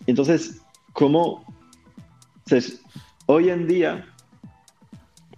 entonces, 0.05 0.61
¿cómo? 0.93 1.43
Entonces, 2.45 2.81
hoy 3.25 3.49
en 3.49 3.67
día, 3.67 4.05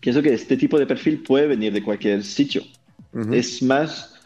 pienso 0.02 0.22
que 0.22 0.34
este 0.34 0.58
tipo 0.58 0.78
de 0.78 0.86
perfil 0.86 1.24
puede 1.24 1.48
venir 1.48 1.72
de 1.72 1.82
cualquier 1.82 2.24
sitio. 2.24 2.62
Es 3.32 3.64
más 3.64 4.19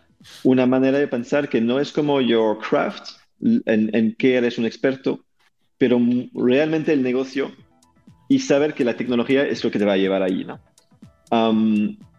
una 0.44 0.66
manera 0.66 1.00
de 1.00 1.08
pensar 1.08 1.50
que 1.50 1.62
no 1.62 1.80
es 1.80 1.92
como 1.92 2.22
your 2.22 2.58
craft, 2.60 3.10
en, 3.42 3.90
en 3.94 4.16
qué 4.16 4.36
eres 4.36 4.58
un 4.58 4.66
experto, 4.66 5.26
pero 5.78 6.00
realmente 6.34 6.94
el 6.94 7.04
negocio 7.04 7.52
y 8.30 8.40
saber 8.40 8.74
que 8.74 8.86
la 8.86 8.96
tecnología 8.96 9.46
es 9.46 9.64
lo 9.64 9.72
que 9.72 9.80
te 9.80 9.86
va 9.86 9.94
a 9.94 9.98
llevar 9.98 10.24
ahí, 10.24 10.46
¿no? 10.46 10.60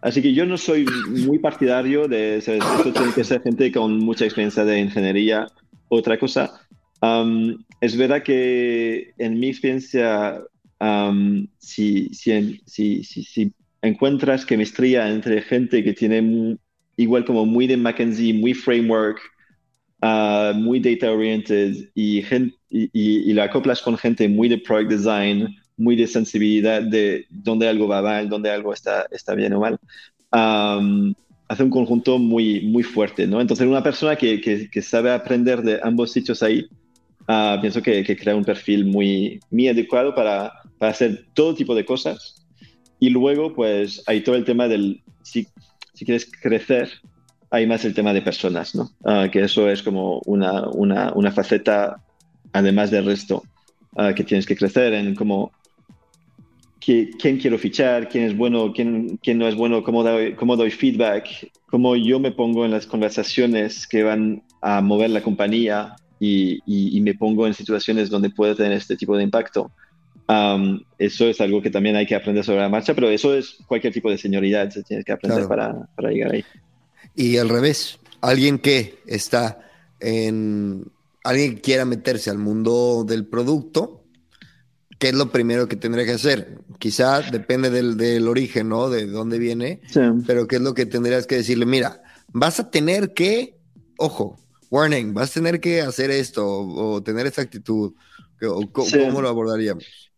así 0.01 0.21
que 0.21 0.33
yo 0.33 0.45
no 0.45 0.57
soy 0.57 0.85
muy 1.07 1.39
partidario 1.39 2.05
de 2.05 2.37
eso 2.37 2.51
tiene 2.93 3.13
que 3.15 3.23
ser 3.23 3.41
gente 3.41 3.71
con 3.71 3.97
mucha 3.99 4.25
experiencia 4.25 4.65
de 4.65 4.79
ingeniería. 4.79 5.47
Otra 5.87 6.19
cosa, 6.19 6.51
es 7.79 7.97
verdad 7.97 8.23
que 8.23 9.13
en 9.17 9.39
mi 9.39 9.47
experiencia, 9.49 10.41
si, 11.59 12.09
si, 12.09 12.61
si, 12.65 13.03
si, 13.03 13.53
encuentras 13.81 14.45
chemistría 14.45 15.09
entre 15.09 15.41
gente 15.41 15.83
que 15.83 15.93
tiene 15.93 16.57
igual 16.97 17.25
como 17.25 17.45
muy 17.45 17.67
de 17.67 17.77
McKinsey, 17.77 18.33
muy 18.33 18.53
framework, 18.53 19.19
ah, 20.01 20.53
muy 20.55 20.79
data 20.79 21.11
oriented 21.11 21.89
y, 21.93 22.19
y, 22.69 22.89
y, 22.91 23.33
la 23.33 23.45
acoplas 23.45 23.81
con 23.81 23.97
gente 23.97 24.27
muy 24.29 24.47
de 24.47 24.57
product 24.57 24.89
design, 24.89 25.55
muy 25.77 25.95
de 25.95 26.07
sensibilidad 26.07 26.81
de 26.81 27.25
dónde 27.29 27.67
algo 27.67 27.87
va 27.87 28.01
mal, 28.01 28.29
dónde 28.29 28.49
algo 28.49 28.73
está, 28.73 29.07
está 29.11 29.35
bien 29.35 29.53
o 29.53 29.59
mal. 29.59 29.79
hace 31.47 31.63
un 31.63 31.69
conjunto 31.69 32.17
muy, 32.17 32.61
muy 32.61 32.83
fuerte, 32.83 33.27
¿no? 33.27 33.41
Entonces, 33.41 33.67
una 33.67 33.83
persona 33.83 34.15
que, 34.15 34.41
que, 34.41 34.81
sabe 34.81 35.11
aprender 35.11 35.61
de 35.61 35.79
ambos 35.83 36.11
sitios 36.11 36.41
ahí, 36.43 36.67
uh, 37.27 37.59
pienso 37.61 37.81
que, 37.81 38.03
que, 38.03 38.17
crea 38.17 38.35
un 38.35 38.45
perfil 38.45 38.85
muy, 38.85 39.39
muy 39.51 39.67
adecuado 39.67 40.15
para, 40.15 40.51
para, 40.77 40.91
hacer 40.91 41.25
todo 41.33 41.55
tipo 41.55 41.75
de 41.75 41.85
cosas. 41.85 42.45
Y 42.99 43.09
luego, 43.09 43.53
pues, 43.53 44.01
hay 44.07 44.21
todo 44.21 44.35
el 44.35 44.45
tema 44.45 44.67
del, 44.67 45.01
si, 45.21 45.47
si 45.95 46.05
quieres 46.05 46.29
crecer, 46.41 46.89
hay 47.49 47.65
más 47.65 47.85
el 47.85 47.93
tema 47.93 48.13
de 48.13 48.21
personas, 48.21 48.75
¿no? 48.75 48.91
Uh, 48.99 49.29
que 49.31 49.41
eso 49.41 49.69
es 49.69 49.81
como 49.81 50.19
una, 50.25 50.67
una, 50.69 51.11
una 51.13 51.31
faceta, 51.31 52.01
además 52.53 52.91
del 52.91 53.05
resto, 53.05 53.43
uh, 53.93 54.13
que 54.13 54.23
tienes 54.23 54.45
que 54.45 54.55
crecer 54.55 54.93
en 54.93 55.15
cómo 55.15 55.51
quién 56.85 57.37
quiero 57.39 57.57
fichar, 57.57 58.09
quién 58.09 58.25
es 58.25 58.37
bueno, 58.37 58.71
quién, 58.71 59.17
quién 59.17 59.39
no 59.39 59.47
es 59.47 59.55
bueno, 59.55 59.83
cómo 59.83 60.03
doy, 60.03 60.35
cómo 60.35 60.55
doy 60.55 60.69
feedback, 60.69 61.51
cómo 61.65 61.95
yo 61.95 62.19
me 62.19 62.31
pongo 62.31 62.63
en 62.63 62.71
las 62.71 62.85
conversaciones 62.85 63.87
que 63.87 64.03
van 64.03 64.43
a 64.61 64.81
mover 64.81 65.09
la 65.09 65.23
compañía 65.23 65.95
y, 66.19 66.59
y, 66.65 67.01
me 67.01 67.13
pongo 67.13 67.47
en 67.47 67.53
situaciones 67.53 68.09
donde 68.09 68.29
puedo 68.29 68.55
tener 68.55 68.73
este 68.73 68.95
tipo 68.95 69.17
de 69.17 69.23
impacto. 69.23 69.71
Eso 70.97 71.27
es 71.27 71.41
algo 71.41 71.61
que 71.61 71.69
también 71.69 71.95
hay 71.95 72.05
que 72.05 72.15
aprender 72.15 72.43
sobre 72.43 72.61
la 72.61 72.69
marcha, 72.69 72.93
pero 72.93 73.09
eso 73.09 73.35
es 73.35 73.57
cualquier 73.67 73.93
tipo 73.93 74.09
de 74.09 74.17
señoridad, 74.17 74.69
se 74.69 74.83
tiene 74.83 75.03
que 75.03 75.11
aprender 75.11 75.47
para, 75.47 75.87
para 75.95 76.09
llegar 76.09 76.33
ahí. 76.33 76.43
Y 77.15 77.37
al 77.37 77.49
revés, 77.49 77.99
alguien 78.21 78.59
que 78.59 78.99
está 79.05 79.59
en, 79.99 80.85
alguien 81.23 81.55
que 81.55 81.61
quiera 81.61 81.85
meterse 81.85 82.29
al 82.29 82.37
mundo 82.37 83.03
del 83.07 83.25
producto, 83.25 84.03
¿qué 84.99 85.09
es 85.09 85.15
lo 85.15 85.31
primero 85.31 85.67
que 85.67 85.75
tendría 85.75 86.05
que 86.05 86.13
hacer? 86.13 86.59
Quizá 86.79 87.21
depende 87.21 87.69
del, 87.69 88.27
origen, 88.27 88.69
¿no? 88.69 88.89
De 88.89 89.07
dónde 89.07 89.39
viene, 89.39 89.81
pero 90.25 90.47
¿qué 90.47 90.57
es 90.57 90.61
lo 90.61 90.73
que 90.73 90.85
tendrías 90.85 91.27
que 91.27 91.35
decirle? 91.35 91.65
Mira, 91.65 92.01
vas 92.31 92.59
a 92.59 92.69
tener 92.69 93.13
que, 93.13 93.57
ojo, 93.97 94.39
warning, 94.69 95.13
vas 95.13 95.31
a 95.31 95.33
tener 95.35 95.59
que 95.59 95.81
hacer 95.81 96.11
esto 96.11 96.45
o, 96.47 97.01
tener 97.01 97.27
esta 97.27 97.41
actitud. 97.41 97.93
¿Cómo 98.71 99.21
lo 99.21 99.29
abordaríamos? 99.29 100.11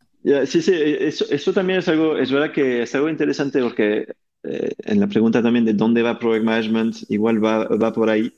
Sí, 0.46 0.62
sí, 0.62 0.74
eso, 0.74 1.26
eso, 1.30 1.54
también 1.54 1.80
es 1.80 1.88
algo, 1.88 2.18
es 2.18 2.32
verdad 2.32 2.52
que 2.52 2.84
es 2.84 2.96
algo 2.96 3.10
interesante 3.10 3.62
porque 3.62 4.08
eh, 4.44 4.72
en 4.80 5.00
la 5.00 5.08
pregunta 5.08 5.42
también 5.42 5.66
de 5.66 5.74
dónde 5.74 6.02
va 6.02 6.20
Project 6.20 6.46
Management, 6.46 6.96
igual 7.10 7.44
va, 7.44 7.66
va 7.66 7.94
por 7.94 8.10
ahí 8.10 8.34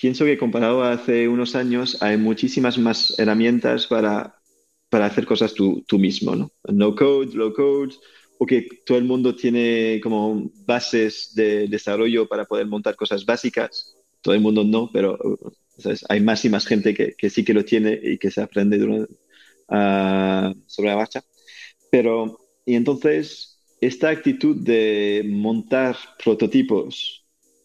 pienso 0.00 0.24
que 0.24 0.38
comparado 0.38 0.82
a 0.82 0.92
hace 0.92 1.28
unos 1.28 1.54
años 1.54 2.00
hay 2.02 2.16
muchísimas 2.16 2.78
más 2.78 3.18
herramientas 3.18 3.86
para, 3.86 4.36
para 4.88 5.06
hacer 5.06 5.26
cosas 5.26 5.54
tú, 5.54 5.84
tú 5.86 5.98
mismo, 5.98 6.36
¿no? 6.36 6.52
No 6.68 6.94
code, 6.94 7.34
low 7.34 7.52
code, 7.52 7.94
o 8.38 8.46
que 8.46 8.68
todo 8.86 8.98
el 8.98 9.04
mundo 9.04 9.34
tiene 9.34 10.00
como 10.02 10.50
bases 10.66 11.34
de 11.34 11.66
desarrollo 11.68 12.28
para 12.28 12.44
poder 12.44 12.66
montar 12.66 12.94
cosas 12.96 13.24
básicas. 13.24 13.96
Todo 14.20 14.34
el 14.34 14.40
mundo 14.40 14.64
no, 14.64 14.90
pero 14.92 15.18
hay 16.08 16.20
más 16.20 16.44
y 16.44 16.48
más 16.48 16.66
gente 16.66 16.94
que, 16.94 17.14
que, 17.14 17.30
sí 17.30 17.44
que 17.44 17.54
lo 17.54 17.64
tiene 17.64 17.98
y 18.02 18.18
que 18.18 18.30
se 18.30 18.40
aprende 18.40 18.78
durante, 18.78 19.12
uh, 19.68 20.54
sobre 20.66 20.90
la 20.90 20.96
marcha. 20.96 21.24
Pero, 21.90 22.38
y 22.66 22.74
entonces, 22.74 23.60
esta 23.80 24.10
actitud 24.10 24.56
de 24.56 25.24
montar 25.26 25.96
prototipos 26.22 27.18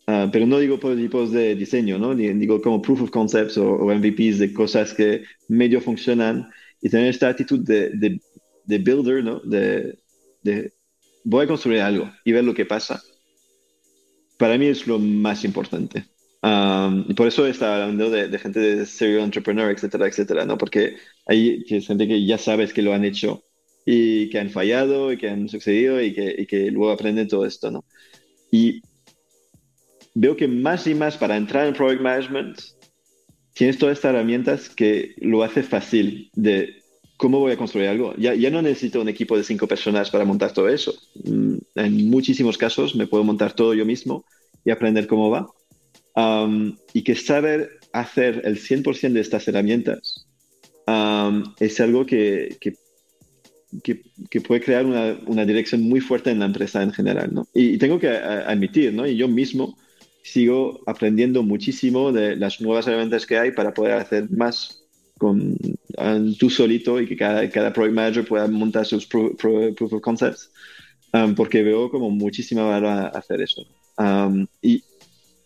Ah, 0.05 0.29
pero 0.31 0.45
no 0.45 0.59
digo 0.59 0.79
prototipos 0.79 1.31
de 1.31 1.55
diseño, 1.55 1.97
¿no? 1.97 2.13
Digo 2.13 2.61
como 2.61 2.81
proof 2.81 3.03
of 3.03 3.11
concepts 3.11 3.57
o, 3.57 3.85
MVPs 3.85 4.39
de 4.39 4.53
cosas 4.53 4.93
que 4.93 5.23
medio 5.47 5.79
funcionan 5.79 6.49
y 6.81 6.89
tener 6.89 7.07
esta 7.07 7.29
actitud 7.29 7.59
de, 7.59 7.89
de, 7.91 8.19
de 8.65 8.77
builder, 8.79 9.23
¿no? 9.23 9.39
De, 9.39 9.97
de, 10.41 10.73
voy 11.23 11.45
a 11.45 11.47
construir 11.47 11.79
algo 11.79 12.11
y 12.25 12.33
ver 12.33 12.43
lo 12.43 12.53
que 12.53 12.65
pasa. 12.65 13.01
Para 14.37 14.57
mí 14.57 14.65
es 14.65 14.87
lo 14.87 14.99
más 14.99 15.45
importante. 15.45 16.05
Y 16.43 17.13
por 17.13 17.27
eso 17.27 17.45
está 17.47 17.83
hablando 17.83 18.09
de, 18.09 18.37
gente 18.37 18.59
de 18.59 18.85
serial 18.85 19.21
entrepreneur, 19.23 19.71
etcétera, 19.71 20.07
etcétera, 20.07 20.45
¿no? 20.45 20.57
Porque 20.57 20.97
hay 21.25 21.63
gente 21.65 22.07
que 22.07 22.25
ya 22.25 22.37
sabes 22.37 22.73
que 22.73 22.81
lo 22.81 22.93
han 22.93 23.05
hecho 23.05 23.43
y 23.85 24.29
que 24.29 24.39
han 24.39 24.49
fallado 24.49 25.13
y 25.13 25.17
que 25.17 25.29
han 25.29 25.47
sucedido 25.47 26.01
y 26.01 26.13
que, 26.13 26.35
y 26.37 26.45
que 26.45 26.69
luego 26.71 26.91
aprenden 26.91 27.29
todo 27.29 27.45
esto, 27.45 27.71
¿no? 27.71 27.85
Y 28.51 28.81
veo 30.15 30.35
que 30.35 30.47
más 30.47 30.85
y 30.85 30.95
más 30.95 31.17
para 31.17 31.37
entrar 31.37 31.67
en 31.67 31.73
Product 31.73 32.01
Management 32.01 32.59
tienes 33.53 33.77
todas 33.77 33.97
estas 33.97 34.13
herramientas 34.13 34.69
que 34.69 35.15
lo 35.17 35.43
hace 35.43 35.63
fácil 35.63 36.29
de 36.33 36.83
cómo 37.17 37.39
voy 37.39 37.53
a 37.53 37.57
construir 37.57 37.87
algo. 37.87 38.13
Ya, 38.17 38.33
ya 38.33 38.49
no 38.49 38.61
necesito 38.61 39.01
un 39.01 39.09
equipo 39.09 39.37
de 39.37 39.43
cinco 39.43 39.67
personas 39.67 40.09
para 40.09 40.25
montar 40.25 40.51
todo 40.51 40.67
eso. 40.67 40.93
Mm, 41.23 41.57
en 41.75 42.09
muchísimos 42.09 42.57
casos 42.57 42.95
me 42.95 43.07
puedo 43.07 43.23
montar 43.23 43.53
todo 43.53 43.73
yo 43.73 43.85
mismo 43.85 44.25
y 44.65 44.71
aprender 44.71 45.07
cómo 45.07 45.29
va. 45.29 45.47
Um, 46.16 46.78
y 46.93 47.03
que 47.03 47.16
saber 47.16 47.80
hacer 47.91 48.41
el 48.45 48.59
100% 48.59 49.14
de 49.14 49.20
estas 49.20 49.47
herramientas 49.47 50.28
um, 50.86 51.43
es 51.59 51.80
algo 51.80 52.05
que, 52.05 52.55
que, 52.61 52.76
que, 54.30 54.41
puede 54.41 54.61
crear 54.61 54.86
una, 54.86 55.18
una, 55.26 55.43
dirección 55.43 55.82
muy 55.82 56.01
fuerte 56.01 56.30
en 56.30 56.39
la 56.39 56.45
empresa 56.45 56.84
en 56.84 56.91
general. 56.91 57.34
¿no? 57.34 57.47
Y, 57.55 57.80
tengo 57.80 57.99
que 57.99 58.09
admitir, 58.09 58.93
¿no? 58.93 59.07
y 59.07 59.18
yo 59.18 59.28
mismo 59.28 59.76
sigo 60.24 60.82
aprendiendo 60.86 61.41
muchísimo 61.41 62.11
de 62.11 62.36
las 62.36 62.61
nuevas 62.61 62.86
herramientas 62.86 63.26
que 63.26 63.39
hay 63.39 63.51
para 63.51 63.74
poder 63.74 63.93
hacer 63.93 64.30
más 64.30 64.84
con 65.18 65.57
tú 66.38 66.49
solito 66.49 66.99
y 66.99 67.07
que 67.07 67.16
cada, 67.16 67.49
cada 67.49 67.74
project 67.74 67.95
manager 67.95 68.28
pueda 68.28 68.47
montar 68.47 68.86
sus 68.86 69.05
proof 69.05 69.93
of 69.93 70.01
concepts, 70.01 70.51
um, 71.14 71.34
porque 71.34 71.64
veo 71.64 71.89
como 71.89 72.09
muchísima 72.09 72.64
valor 72.64 72.89
a 72.89 73.07
hacer 73.07 73.41
eso. 73.41 73.66
Um, 73.97 74.47
y 74.61 74.84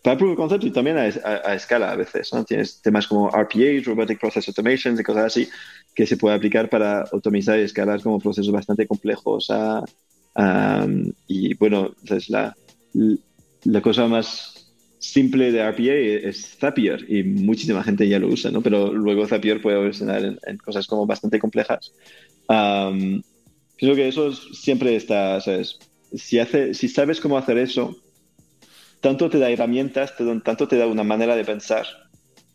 para 0.08 0.16
proof 0.16 0.30
of 0.32 0.36
concept 0.38 0.64
y 0.64 0.70
también 0.70 0.96
a, 0.96 1.54
escala 1.54 1.92
a 1.92 1.96
veces, 1.96 2.32
¿no? 2.32 2.42
Tienes 2.42 2.80
temas 2.80 3.06
como 3.06 3.28
RPA, 3.28 3.84
Robotic 3.84 4.18
Process 4.18 4.48
Automation 4.48 4.98
y 4.98 5.02
cosas 5.02 5.26
así, 5.26 5.46
que 5.94 6.06
se 6.06 6.16
puede 6.16 6.34
aplicar 6.34 6.70
para 6.70 7.04
optimizar 7.12 7.58
y 7.58 7.64
escalar 7.64 8.00
como 8.00 8.18
procesos 8.18 8.50
bastante 8.50 8.86
complejos. 8.86 9.50
Um, 10.34 11.12
y 11.26 11.52
bueno, 11.56 11.94
es 12.08 12.30
la, 12.30 12.56
la 13.64 13.82
cosa 13.82 14.06
más 14.06 14.72
simple 14.98 15.52
de 15.52 15.60
RPA 15.60 15.92
es 16.26 16.56
Zapier 16.58 17.04
y 17.06 17.22
muchísima 17.22 17.84
gente 17.84 18.08
ya 18.08 18.18
lo 18.18 18.28
usa, 18.28 18.50
¿no? 18.50 18.62
Pero 18.62 18.90
luego 18.90 19.26
Zapier 19.26 19.60
puede 19.60 19.76
evolucionar 19.76 20.24
en, 20.24 20.56
cosas 20.56 20.86
como 20.86 21.04
bastante 21.04 21.38
complejas. 21.38 21.92
creo 22.46 23.94
que 23.94 24.08
eso 24.08 24.32
siempre 24.32 24.96
está, 24.96 25.38
¿sabes? 25.42 25.78
Si, 26.14 26.38
hace, 26.38 26.72
si 26.72 26.88
sabes 26.88 27.20
cómo 27.20 27.36
hacer 27.36 27.58
eso, 27.58 27.94
tanto 29.00 29.30
te 29.30 29.38
da 29.38 29.50
herramientas, 29.50 30.14
tanto 30.44 30.68
te 30.68 30.76
da 30.76 30.86
una 30.86 31.04
manera 31.04 31.36
de 31.36 31.44
pensar 31.44 31.86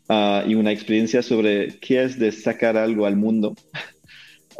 ah, 0.09 0.43
y 0.45 0.55
una 0.55 0.71
experiencia 0.71 1.21
sobre 1.21 1.79
qué 1.79 2.03
es 2.03 2.19
de 2.19 2.31
sacar 2.31 2.77
algo 2.77 3.05
al 3.05 3.15
mundo, 3.15 3.55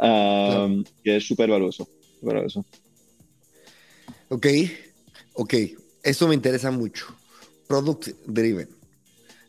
que 0.00 1.16
es 1.16 1.26
súper 1.26 1.50
valioso, 1.50 1.88
valioso. 2.22 2.64
Ok, 4.28 4.46
ok, 5.34 5.54
eso 6.02 6.28
me 6.28 6.34
interesa 6.34 6.70
mucho 6.70 7.06
product 7.66 8.08
driven. 8.26 8.68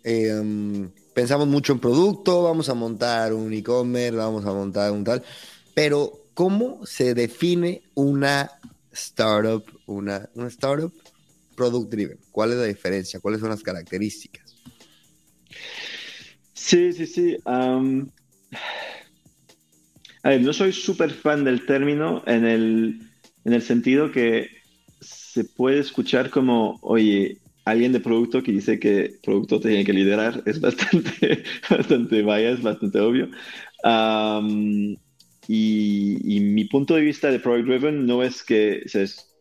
Em, 0.03 0.89
pensamos 1.13 1.47
mucho 1.47 1.73
en 1.73 1.79
producto, 1.79 2.43
vamos 2.43 2.69
a 2.69 2.73
montar 2.73 3.33
un 3.33 3.51
e-commerce, 3.53 4.17
vamos 4.17 4.45
a 4.45 4.53
montar 4.53 4.91
un 4.91 5.03
tal, 5.03 5.23
pero 5.73 6.11
¿cómo 6.33 6.85
se 6.85 7.13
define 7.13 7.83
una 7.95 8.51
startup, 8.91 9.63
una, 9.87 10.29
una 10.35 10.47
startup 10.47 10.93
product 11.55 11.91
driven? 11.91 12.19
¿Cuál 12.31 12.51
es 12.51 12.57
la 12.57 12.65
diferencia? 12.65 13.19
¿Cuáles 13.19 13.41
son 13.41 13.49
las 13.49 13.63
características? 13.63 14.55
Sí, 16.53 16.93
sí, 16.93 17.05
sí. 17.05 17.37
no 17.45 18.11
soy 20.53 20.73
súper 20.73 21.11
fan 21.11 21.43
del 21.43 21.65
término 21.65 22.23
en 22.25 22.45
el, 22.45 22.99
en 23.43 23.53
el 23.53 23.61
sentido 23.61 24.11
que 24.11 24.49
se 24.99 25.43
puede 25.43 25.79
escuchar 25.79 26.29
como, 26.29 26.79
oye, 26.81 27.39
alguien 27.65 27.91
de 27.91 27.99
producto 27.99 28.41
que 28.41 28.51
dice 28.51 28.79
que 28.79 29.15
producto 29.23 29.59
tiene 29.59 29.83
que 29.83 29.93
liderar 29.93 30.41
es 30.47 30.61
bastante, 30.61 31.43
bastante 31.69 32.21
vaya, 32.21 32.51
es 32.51 32.61
bastante 32.61 32.99
obvio. 32.99 33.29
y, 35.47 36.39
mi 36.39 36.65
punto 36.65 36.95
de 36.95 37.01
vista 37.01 37.29
de 37.29 37.39
Product 37.39 37.67
Driven 37.67 38.05
no 38.05 38.23
es 38.23 38.43
que 38.43 38.83
es, 38.85 39.34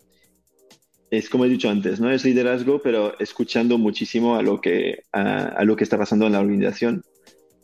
es, 1.17 1.29
como 1.29 1.45
he 1.45 1.49
dicho 1.49 1.69
antes, 1.69 2.01
no 2.01 2.11
es 2.11 2.25
liderazgo, 2.25 2.81
pero 2.83 3.19
escuchando 3.19 3.79
muchísimo 3.79 4.37
a 4.37 4.43
lo 4.43 4.61
que, 4.61 5.05
a, 5.13 5.65
lo 5.65 5.77
que 5.77 5.85
está 5.85 5.99
pasando 5.99 6.27
en 6.27 6.33
la 6.33 6.41
organización. 6.41 7.03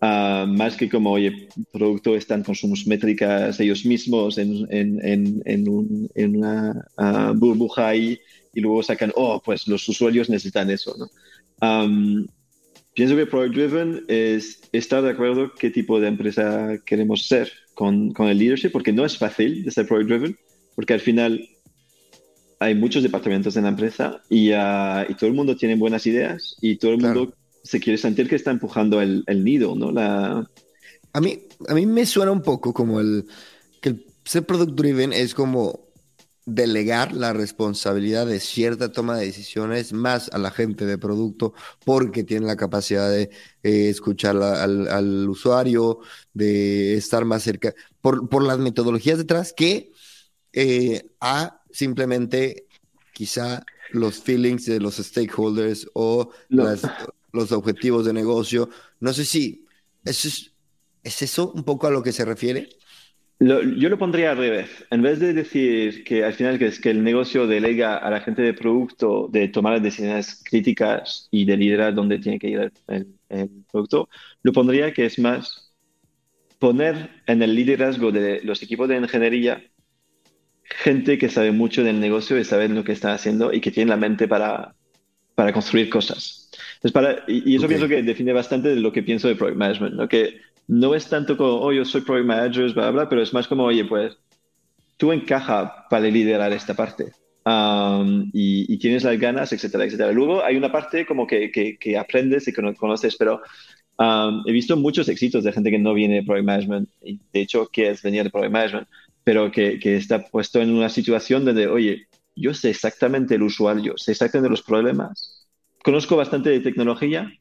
más 0.00 0.76
que 0.76 0.88
como, 0.88 1.12
oye, 1.12 1.48
producto 1.72 2.16
están 2.16 2.42
con 2.42 2.54
sus 2.54 2.86
métricas 2.86 3.58
ellos 3.60 3.84
mismos 3.84 4.38
en, 4.38 4.66
en, 4.70 5.04
en, 5.04 5.42
en, 5.44 5.68
un, 5.68 6.10
una 6.14 7.32
burbuja 7.34 7.88
ahí 7.88 8.18
y 8.54 8.60
luego 8.60 8.82
sacan, 8.82 9.12
oh, 9.14 9.40
pues 9.44 9.66
los 9.68 9.88
usuarios 9.88 10.28
necesitan 10.28 10.70
eso, 10.70 10.96
¿no? 10.98 11.08
pienso 12.94 13.16
que 13.16 13.26
Product 13.26 13.54
Driven 13.54 14.04
es 14.08 14.60
estar 14.72 15.02
de 15.02 15.10
acuerdo 15.10 15.52
qué 15.58 15.70
tipo 15.70 16.00
de 16.00 16.08
empresa 16.08 16.78
queremos 16.84 17.26
ser 17.26 17.52
con, 17.74 18.12
con 18.12 18.28
el 18.28 18.38
leadership, 18.38 18.70
porque 18.70 18.92
no 18.92 19.04
es 19.04 19.16
fácil 19.16 19.64
de 19.64 19.70
ser 19.70 19.86
Product 19.86 20.08
Driven, 20.08 20.36
porque 20.74 20.94
al 20.94 21.00
final 21.00 21.48
hay 22.60 22.74
muchos 22.74 23.02
departamentos 23.02 23.56
en 23.56 23.64
la 23.64 23.70
empresa 23.70 24.22
y, 24.28 24.52
uh, 24.52 25.08
y 25.08 25.14
todo 25.14 25.28
el 25.28 25.32
mundo 25.32 25.56
tiene 25.56 25.76
buenas 25.76 26.06
ideas 26.06 26.56
y 26.60 26.76
todo 26.76 26.92
el 26.92 26.98
mundo 26.98 27.32
se 27.64 27.80
quiere 27.80 27.96
sentir 27.96 28.28
que 28.28 28.36
está 28.36 28.50
empujando 28.50 29.00
el, 29.00 29.24
el 29.26 29.42
nido, 29.42 29.74
¿no? 29.74 29.90
La... 29.90 30.46
A, 31.12 31.20
mí, 31.20 31.40
a 31.68 31.74
mí 31.74 31.86
me 31.86 32.04
suena 32.04 32.30
un 32.30 32.42
poco 32.42 32.72
como 32.74 33.00
el 33.00 33.26
que 33.80 33.88
el 33.88 34.06
ser 34.24 34.44
Product 34.44 34.74
Driven 34.74 35.12
es 35.14 35.34
como 35.34 35.88
delegar 36.44 37.14
la 37.14 37.32
responsabilidad 37.32 38.26
de 38.26 38.40
cierta 38.40 38.92
toma 38.92 39.16
de 39.16 39.26
decisiones 39.26 39.92
más 39.94 40.28
a 40.32 40.38
la 40.38 40.50
gente 40.50 40.84
de 40.84 40.98
producto 40.98 41.54
porque 41.84 42.24
tiene 42.24 42.46
la 42.46 42.56
capacidad 42.56 43.10
de 43.10 43.30
eh, 43.62 43.88
escuchar 43.88 44.36
al, 44.36 45.28
usuario, 45.28 46.00
de 46.34 46.94
estar 46.94 47.24
más 47.24 47.42
cerca, 47.42 47.74
por, 48.02 48.42
las 48.42 48.58
metodologías 48.58 49.16
detrás 49.16 49.54
que 49.54 49.92
eh, 50.52 51.10
a 51.20 51.59
simplemente 51.72 52.66
quizá 53.12 53.64
los 53.92 54.20
feelings 54.20 54.66
de 54.66 54.80
los 54.80 54.96
stakeholders 54.96 55.88
o 55.94 56.30
los 57.32 57.52
objetivos 57.52 58.06
de 58.06 58.12
negocio. 58.12 58.68
No 59.00 59.12
sé 59.12 59.24
si 59.24 59.66
eso 60.04 60.28
es, 60.28 60.52
es 61.02 61.22
eso 61.22 61.52
un 61.52 61.64
poco 61.64 61.86
a 61.86 61.90
lo 61.90 62.02
que 62.02 62.12
se 62.12 62.24
refiere 62.24 62.68
yo 63.40 63.88
lo 63.88 63.98
pondría 63.98 64.32
al 64.32 64.36
revés. 64.36 64.68
En 64.90 65.00
vez 65.00 65.18
de 65.18 65.32
decir 65.32 66.04
que 66.04 66.24
al 66.24 66.34
final 66.34 66.58
que 66.58 66.66
es 66.66 66.78
que 66.78 66.90
el 66.90 67.02
negocio 67.02 67.46
delega 67.46 67.96
a 67.96 68.10
la 68.10 68.20
gente 68.20 68.42
de 68.42 68.52
producto 68.52 69.28
de 69.32 69.48
tomar 69.48 69.74
las 69.74 69.82
decisiones 69.82 70.42
críticas 70.44 71.26
y 71.30 71.46
de 71.46 71.56
liderar 71.56 71.94
dónde 71.94 72.18
tiene 72.18 72.38
que 72.38 72.48
ir 72.48 72.72
el, 72.88 73.06
producto, 73.72 74.10
lo 74.42 74.52
pondría 74.52 74.92
que 74.92 75.06
es 75.06 75.18
más 75.18 75.72
poner 76.58 77.22
en 77.26 77.42
el 77.42 77.54
liderazgo 77.54 78.12
de 78.12 78.42
los 78.42 78.62
equipos 78.62 78.88
de 78.88 78.98
ingeniería 78.98 79.62
gente 80.70 81.18
que 81.18 81.28
sabe 81.28 81.52
mucho 81.52 81.84
del 81.84 82.00
negocio 82.00 82.38
y 82.38 82.44
sabe 82.44 82.68
lo 82.68 82.84
que 82.84 82.92
está 82.92 83.12
haciendo 83.12 83.52
y 83.52 83.60
que 83.60 83.70
tiene 83.70 83.90
la 83.90 83.96
mente 83.96 84.28
para, 84.28 84.74
para 85.34 85.52
construir 85.52 85.90
cosas. 85.90 86.50
para, 86.92 87.24
y, 87.26 87.56
eso 87.56 87.68
pienso 87.68 87.88
que 87.88 88.02
define 88.02 88.32
bastante 88.32 88.68
de 88.68 88.76
lo 88.76 88.92
que 88.92 89.02
pienso 89.02 89.28
de 89.28 89.36
Project 89.36 89.58
Management, 89.58 89.94
¿no? 89.94 90.08
que 90.08 90.40
no 90.68 90.94
es 90.94 91.08
tanto 91.08 91.36
como, 91.36 91.60
oh, 91.60 91.72
yo 91.72 91.84
soy 91.84 92.02
project 92.02 92.26
manager, 92.26 92.72
bla, 92.72 92.90
bla, 92.92 93.08
pero 93.08 93.22
es 93.22 93.34
más 93.34 93.48
como, 93.48 93.64
oye, 93.64 93.84
pues 93.84 94.16
tú 94.96 95.10
encaja 95.12 95.86
para 95.88 96.04
liderar 96.04 96.52
esta 96.52 96.74
parte. 96.74 97.12
y, 98.32 98.78
tienes 98.78 99.02
las 99.02 99.18
ganas, 99.18 99.52
etcétera, 99.52 99.84
etcétera. 99.84 100.12
Luego 100.12 100.44
hay 100.44 100.56
una 100.56 100.70
parte 100.70 101.04
como 101.04 101.26
que, 101.26 101.50
que, 101.50 101.98
aprendes 101.98 102.46
y 102.46 102.52
que 102.52 102.62
no 102.62 102.72
conoces, 102.74 103.16
pero 103.16 103.40
he 104.46 104.52
visto 104.52 104.76
muchos 104.76 105.08
éxitos 105.08 105.42
de 105.42 105.52
gente 105.52 105.70
que 105.70 105.78
no 105.78 105.92
viene 105.92 106.16
de 106.16 106.22
Project 106.22 106.46
Management, 106.46 106.88
y 107.02 107.18
de 107.32 107.40
hecho 107.40 107.66
que 107.66 107.90
es 107.90 108.02
venir 108.02 108.22
de 108.22 108.30
Project 108.30 108.52
Management, 108.52 108.88
pero 109.24 109.50
que, 109.50 109.78
que, 109.78 109.96
está 109.96 110.24
puesto 110.24 110.60
en 110.60 110.70
una 110.74 110.88
situación 110.88 111.44
donde, 111.44 111.66
oye, 111.66 112.08
yo 112.36 112.54
sé 112.54 112.70
exactamente 112.70 113.34
el 113.34 113.42
usuario, 113.42 113.94
sé 113.96 114.12
exactamente 114.12 114.50
los 114.50 114.62
problemas, 114.62 115.48
conozco 115.82 116.16
bastante 116.16 116.50
de 116.50 116.60
tecnología, 116.60 117.32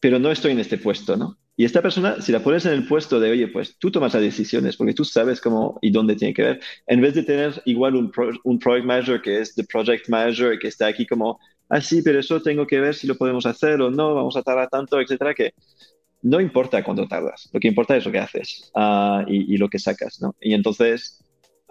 pero 0.00 0.18
no 0.18 0.30
estoy 0.30 0.52
en 0.52 0.58
este 0.60 0.78
puesto, 0.78 1.16
¿no? 1.16 1.38
Y 1.56 1.64
esta 1.64 1.82
persona, 1.82 2.20
si 2.20 2.32
la 2.32 2.40
pones 2.40 2.64
en 2.64 2.72
el 2.72 2.86
puesto 2.86 3.20
de, 3.20 3.30
oye, 3.30 3.46
pues 3.48 3.76
tú 3.78 3.90
tomas 3.90 4.14
las 4.14 4.22
decisiones 4.22 4.76
porque 4.76 4.94
tú 4.94 5.04
sabes 5.04 5.40
cómo 5.40 5.78
y 5.82 5.90
dónde 5.90 6.16
tiene 6.16 6.32
que 6.32 6.42
ver, 6.42 6.60
en 6.86 7.00
vez 7.00 7.14
de 7.14 7.22
tener 7.22 7.62
igual 7.66 7.94
un, 7.94 8.10
un 8.44 8.58
project 8.58 8.86
manager 8.86 9.20
que 9.20 9.40
es 9.40 9.54
the 9.54 9.64
project 9.64 10.08
manager 10.08 10.58
que 10.58 10.68
está 10.68 10.86
aquí 10.86 11.06
como, 11.06 11.38
ah, 11.68 11.80
sí, 11.80 12.02
pero 12.02 12.18
eso 12.18 12.40
tengo 12.40 12.66
que 12.66 12.80
ver 12.80 12.94
si 12.94 13.06
lo 13.06 13.16
podemos 13.16 13.44
hacer 13.44 13.80
o 13.82 13.90
no, 13.90 14.14
vamos 14.14 14.36
a 14.36 14.42
tardar 14.42 14.68
tanto, 14.70 14.98
etcétera, 15.00 15.34
que 15.34 15.52
no 16.22 16.40
importa 16.40 16.82
cuánto 16.82 17.06
tardas, 17.06 17.50
lo 17.52 17.60
que 17.60 17.68
importa 17.68 17.96
es 17.96 18.06
lo 18.06 18.12
que 18.12 18.18
haces 18.18 18.70
uh, 18.74 19.22
y, 19.26 19.54
y, 19.54 19.56
lo 19.56 19.68
que 19.68 19.78
sacas, 19.78 20.20
¿no? 20.22 20.34
Y 20.40 20.54
entonces, 20.54 21.21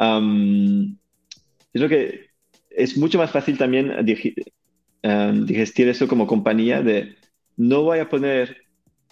um, 0.02 0.98
es 1.74 1.82
lo 1.82 1.88
que 1.88 2.32
es 2.70 2.98
mucho 2.98 3.18
más 3.18 3.32
fácil 3.32 3.58
también 3.58 4.06
digestir 4.06 5.88
eso 5.88 6.08
como 6.08 6.28
compañía 6.28 6.82
de 6.82 7.16
no 7.58 7.84
voy 7.84 8.00
a 8.00 8.10
poner 8.10 8.58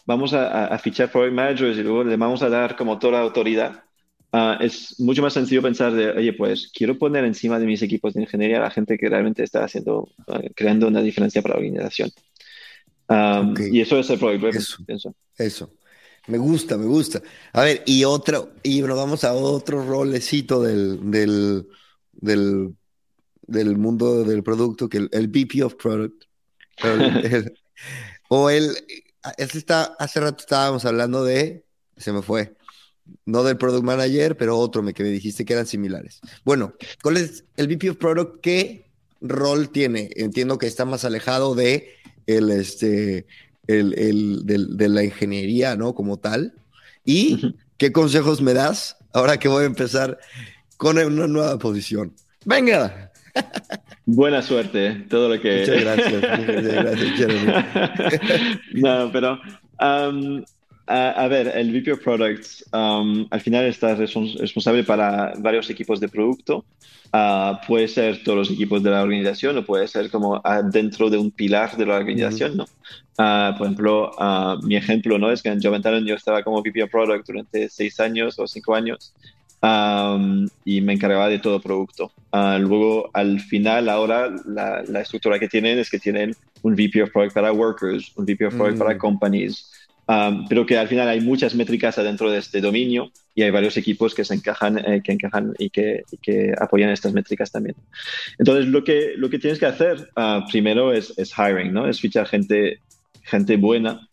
vamos 0.10 0.34
a, 0.34 0.76
fichar 0.80 1.12
project 1.12 1.36
managers 1.36 1.78
y 1.78 1.84
luego 1.84 2.04
le 2.04 2.18
vamos 2.18 2.42
a 2.42 2.50
dar 2.50 2.76
como 2.76 2.98
toda 2.98 3.14
la 3.14 3.20
autoridad. 3.20 3.84
Ah, 4.32 4.58
es 4.60 5.00
mucho 5.00 5.22
más 5.22 5.34
sencillo 5.34 5.62
pensar 5.62 5.94
de, 5.94 6.10
oye, 6.10 6.34
pues 6.34 6.72
quiero 6.74 6.98
poner 6.98 7.26
encima 7.26 7.60
de 7.60 7.68
mis 7.68 7.84
equipos 7.84 8.16
de 8.16 8.22
ingeniería 8.22 8.58
a 8.58 8.62
la 8.62 8.72
gente 8.72 8.98
que 8.98 9.08
realmente 9.08 9.44
está 9.44 9.64
haciendo, 9.64 10.10
ah, 10.28 10.42
creando 10.56 10.88
una 10.88 11.04
diferencia 11.04 11.44
para 11.44 11.56
la 11.56 11.60
organización. 11.60 12.10
Y 13.72 13.82
eso 13.82 14.00
es 14.00 14.10
el 14.10 14.18
project 14.18 14.56
eso, 14.88 15.16
Eso. 15.38 15.72
Me 16.28 16.38
gusta, 16.38 16.78
me 16.78 16.86
gusta. 16.86 17.22
A 17.54 17.64
ver, 17.64 17.84
y 17.86 18.04
otro, 18.04 18.52
y 18.64 18.80
bueno, 18.82 18.96
vamos 18.96 19.24
a 19.24 19.34
otro 19.34 19.86
rolecito 19.86 20.62
del, 20.62 21.12
del, 21.12 21.68
del, 22.14 22.76
del 23.42 23.78
mundo 23.78 24.24
del 24.24 24.44
producto, 24.44 24.88
que 24.90 24.98
el, 24.98 25.10
el 25.12 25.28
VP 25.28 25.64
of 25.64 25.76
Product. 25.76 26.24
o 28.30 28.50
el, 28.50 28.76
Ah, 29.24 29.34
este 29.38 29.58
está, 29.58 29.96
hace 30.00 30.20
rato 30.22 30.40
estábamos 30.40 30.86
hablando 30.86 31.26
de, 31.26 31.66
se 31.98 32.14
me 32.14 32.22
fue, 32.22 32.56
no 33.26 33.44
del 33.44 33.58
Product 33.58 33.84
Manager, 33.84 34.38
pero 34.38 34.58
otro 34.58 34.82
me, 34.82 34.94
que 34.94 35.04
me 35.04 35.10
dijiste 35.10 35.44
que 35.44 35.54
eran 35.54 35.68
similares. 35.68 36.22
Bueno, 36.46 36.74
¿cuál 37.04 37.18
es 37.18 37.44
el 37.58 37.68
VP 37.68 37.90
of 37.92 37.98
Product? 37.98 38.40
¿Qué 38.42 38.90
rol 39.20 39.72
tiene? 39.72 40.10
Entiendo 40.16 40.58
que 40.58 40.68
está 40.68 40.86
más 40.86 41.04
alejado 41.04 41.54
de 41.54 41.96
el, 42.28 42.50
este, 42.52 43.26
el, 43.70 43.94
el 43.98 44.78
de 44.78 44.90
la 44.90 45.04
ingeniería, 45.04 45.76
¿no? 45.76 45.94
Como 45.94 46.18
tal. 46.18 46.54
¿Y 47.06 47.56
qué 47.78 47.92
consejos 47.92 48.42
me 48.42 48.54
das 48.54 48.98
ahora 49.14 49.38
que 49.38 49.48
voy 49.48 49.64
a 49.64 49.68
empezar 49.68 50.18
con 50.78 50.98
una 50.98 51.28
nueva 51.28 51.58
posición? 51.60 52.14
Venga. 52.46 53.12
Buena 54.06 54.42
suerte, 54.42 55.06
todo 55.08 55.30
lo 55.30 55.40
que... 55.40 55.60
Muchas 55.60 55.82
gracias, 55.82 56.22
gracias, 57.22 58.60
No, 58.74 59.12
pero... 59.12 59.40
Um, 59.80 60.44
a, 60.88 61.28
ver, 61.28 61.52
el 61.56 61.72
VP 61.72 61.92
of 61.92 62.04
Products 62.04 62.66
um, 62.74 63.28
al 63.30 63.42
final 63.42 63.66
está 63.66 63.94
responsable 63.94 64.84
para 64.84 65.34
varios 65.38 65.70
equipos 65.70 66.00
de 66.00 66.10
producto. 66.10 66.66
Uh, 67.14 67.56
puede 67.68 67.88
ser 67.88 68.24
todos 68.24 68.40
los 68.40 68.52
equipos 68.52 68.82
de 68.82 68.90
la 68.90 69.04
organización 69.04 69.58
o 69.60 69.66
puede 69.66 69.88
ser 69.88 70.10
como 70.10 70.42
dentro 70.72 71.12
de 71.12 71.18
un 71.18 71.30
pilar 71.30 71.78
de 71.78 71.86
la 71.86 71.96
organización, 71.98 72.58
¿no? 72.58 72.66
Uh, 73.20 73.52
por 73.58 73.68
ejemplo, 73.68 74.12
mi 74.64 74.78
ejemplo, 74.78 75.20
¿no? 75.20 75.30
Es 75.30 75.44
que 75.44 75.50
en 75.50 75.62
Joe 75.62 76.06
yo 76.06 76.16
estaba 76.16 76.42
como 76.42 76.62
VP 76.62 76.84
of 76.84 76.90
Product 76.90 77.28
durante 77.28 77.68
seis 77.68 78.00
años 78.00 78.40
o 78.40 78.48
cinco 78.48 78.74
años 78.74 79.14
y 80.64 80.80
me 80.80 80.94
encargaba 80.94 81.28
de 81.28 81.40
todo 81.40 81.60
producto. 81.60 82.14
Ah, 82.32 82.58
luego, 82.60 83.10
al 83.14 83.42
final, 83.42 83.90
ahora 83.90 84.30
la, 84.46 84.84
la, 84.88 85.02
estructura 85.02 85.38
que 85.38 85.50
tienen 85.50 85.80
es 85.80 85.90
que 85.90 86.00
tienen 86.00 86.34
un 86.62 86.76
VP 86.76 87.04
of 87.04 87.12
Product 87.12 87.34
para 87.34 87.52
workers, 87.52 88.14
un 88.16 88.26
VP 88.26 88.46
of 88.46 88.56
Product 88.56 88.78
para 88.78 88.96
mm. 88.96 89.00
companies, 89.00 89.70
pero 90.48 90.66
que 90.66 90.78
al 90.78 90.88
final 90.88 91.08
hay 91.08 91.22
muchas 91.22 91.54
métricas 91.56 91.98
adentro 91.98 92.32
de 92.32 92.40
este 92.40 92.62
dominio 92.62 93.12
y 93.36 93.44
hay 93.44 93.52
varios 93.52 93.78
equipos 93.78 94.16
que 94.16 94.26
se 94.26 94.34
encajan, 94.34 94.80
eh, 94.80 95.02
que 95.04 95.12
encajan 95.12 95.54
y 95.60 95.70
que, 95.70 96.04
que, 96.22 96.54
apoyan 96.60 96.90
estas 96.90 97.14
métricas 97.14 97.52
también. 97.52 97.76
Entonces, 98.38 98.66
lo 98.68 98.84
que, 98.84 99.14
lo 99.18 99.30
que 99.30 99.40
tienes 99.40 99.60
que 99.60 99.68
hacer 99.68 100.10
primero 100.52 100.94
es, 100.94 101.14
es, 101.18 101.32
hiring, 101.38 101.72
¿no? 101.72 101.88
Es 101.88 102.00
fichar 102.00 102.28
gente, 102.28 102.80
gente 103.30 103.58
buena 103.58 104.08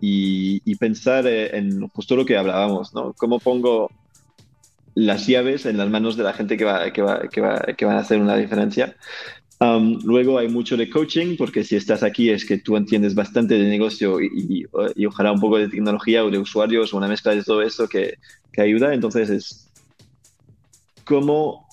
y, 0.00 0.74
pensar 0.76 1.26
eh, 1.26 1.56
en 1.56 1.88
justo 1.88 2.16
lo 2.16 2.24
que 2.24 2.36
hablábamos, 2.36 2.94
¿no? 2.94 3.12
¿Cómo 3.14 3.38
pongo 3.38 3.90
las 4.94 5.26
llaves 5.26 5.66
en 5.66 5.78
las 5.78 5.88
manos 5.88 6.16
de 6.16 6.24
la 6.24 6.32
gente 6.32 6.56
que 6.56 6.64
va, 6.64 6.92
que 6.92 7.02
va, 7.02 7.28
que 7.28 7.40
va, 7.40 7.60
que 7.76 7.84
van 7.84 7.96
a 7.96 8.00
hacer 8.00 8.20
una 8.20 8.36
diferencia? 8.36 8.96
luego 10.04 10.38
hay 10.38 10.48
mucho 10.48 10.76
de 10.76 10.88
coaching, 10.88 11.36
porque 11.36 11.64
si 11.64 11.76
estás 11.76 12.02
aquí 12.02 12.30
es 12.30 12.46
que 12.46 12.58
tú 12.58 12.76
entiendes 12.76 13.14
bastante 13.14 13.58
de 13.58 13.68
negocio 13.68 14.18
y, 14.20 14.66
ojalá 15.06 15.32
un 15.32 15.40
poco 15.40 15.58
de 15.58 15.68
tecnología 15.68 16.24
o 16.24 16.30
de 16.30 16.38
usuarios 16.38 16.92
o 16.92 16.96
una 16.96 17.08
mezcla 17.08 17.34
de 17.34 17.42
todo 17.42 17.60
eso 17.60 17.86
que, 17.86 18.14
que 18.52 18.62
ayuda. 18.62 18.94
Entonces 18.94 19.28
es 19.28 19.70
cómo, 21.04 21.68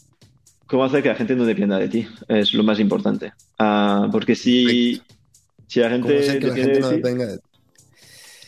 cómo 0.65 0.83
hacer 0.83 1.01
que 1.01 1.09
la 1.09 1.15
gente 1.15 1.35
no 1.35 1.45
dependa 1.45 1.77
de 1.77 1.87
ti. 1.87 2.07
Es 2.27 2.53
lo 2.53 2.63
más 2.63 2.79
importante. 2.79 3.31
Ah, 3.57 4.09
porque 4.11 4.35
si, 4.35 5.01
si 5.67 5.79
la 5.79 5.89
gente... 5.89 6.39
Que 6.39 6.47
la 6.47 6.55
gente 6.55 6.79
no 6.79 6.89
dependa 6.89 7.25
de? 7.25 7.39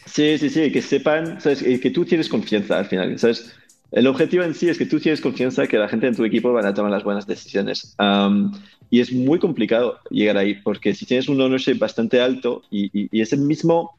Sí, 0.06 0.38
sí, 0.40 0.50
sí, 0.50 0.72
que 0.72 0.82
sepan, 0.82 1.40
¿sabes? 1.40 1.62
que 1.62 1.92
tú 1.92 2.04
tienes 2.04 2.28
confianza 2.30 2.80
al 2.80 2.86
final, 2.86 3.20
¿sabes? 3.20 3.54
El 3.92 4.06
objetivo 4.08 4.44
en 4.44 4.54
sí 4.54 4.70
es 4.70 4.78
que 4.78 4.86
tú 4.86 5.00
tienes 5.00 5.22
confianza 5.22 5.68
que 5.68 5.78
la 5.78 5.88
gente 5.88 6.08
en 6.08 6.16
tu 6.16 6.24
equipo 6.24 6.54
van 6.54 6.66
a 6.66 6.74
tomar 6.74 6.92
las 6.92 7.04
buenas 7.04 7.26
decisiones. 7.26 7.96
y 8.92 9.00
es 9.00 9.12
muy 9.12 9.40
complicado 9.40 10.00
llegar 10.10 10.38
ahí, 10.38 10.56
porque 10.56 10.94
si 10.94 11.06
tienes 11.06 11.28
un 11.28 11.42
ownership 11.42 11.78
bastante 11.78 12.22
alto 12.22 12.64
y, 12.70 12.90
y, 12.94 13.22
es 13.22 13.34
el 13.34 13.42
mismo, 13.42 13.98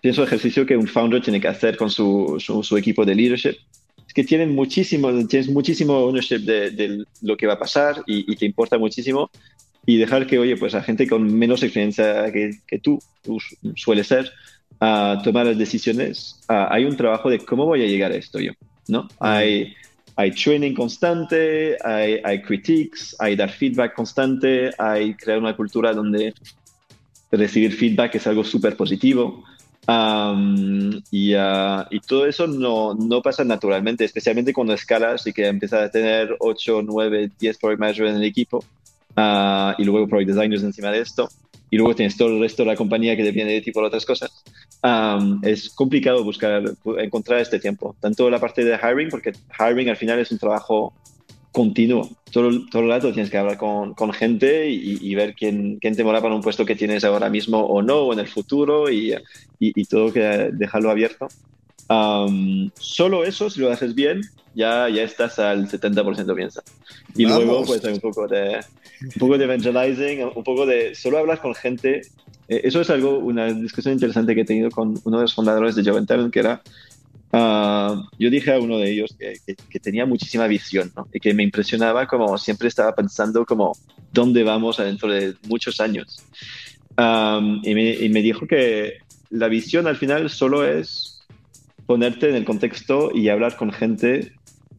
pienso, 0.00 0.24
ejercicio 0.24 0.66
que 0.66 0.76
un 0.76 0.88
founder 0.88 1.22
tiene 1.22 1.40
que 1.40 1.48
hacer 1.48 1.76
con 1.76 1.90
su, 1.90 2.36
su, 2.40 2.76
equipo 2.76 3.04
de 3.04 3.14
leadership, 3.14 3.56
es 4.06 4.14
que 4.14 4.24
tienen 4.24 4.52
muchísimo, 4.54 5.10
tienes 5.28 5.48
muchísimo 5.48 5.94
ownership 5.98 6.40
de, 6.40 7.04
lo 7.22 7.36
que 7.36 7.46
va 7.46 7.54
a 7.54 7.58
pasar 7.58 8.02
y, 8.06 8.34
te 8.34 8.46
importa 8.46 8.78
muchísimo. 8.78 9.30
Y 9.86 9.96
dejar 9.96 10.26
que, 10.26 10.38
oye, 10.38 10.56
pues 10.56 10.72
la 10.74 10.82
gente 10.82 11.08
con 11.08 11.32
menos 11.38 11.62
experiencia 11.62 12.30
que, 12.32 12.50
que 12.66 12.78
tú, 12.78 13.02
tú 13.22 13.38
suele 13.76 14.04
ser, 14.04 14.30
a 14.80 15.20
tomar 15.22 15.46
las 15.46 15.58
decisiones, 15.58 16.40
hay 16.48 16.84
un 16.84 16.96
trabajo 16.96 17.28
de 17.28 17.38
cómo 17.38 17.66
voy 17.66 17.82
a 17.82 17.86
llegar 17.86 18.12
a 18.12 18.16
esto 18.16 18.40
yo. 18.40 18.52
¿no? 18.88 19.08
Hay, 19.20 19.74
hay 20.16 20.30
training 20.32 20.74
constante, 20.74 21.76
hay, 21.84 22.20
hay 22.24 22.42
critiques, 22.42 23.14
hay 23.18 23.36
dar 23.36 23.50
feedback 23.50 23.94
constante, 23.94 24.70
hay 24.78 25.14
crear 25.14 25.38
una 25.38 25.54
cultura 25.54 25.92
donde 25.92 26.34
recibir 27.30 27.72
feedback 27.72 28.14
es 28.14 28.26
algo 28.26 28.42
súper 28.42 28.76
positivo. 28.76 29.44
y, 31.10 31.34
uh, 31.34 31.84
y, 31.90 32.00
todo 32.00 32.26
eso 32.26 32.46
no, 32.46 32.94
no, 32.94 33.20
pasa 33.22 33.44
naturalmente, 33.44 34.04
especialmente 34.04 34.52
cuando 34.52 34.72
escalas 34.72 35.26
y 35.26 35.32
que 35.32 35.46
empiezas 35.46 35.82
a 35.82 35.90
tener 35.90 36.36
8, 36.38 36.82
9, 36.84 37.30
10 37.38 37.58
product 37.58 37.80
managers 37.80 38.10
en 38.10 38.16
el 38.16 38.24
equipo 38.24 38.64
uh, 39.20 39.80
y 39.80 39.84
luego 39.84 40.08
product 40.08 40.28
designers 40.28 40.62
encima 40.62 40.90
de 40.90 41.00
esto 41.00 41.28
y 41.70 41.76
luego 41.76 41.94
tienes 41.94 42.16
todo 42.16 42.28
el 42.28 42.40
resto 42.40 42.62
de 42.64 42.68
la 42.68 42.76
compañía 42.76 43.16
que 43.16 43.22
depende 43.22 43.52
de 43.52 43.60
ti 43.60 43.70
por 43.70 43.84
otras 43.84 44.04
cosas, 44.04 44.30
es 45.42 45.70
complicado 45.70 46.24
buscar, 46.24 46.64
encontrar 46.98 47.40
este 47.40 47.60
tiempo. 47.60 47.94
Tanto 48.00 48.28
la 48.28 48.40
parte 48.40 48.64
de 48.64 48.76
hiring, 48.76 49.08
porque 49.08 49.32
hiring 49.58 49.88
al 49.88 49.96
final 49.96 50.18
es 50.18 50.32
un 50.32 50.38
trabajo 50.38 50.92
continuo. 51.52 52.08
Todo, 52.32 52.50
todo 52.70 52.82
el 52.82 52.88
rato 52.88 53.12
tienes 53.12 53.30
que 53.30 53.38
hablar 53.38 53.56
con, 53.56 53.94
con 53.94 54.12
gente 54.12 54.68
y, 54.68 55.14
ver 55.14 55.34
quién, 55.34 55.78
quién, 55.80 55.94
te 55.94 56.02
mola 56.02 56.20
para 56.20 56.34
un 56.34 56.42
puesto 56.42 56.64
que 56.64 56.76
tienes 56.76 57.04
ahora 57.04 57.30
mismo 57.30 57.58
o 57.58 57.82
no, 57.82 57.98
o 57.98 58.12
en 58.12 58.18
el 58.18 58.28
futuro, 58.28 58.90
y, 58.90 59.12
y, 59.58 59.80
y 59.80 59.84
todo 59.84 60.12
que 60.12 60.50
dejarlo 60.52 60.90
abierto. 60.90 61.28
Solo 62.78 63.24
eso, 63.24 63.50
si 63.50 63.60
lo 63.60 63.70
haces 63.70 63.94
bien, 63.94 64.22
ya, 64.54 64.88
ya 64.88 65.02
estás 65.02 65.38
al 65.38 65.68
70% 65.68 66.34
piensa. 66.34 66.62
Y 67.14 67.26
luego 67.26 67.64
pues 67.64 67.84
hay 67.84 67.94
un 67.94 68.00
poco 68.00 68.26
de, 68.26 68.60
un 69.02 69.18
poco 69.18 69.38
de 69.38 69.44
evangelizing, 69.44 70.24
un 70.34 70.44
poco 70.44 70.66
de 70.66 70.94
solo 70.94 71.18
hablar 71.18 71.40
con 71.40 71.54
gente. 71.54 72.02
Eh, 72.48 72.60
eso 72.64 72.80
es 72.80 72.90
algo, 72.90 73.18
una 73.18 73.52
discusión 73.52 73.94
interesante 73.94 74.34
que 74.34 74.42
he 74.42 74.44
tenido 74.44 74.70
con 74.70 75.00
uno 75.04 75.16
de 75.18 75.22
los 75.22 75.34
fundadores 75.34 75.74
de 75.74 75.84
Joven 75.84 76.06
Talent, 76.06 76.32
que 76.32 76.40
era, 76.40 76.62
ah, 77.32 78.08
yo 78.18 78.30
dije 78.30 78.52
a 78.52 78.58
uno 78.58 78.78
de 78.78 78.90
ellos 78.90 79.14
que, 79.18 79.34
que, 79.68 79.80
tenía 79.80 80.06
muchísima 80.06 80.46
visión 80.46 80.92
¿no? 80.96 81.08
y 81.12 81.20
que 81.20 81.34
me 81.34 81.42
impresionaba 81.42 82.06
como 82.06 82.36
siempre 82.38 82.68
estaba 82.68 82.94
pensando 82.94 83.44
como 83.44 83.76
dónde 84.12 84.42
vamos 84.42 84.78
dentro 84.78 85.10
de 85.12 85.34
muchos 85.48 85.80
años. 85.80 86.22
y, 86.96 87.74
me, 87.74 87.90
y 87.94 88.08
me 88.10 88.22
dijo 88.22 88.46
que 88.46 88.98
la 89.30 89.48
visión 89.48 89.86
al 89.86 89.96
final 89.96 90.28
solo 90.28 90.64
es 90.64 91.19
ponerte 91.90 92.28
en 92.28 92.36
el 92.36 92.44
contexto 92.44 93.10
y 93.12 93.30
hablar 93.30 93.56
con 93.56 93.72
gente 93.72 94.30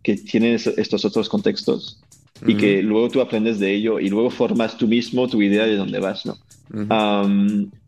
que 0.01 0.15
tiene 0.15 0.53
estos 0.55 1.03
otros 1.03 1.27
contextos 1.27 1.99
y 2.47 2.55
que 2.55 2.81
luego 2.81 3.09
tú 3.09 3.19
aprendes 3.19 3.59
de 3.59 3.69
ello 3.73 3.99
y 3.99 4.07
luego 4.07 4.29
formas 4.29 4.77
tú 4.77 4.87
mismo 4.87 5.27
tu 5.27 5.41
idea 5.41 5.65
de 5.65 5.75
dónde 5.75 5.99
vas, 5.99 6.25
¿no? 6.25 6.37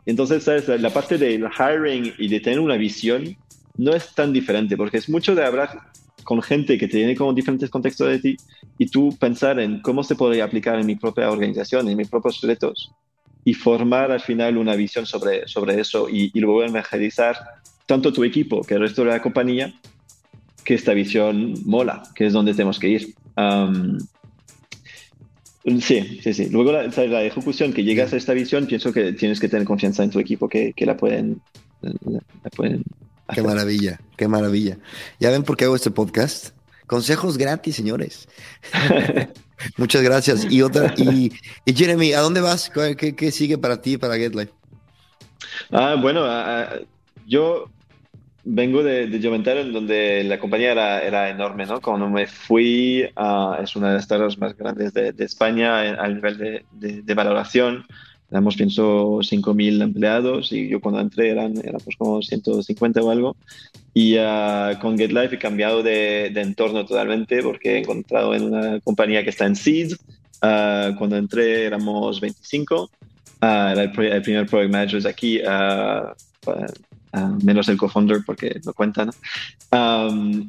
entonces, 0.05 0.43
¿sabes? 0.43 0.67
La 0.67 0.89
parte 0.89 1.17
del 1.17 1.47
hiring 1.57 2.11
y 2.17 2.27
de 2.27 2.41
tener 2.41 2.59
una 2.59 2.75
visión 2.75 3.37
no 3.77 3.93
es 3.95 4.13
tan 4.13 4.33
diferente 4.33 4.75
porque 4.75 4.97
es 4.97 5.07
mucho 5.07 5.35
de 5.35 5.45
hablar 5.45 5.69
con 6.25 6.41
gente 6.41 6.77
que 6.77 6.89
tiene 6.89 7.15
como 7.15 7.31
diferentes 7.31 7.69
contextos 7.69 8.09
de 8.09 8.19
ti 8.19 8.35
y 8.77 8.87
tú 8.87 9.15
pensar 9.17 9.57
en 9.57 9.79
cómo 9.79 10.03
se 10.03 10.15
podría 10.15 10.43
aplicar 10.43 10.77
en 10.77 10.85
mi 10.85 10.97
propia 10.97 11.31
organización, 11.31 11.87
en 11.87 11.95
mis 11.95 12.09
propios 12.09 12.41
retos 12.41 12.91
y 13.45 13.53
formar 13.53 14.11
al 14.11 14.19
final 14.19 14.57
una 14.57 14.75
visión 14.75 15.05
sobre, 15.05 15.47
sobre 15.47 15.79
eso 15.79 16.09
y, 16.09 16.29
y 16.33 16.41
luego 16.41 16.65
evangelizar 16.65 17.37
tanto 17.85 18.13
tu 18.13 18.23
equipo 18.23 18.61
que 18.61 18.75
el 18.75 18.81
resto 18.81 19.03
de 19.03 19.11
la 19.11 19.21
compañía 19.21 19.73
que 20.63 20.73
esta 20.75 20.93
visión 20.93 21.55
mola, 21.65 22.03
que 22.15 22.27
es 22.27 22.33
donde 22.33 22.53
tenemos 22.53 22.79
que 22.79 22.87
ir. 22.89 23.13
sí, 25.81 26.19
sí, 26.21 26.33
sí. 26.33 26.49
Luego 26.49 26.71
la, 26.71 26.87
la, 26.87 27.23
ejecución, 27.23 27.73
que 27.73 27.83
llegas 27.83 28.13
a 28.13 28.17
esta 28.17 28.33
visión, 28.33 28.65
pienso 28.65 28.93
que 28.93 29.13
tienes 29.13 29.39
que 29.39 29.49
tener 29.49 29.67
confianza 29.67 30.03
en 30.03 30.09
tu 30.09 30.19
equipo 30.19 30.47
que, 30.49 30.73
que 30.73 30.85
la 30.85 30.97
pueden... 30.97 31.41
La, 31.81 32.49
pueden 32.55 32.83
Qué 33.33 33.41
maravilla, 33.41 33.99
qué 34.17 34.27
maravilla. 34.27 34.77
¿Ya 35.19 35.31
ven 35.31 35.43
por 35.43 35.57
qué 35.57 35.65
hago 35.65 35.75
este 35.75 35.91
podcast? 35.91 36.55
Consejos 36.87 37.37
gratis, 37.37 37.75
señores. 37.75 38.27
Muchas 39.77 40.01
gracias. 40.01 40.45
Y 40.51 40.61
otra, 40.61 40.93
y, 40.97 41.31
Jeremy, 41.65 42.13
¿a 42.13 42.19
dónde 42.19 42.41
vas? 42.41 42.69
¿Qué, 42.69 43.15
¿Qué, 43.15 43.31
sigue 43.31 43.57
para 43.57 43.81
ti, 43.81 43.97
para 43.97 44.15
GetLife? 44.15 44.51
Ah, 45.71 45.95
bueno, 45.99 46.25
yo 47.25 47.69
vengo 48.43 48.83
de, 48.83 49.07
de 49.07 49.25
Juventud, 49.25 49.71
donde 49.71 50.23
la 50.23 50.39
compañía 50.39 50.71
era, 50.71 51.01
era, 51.01 51.29
enorme, 51.29 51.65
¿no? 51.65 51.81
Cuando 51.81 52.09
me 52.09 52.27
fui, 52.27 53.05
a, 53.15 53.59
es 53.63 53.75
una 53.75 53.89
de 53.89 53.93
las 53.95 54.05
startups 54.05 54.37
más 54.37 54.55
grandes 54.57 54.93
de, 54.93 55.13
de 55.13 55.25
España 55.25 55.79
a 55.79 56.07
nivel 56.07 56.37
de, 56.37 56.65
de, 57.01 57.13
valoración. 57.13 57.85
Tenemos, 58.29 58.55
pienso, 58.55 59.19
5.000 59.19 59.83
empleados 59.83 60.51
y 60.51 60.67
yo 60.67 60.81
cuando 60.81 60.99
entré 60.99 61.29
eran, 61.29 61.53
pues 61.53 61.95
como 61.97 62.21
150 62.21 63.01
o 63.01 63.11
algo. 63.11 63.35
Y 63.93 64.17
uh, 64.17 64.79
con 64.81 64.97
GetLife 64.97 65.35
he 65.35 65.39
cambiado 65.39 65.83
de, 65.83 66.25
entorno 66.27 66.85
totalmente 66.85 67.43
porque 67.43 67.75
he 67.75 67.79
encontrado 67.79 68.33
en 68.33 68.43
una 68.45 68.79
compañía 68.81 69.23
que 69.23 69.29
está 69.29 69.45
en 69.45 69.55
Seed. 69.55 69.93
Uh, 70.41 70.95
cuando 70.97 71.15
entré 71.15 71.65
éramos 71.65 72.19
25. 72.19 72.89
Uh, 73.41 73.45
era 73.45 73.83
el, 73.83 73.99
el, 73.99 74.21
primer 74.21 74.47
project 74.47 74.71
manager 74.71 75.07
aquí 75.07 75.39
menos 77.43 77.69
el 77.69 77.77
co-founder 77.77 78.23
porque 78.25 78.59
no 78.65 78.73
cuenta, 78.73 79.05
¿no? 79.05 79.13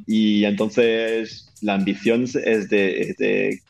y 0.07 0.45
entonces 0.45 1.51
la 1.61 1.75
ambición 1.75 2.23
es 2.23 2.69
de, 2.69 3.61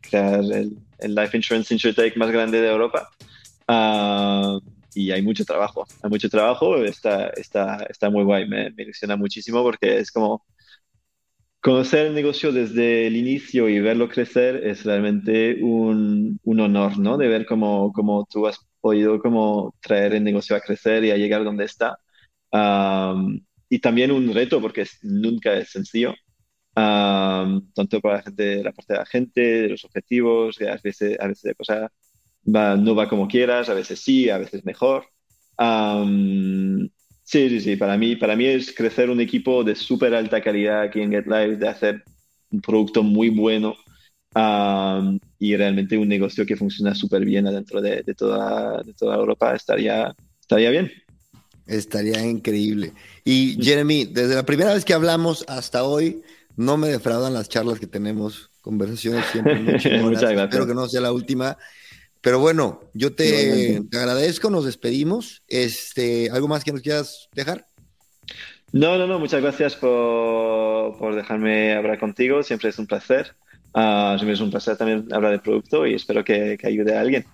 crear 0.00 0.40
el, 0.40 0.76
life 1.14 1.36
insurance 1.36 1.72
insurtech 1.72 2.16
más 2.16 2.30
grande 2.30 2.60
de 2.60 2.68
Europa. 2.68 3.08
y 4.94 5.10
hay 5.10 5.22
mucho 5.22 5.44
trabajo, 5.44 5.86
hay 6.02 6.10
mucho 6.10 6.28
trabajo, 6.28 6.76
está, 6.84 7.28
está, 7.30 7.86
está 7.88 8.10
muy 8.10 8.24
guay, 8.24 8.48
me, 8.48 8.70
me 8.70 8.82
ilusiona 8.82 9.16
muchísimo 9.16 9.62
porque 9.62 9.98
es 9.98 10.10
como 10.10 10.44
conocer 11.60 12.06
el 12.06 12.14
negocio 12.14 12.52
desde 12.52 13.06
el 13.06 13.16
inicio 13.16 13.68
y 13.68 13.80
verlo 13.80 14.08
crecer 14.08 14.66
es 14.66 14.84
realmente 14.84 15.62
un, 15.62 16.40
un 16.42 16.60
honor, 16.60 16.98
¿no? 16.98 17.18
De 17.18 17.28
ver 17.28 17.46
cómo, 17.46 17.92
cómo, 17.92 18.26
tú 18.30 18.46
has 18.46 18.58
podido 18.80 19.20
como 19.20 19.74
traer 19.80 20.14
el 20.14 20.24
negocio 20.24 20.56
a 20.56 20.60
crecer 20.60 21.04
y 21.04 21.10
a 21.10 21.16
llegar 21.16 21.44
donde 21.44 21.64
está 21.64 21.98
y 22.52 23.78
también 23.78 24.10
un 24.10 24.32
reto 24.34 24.60
porque 24.60 24.86
nunca 25.02 25.54
es 25.54 25.70
sencillo, 25.70 26.14
tanto 26.74 28.00
para 28.00 28.16
la, 28.16 28.22
gente, 28.22 28.62
la 28.64 28.72
parte 28.72 28.92
de 28.94 28.98
la 28.98 29.06
gente, 29.06 29.40
de 29.40 29.68
los 29.68 29.84
objetivos, 29.84 30.56
que 30.58 30.68
a 30.68 30.76
veces, 30.82 31.18
a 31.20 31.26
veces 31.28 31.44
la 31.44 31.54
cosa 31.54 31.92
va, 32.54 32.76
no 32.76 32.94
va 32.94 33.08
como 33.08 33.28
quieras, 33.28 33.68
a 33.68 33.74
veces 33.74 34.00
sí, 34.00 34.30
a 34.30 34.38
veces 34.38 34.64
mejor. 34.64 35.06
sí, 37.24 37.48
sí, 37.48 37.60
sí, 37.60 37.76
para 37.76 37.96
mí, 37.96 38.16
para 38.16 38.36
mí 38.36 38.46
es 38.46 38.74
crecer 38.74 39.10
un 39.10 39.20
equipo 39.20 39.62
de 39.64 39.74
súper 39.74 40.14
alta 40.14 40.42
calidad 40.42 40.82
aquí 40.82 41.00
en 41.00 41.12
GetLife, 41.12 41.56
de 41.56 41.68
hacer 41.68 42.04
un 42.50 42.60
producto 42.60 43.02
muy 43.02 43.30
bueno 43.30 43.76
y 45.38 45.56
realmente 45.56 45.98
un 45.98 46.08
negocio 46.08 46.46
que 46.46 46.56
funciona 46.56 46.94
súper 46.94 47.24
bien 47.24 47.44
dentro 47.44 47.80
de, 47.80 48.02
de, 48.02 48.14
toda, 48.14 48.82
de 48.82 48.94
toda 48.94 49.16
Europa 49.16 49.54
estaría, 49.54 50.14
estaría 50.40 50.70
bien. 50.70 50.90
Estaría 51.70 52.20
increíble. 52.26 52.92
Y 53.24 53.56
Jeremy, 53.62 54.06
desde 54.06 54.34
la 54.34 54.42
primera 54.42 54.74
vez 54.74 54.84
que 54.84 54.92
hablamos 54.92 55.44
hasta 55.46 55.84
hoy, 55.84 56.20
no 56.56 56.76
me 56.76 56.88
defraudan 56.88 57.32
las 57.32 57.48
charlas 57.48 57.78
que 57.78 57.86
tenemos, 57.86 58.50
conversaciones 58.60 59.24
siempre 59.30 59.54
muy 59.54 59.72
Muchas 59.74 59.92
gracias. 59.92 60.42
Espero 60.42 60.66
que 60.66 60.74
no 60.74 60.88
sea 60.88 61.00
la 61.00 61.12
última. 61.12 61.56
Pero 62.20 62.40
bueno, 62.40 62.80
yo 62.92 63.14
te, 63.14 63.80
agradezco, 63.92 64.50
nos 64.50 64.64
despedimos. 64.64 65.44
Este, 65.46 66.28
¿Algo 66.32 66.48
más 66.48 66.64
que 66.64 66.72
nos 66.72 66.82
quieras 66.82 67.28
dejar? 67.34 67.66
No, 68.72 68.98
no, 68.98 69.06
no, 69.06 69.20
muchas 69.20 69.40
gracias 69.40 69.76
por, 69.76 70.98
por 70.98 71.14
dejarme 71.14 71.74
hablar 71.74 72.00
contigo, 72.00 72.42
siempre 72.42 72.70
es 72.70 72.78
un 72.80 72.88
placer. 72.88 73.36
Uh, 73.74 74.16
es 74.28 74.40
un 74.40 74.50
placer 74.50 74.76
también 74.76 75.06
hablar 75.12 75.30
del 75.30 75.40
producto 75.40 75.86
y 75.86 75.94
espero 75.94 76.24
que, 76.24 76.58
que 76.60 76.66
ayude 76.66 76.96
a 76.96 77.00
alguien. 77.00 77.24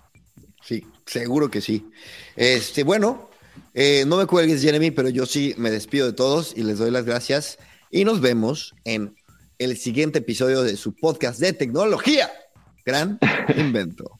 Sí, 0.61 0.85
seguro 1.07 1.49
que 1.49 1.59
sí. 1.59 1.87
Este, 2.35 2.83
bueno, 2.83 3.26
eh, 3.73 4.03
no 4.07 4.17
me 4.17 4.25
cuelgues, 4.25 4.61
Jeremy, 4.61 4.91
pero 4.91 5.09
yo 5.09 5.25
sí 5.25 5.53
me 5.57 5.71
despido 5.71 6.07
de 6.07 6.13
todos 6.13 6.53
y 6.55 6.63
les 6.63 6.77
doy 6.77 6.91
las 6.91 7.05
gracias. 7.05 7.57
Y 7.91 8.05
nos 8.05 8.21
vemos 8.21 8.75
en 8.83 9.15
el 9.59 9.77
siguiente 9.77 10.19
episodio 10.19 10.63
de 10.63 10.77
su 10.77 10.95
podcast 10.95 11.39
de 11.39 11.53
tecnología. 11.53 12.29
Gran 12.85 13.19
invento. 13.57 14.19